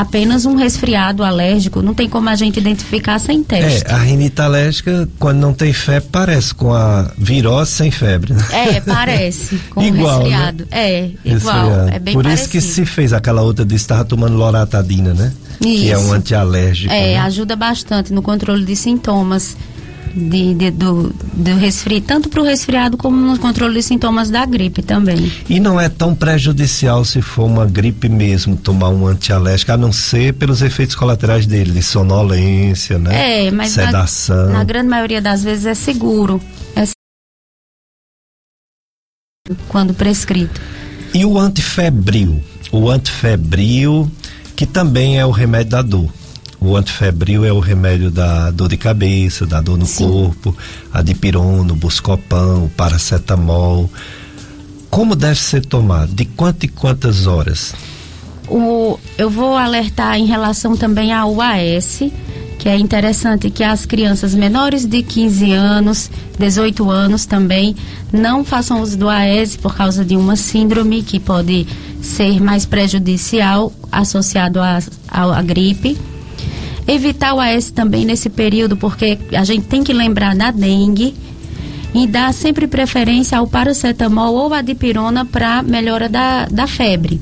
[0.00, 3.84] apenas um resfriado alérgico, não tem como a gente identificar sem teste.
[3.86, 8.32] É, a rinite alérgica, quando não tem febre, parece com a virose sem febre.
[8.32, 8.44] Né?
[8.52, 10.28] É, parece, com igual, né?
[10.28, 10.64] resfriado.
[10.64, 10.68] Né?
[10.70, 11.88] É, igual, resfriado.
[11.90, 12.42] é bem Por parecido.
[12.42, 15.32] isso que se fez aquela outra de estar tomando loratadina, né?
[15.60, 15.82] Isso.
[15.82, 16.92] Que é um antialérgico.
[16.92, 17.18] É, né?
[17.18, 19.56] ajuda bastante no controle de sintomas
[20.14, 24.44] de, de, do, do resfriado, tanto para o resfriado como no controle de sintomas da
[24.44, 25.30] gripe também.
[25.48, 29.92] E não é tão prejudicial se for uma gripe mesmo, tomar um antialérgico, a não
[29.92, 33.46] ser pelos efeitos colaterais dele, de sonolência, né?
[33.46, 34.46] É, mas Sedação.
[34.46, 36.40] Na, na grande maioria das vezes é seguro.
[36.74, 36.84] É
[39.68, 40.60] quando prescrito.
[41.14, 42.42] E o antifebril?
[42.70, 44.10] O antifebril,
[44.54, 46.17] que também é o remédio da dor.
[46.60, 50.08] O antifebril é o remédio da dor de cabeça, da dor no Sim.
[50.08, 50.56] corpo,
[50.92, 53.88] a dipirona, o buscopan, o paracetamol.
[54.90, 56.12] Como deve ser tomado?
[56.12, 57.74] De quanto e quantas horas?
[58.48, 62.02] O, eu vou alertar em relação também ao AS,
[62.58, 67.76] que é interessante que as crianças menores de 15 anos, 18 anos também,
[68.12, 71.68] não façam uso do AES por causa de uma síndrome que pode
[72.02, 75.96] ser mais prejudicial associado à gripe
[76.88, 81.14] Evitar o AS também nesse período, porque a gente tem que lembrar da dengue
[81.94, 87.20] e dar sempre preferência ao paracetamol ou a dipirona para melhora da, da febre.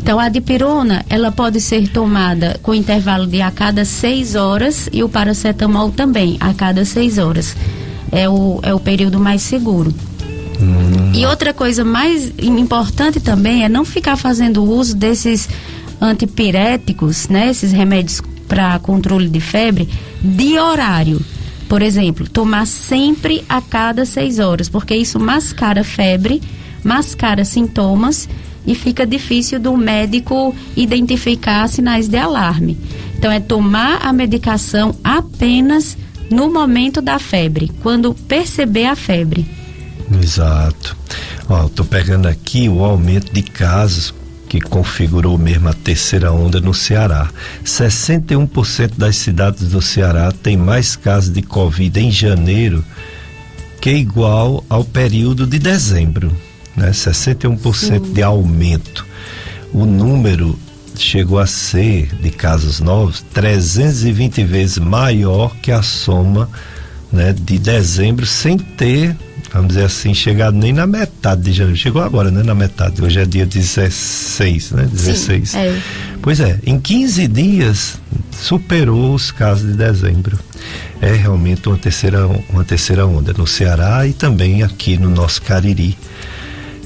[0.00, 5.02] Então, a dipirona, ela pode ser tomada com intervalo de a cada seis horas e
[5.02, 7.56] o paracetamol também, a cada seis horas.
[8.12, 9.92] É o, é o período mais seguro.
[10.60, 11.12] Hum.
[11.12, 15.48] E outra coisa mais importante também é não ficar fazendo uso desses
[16.00, 17.50] antipiréticos, né?
[17.50, 19.88] Esses remédios para controle de febre
[20.20, 21.20] de horário.
[21.68, 26.42] Por exemplo, tomar sempre a cada seis horas, porque isso mascara febre,
[26.84, 28.28] mascara sintomas
[28.66, 32.76] e fica difícil do médico identificar sinais de alarme.
[33.16, 35.96] Então, é tomar a medicação apenas
[36.30, 39.46] no momento da febre, quando perceber a febre.
[40.20, 40.96] Exato.
[41.48, 44.12] Ó, tô pegando aqui o aumento de casos
[44.52, 47.30] que configurou mesmo a terceira onda no Ceará.
[47.64, 52.84] 61% das cidades do Ceará têm mais casos de Covid em janeiro
[53.80, 56.30] que é igual ao período de dezembro,
[56.76, 56.90] né?
[56.90, 58.12] 61% Sim.
[58.12, 59.06] de aumento.
[59.72, 60.58] O número
[60.98, 66.46] chegou a ser de casos novos 320 vezes maior que a soma
[67.10, 69.16] né, de dezembro sem ter
[69.52, 71.78] vamos dizer assim, chegado nem na metade de janeiro.
[71.78, 72.42] Chegou agora, né?
[72.42, 73.02] Na metade.
[73.02, 74.88] Hoje é dia 16, né?
[74.90, 75.50] 16.
[75.50, 75.80] Sim, é.
[76.20, 78.00] Pois é, em 15 dias
[78.32, 80.38] superou os casos de dezembro.
[81.00, 85.98] É realmente uma terceira, uma terceira onda no Ceará e também aqui no nosso Cariri.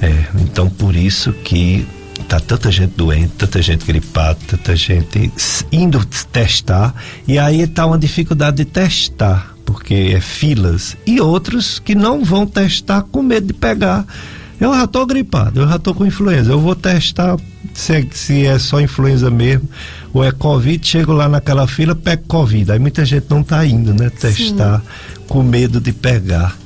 [0.00, 1.86] É, então por isso que
[2.28, 5.30] tá tanta gente doente, tanta gente gripada, tanta gente
[5.70, 6.94] indo testar
[7.26, 12.46] e aí tá uma dificuldade de testar porque é filas, e outros que não vão
[12.46, 14.06] testar com medo de pegar.
[14.58, 17.36] Eu já estou gripado, eu já estou com influenza, eu vou testar
[17.74, 19.68] se é, se é só influenza mesmo
[20.14, 22.72] ou é Covid, chego lá naquela fila, pego Covid.
[22.72, 24.08] Aí muita gente não está indo, né?
[24.08, 25.20] Testar Sim.
[25.28, 26.56] com medo de pegar.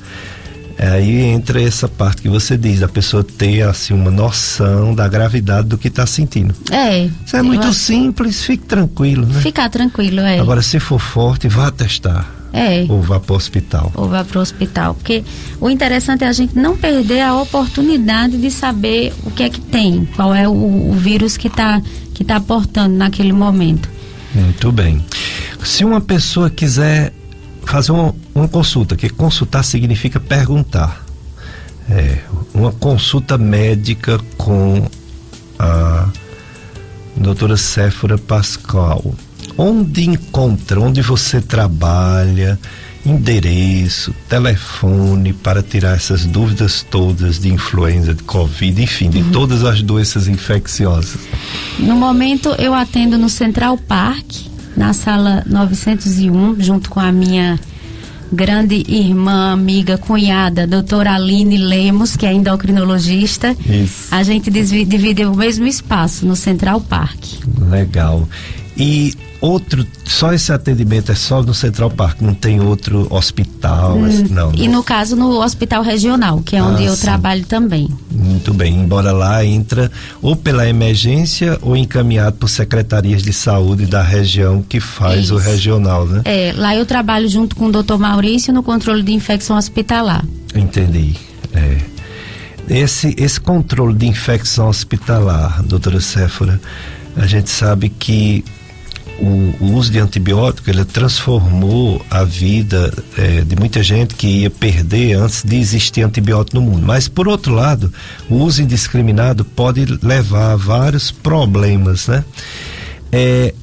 [0.79, 5.67] Aí entra essa parte que você diz, a pessoa ter assim uma noção da gravidade
[5.67, 6.55] do que está sentindo.
[6.71, 7.07] É.
[7.27, 9.41] Isso é muito simples, fique tranquilo, né?
[9.41, 10.39] Ficar tranquilo, é.
[10.39, 12.40] Agora, se for forte, vá testar.
[12.53, 12.85] É.
[12.89, 13.93] Ou vá para o hospital.
[13.95, 14.95] Ou vá para o hospital.
[14.95, 15.23] Porque
[15.61, 19.61] o interessante é a gente não perder a oportunidade de saber o que é que
[19.61, 21.81] tem, qual é o, o vírus que está
[22.15, 23.89] que tá portando naquele momento.
[24.35, 25.03] Muito bem.
[25.65, 27.13] Se uma pessoa quiser
[27.65, 31.05] fazer uma, uma consulta, que consultar significa perguntar.
[31.89, 32.19] É,
[32.53, 34.87] uma consulta médica com
[35.59, 36.09] a
[37.17, 39.15] doutora Séfora Pascal
[39.61, 42.59] onde encontra, onde você trabalha,
[43.05, 49.31] endereço, telefone para tirar essas dúvidas todas de influenza, de covid, enfim, de uhum.
[49.31, 51.21] todas as doenças infecciosas.
[51.79, 54.25] No momento eu atendo no Central Park,
[54.75, 57.61] na sala 901, junto com a minha
[58.33, 63.55] grande irmã, amiga, cunhada, doutora Aline Lemos, que é endocrinologista.
[63.69, 64.07] Isso.
[64.11, 67.19] A gente divide o mesmo espaço no Central Park.
[67.69, 68.27] Legal.
[68.75, 74.27] E outro, só esse atendimento é só no Central Park, não tem outro hospital, hum,
[74.31, 74.53] não.
[74.55, 77.03] E no caso no hospital regional, que é ah, onde eu sim.
[77.03, 77.89] trabalho também.
[78.11, 79.91] Muito bem, embora lá entra
[80.21, 85.35] ou pela emergência ou encaminhado por secretarias de saúde da região que faz Isso.
[85.35, 86.23] o regional, né?
[86.25, 90.25] É, lá eu trabalho junto com o doutor Maurício no controle de infecção hospitalar.
[90.55, 91.15] Entendi.
[91.55, 91.79] É.
[92.69, 96.61] Esse, esse controle de infecção hospitalar, doutora Séfora,
[97.17, 98.45] a gente sabe que
[99.21, 104.51] o, o, uso de antibiótico ele transformou a vida é, de muita gente que ia
[104.51, 106.87] perder antes de existir antibiótico no mundo.
[106.87, 107.93] Mas por outro lado,
[108.29, 112.25] o uso indiscriminado pode levar a vários problemas, né?
[113.13, 113.55] É,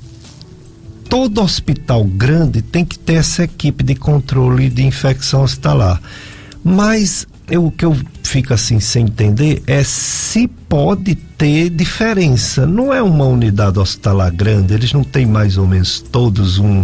[1.10, 6.02] todo hospital grande tem que ter essa equipe de controle de infecção hospitalar.
[6.64, 12.66] Mas eu, o que eu fico assim sem entender é se pode ter diferença.
[12.66, 16.84] Não é uma unidade hospitalar grande, eles não têm mais ou menos todos um,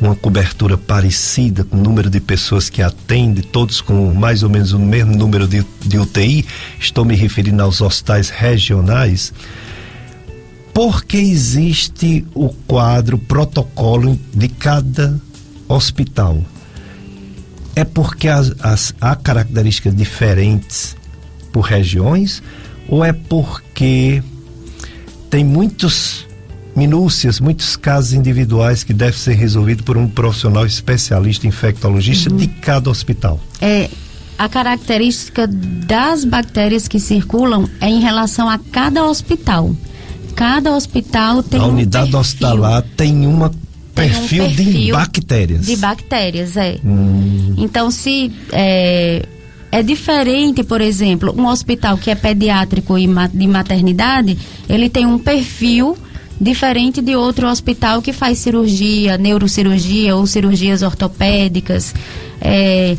[0.00, 4.72] uma cobertura parecida com o número de pessoas que atende, todos com mais ou menos
[4.72, 6.46] o mesmo número de, de UTI.
[6.78, 9.32] Estou me referindo aos hospitais regionais.
[10.72, 15.20] Porque existe o quadro, protocolo de cada
[15.68, 16.40] hospital
[17.76, 20.96] é porque as, as, há características diferentes
[21.52, 22.42] por regiões
[22.88, 24.22] ou é porque
[25.30, 26.26] tem muitos
[26.76, 32.36] minúcias, muitos casos individuais que devem ser resolvidos por um profissional especialista infectologista uhum.
[32.36, 33.40] de cada hospital?
[33.60, 33.88] É,
[34.36, 39.74] a característica das bactérias que circulam é em relação a cada hospital.
[40.34, 43.52] Cada hospital tem a unidade hospitalar tem uma
[43.94, 45.66] perfil, um perfil de bactérias.
[45.66, 46.78] De bactérias, é.
[46.84, 47.54] Hum.
[47.56, 49.24] Então, se é,
[49.70, 54.36] é diferente, por exemplo, um hospital que é pediátrico e de maternidade,
[54.68, 55.96] ele tem um perfil
[56.40, 61.94] diferente de outro hospital que faz cirurgia, neurocirurgia ou cirurgias ortopédicas.
[62.40, 62.96] É,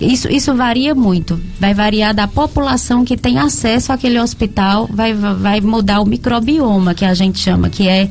[0.00, 1.38] isso, isso varia muito.
[1.58, 7.04] Vai variar da população que tem acesso àquele hospital, vai, vai mudar o microbioma, que
[7.04, 8.08] a gente chama, que é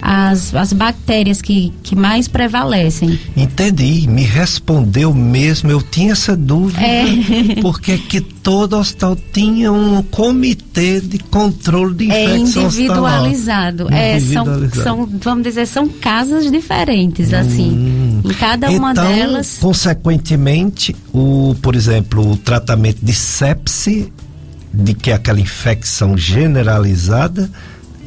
[0.00, 3.18] as, as bactérias que, que mais prevalecem.
[3.36, 7.04] Entendi, me respondeu mesmo, eu tinha essa dúvida, é.
[7.60, 14.20] porque que todo hospital tinha um comitê de controle de é infecção É individualizado, é,
[14.20, 18.22] são, são, vamos dizer, são casas diferentes, assim, hum.
[18.24, 19.58] em cada uma então, delas.
[19.60, 24.12] consequentemente, o, por exemplo, o tratamento de sepse,
[24.72, 27.50] de que é aquela infecção generalizada,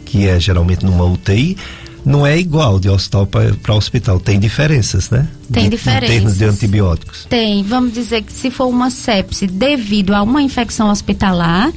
[0.06, 1.57] que é geralmente numa UTI,
[2.06, 5.28] não é igual de hospital para hospital, tem diferenças, né?
[5.52, 6.10] Tem de, diferenças.
[6.10, 7.26] Em termos de antibióticos.
[7.30, 11.72] Tem, vamos dizer que se for uma sepse devido a uma infecção hospitalar,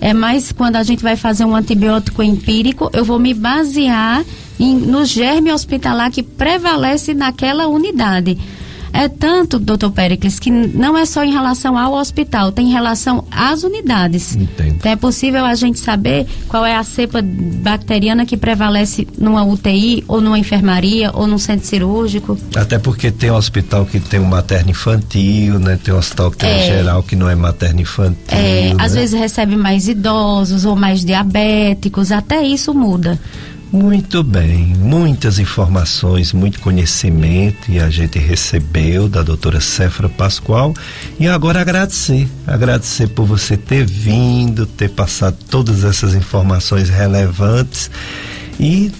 [0.00, 4.24] é mais quando a gente vai fazer um antibiótico empírico, eu vou me basear
[4.58, 8.38] em, no germe hospitalar que prevalece naquela unidade.
[8.92, 13.62] É tanto, doutor Pericles, que não é só em relação ao hospital, tem relação às
[13.62, 14.34] unidades.
[14.36, 14.76] Entendo.
[14.76, 20.04] Então é possível a gente saber qual é a cepa bacteriana que prevalece numa UTI,
[20.08, 22.38] ou numa enfermaria, ou num centro cirúrgico.
[22.56, 25.78] Até porque tem hospital que tem um materno infantil, né?
[25.82, 28.16] Tem hospital que tem é, um geral que não é materno infantil.
[28.28, 28.76] É, né?
[28.78, 33.18] às vezes recebe mais idosos ou mais diabéticos, até isso muda.
[33.70, 40.72] Muito bem, muitas informações, muito conhecimento e a gente recebeu da doutora Cefra Pascoal
[41.20, 47.90] e agora agradecer, agradecer por você ter vindo, ter passado todas essas informações relevantes
[48.58, 48.90] e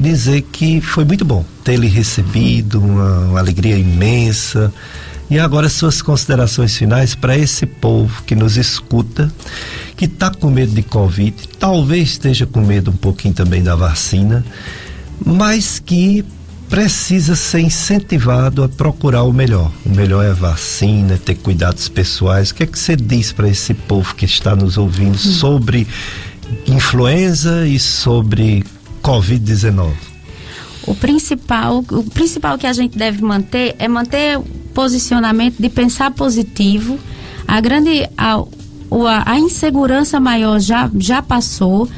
[0.00, 4.72] dizer que foi muito bom ter lhe recebido, uma, uma alegria imensa.
[5.32, 9.32] E agora suas considerações finais para esse povo que nos escuta
[9.96, 14.44] que está com medo de Covid, talvez esteja com medo um pouquinho também da vacina,
[15.24, 16.22] mas que
[16.68, 19.72] precisa ser incentivado a procurar o melhor.
[19.86, 22.50] O melhor é a vacina, ter cuidados pessoais.
[22.50, 25.16] O que é que você diz para esse povo que está nos ouvindo hum.
[25.16, 25.88] sobre
[26.66, 28.62] influenza e sobre
[29.02, 29.92] Covid-19?
[30.86, 34.38] O principal, o principal que a gente deve manter é manter
[34.72, 36.98] posicionamento de pensar positivo.
[37.46, 38.42] A grande, a,
[39.26, 41.88] a, insegurança maior já, já passou.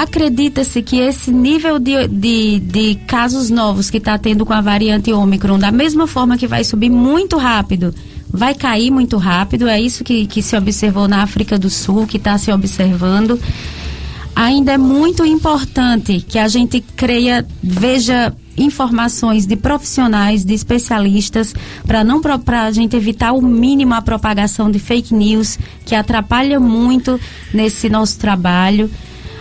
[0.00, 5.12] Acredita-se que esse nível de, de, de casos novos que está tendo com a variante
[5.12, 7.94] Ômicron, da mesma forma que vai subir muito rápido,
[8.30, 9.68] vai cair muito rápido.
[9.68, 13.40] É isso que, que se observou na África do Sul, que está se observando.
[14.34, 21.54] Ainda é muito importante que a gente creia, veja informações de profissionais, de especialistas,
[21.86, 26.60] para não para a gente evitar o mínimo a propagação de fake news que atrapalha
[26.60, 27.18] muito
[27.52, 28.90] nesse nosso trabalho.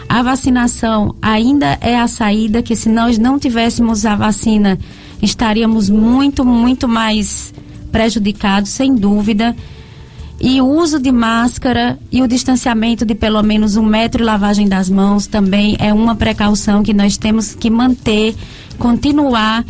[0.08, 4.78] A vacinação ainda é a saída, que se nós não tivéssemos a vacina,
[5.22, 7.54] estaríamos muito, muito mais
[7.92, 9.56] prejudicados, sem dúvida.
[10.44, 14.68] E o uso de máscara e o distanciamento de pelo menos um metro e lavagem
[14.68, 18.36] das mãos também é uma precaução que nós temos que manter
[18.82, 19.64] continuar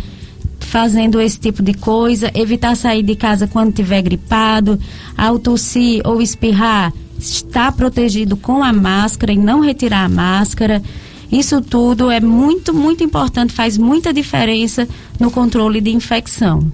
[0.61, 4.79] fazendo esse tipo de coisa, evitar sair de casa quando tiver gripado,
[5.17, 10.81] ao tossir ou espirrar, estar protegido com a máscara e não retirar a máscara.
[11.29, 14.87] Isso tudo é muito, muito importante, faz muita diferença
[15.19, 16.71] no controle de infecção.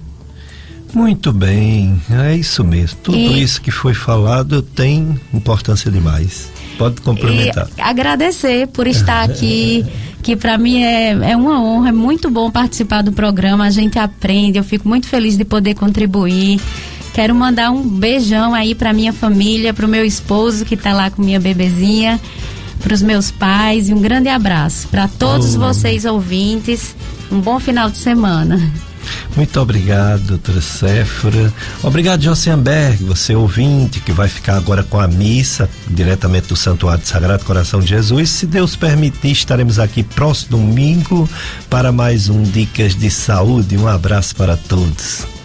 [0.94, 2.98] Muito bem, é isso mesmo.
[3.02, 3.42] Tudo e...
[3.42, 6.50] isso que foi falado tem importância demais.
[6.78, 7.68] Pode complementar.
[7.76, 9.84] E agradecer por estar aqui,
[10.22, 13.98] que para mim é, é uma honra, é muito bom participar do programa, a gente
[13.98, 16.60] aprende, eu fico muito feliz de poder contribuir.
[17.12, 21.10] Quero mandar um beijão aí para minha família, para o meu esposo que está lá
[21.10, 22.20] com minha bebezinha,
[22.80, 25.58] para os meus pais e um grande abraço para todos oh.
[25.58, 26.94] vocês ouvintes.
[27.30, 28.72] Um bom final de semana.
[29.36, 31.52] Muito obrigado, doutora Séfora.
[31.82, 37.08] Obrigado, Josenberg, você ouvinte, que vai ficar agora com a missa, diretamente do Santuário do
[37.08, 38.30] Sagrado Coração de Jesus.
[38.30, 41.28] Se Deus permitir, estaremos aqui próximo domingo
[41.70, 43.76] para mais um Dicas de Saúde.
[43.76, 45.37] Um abraço para todos.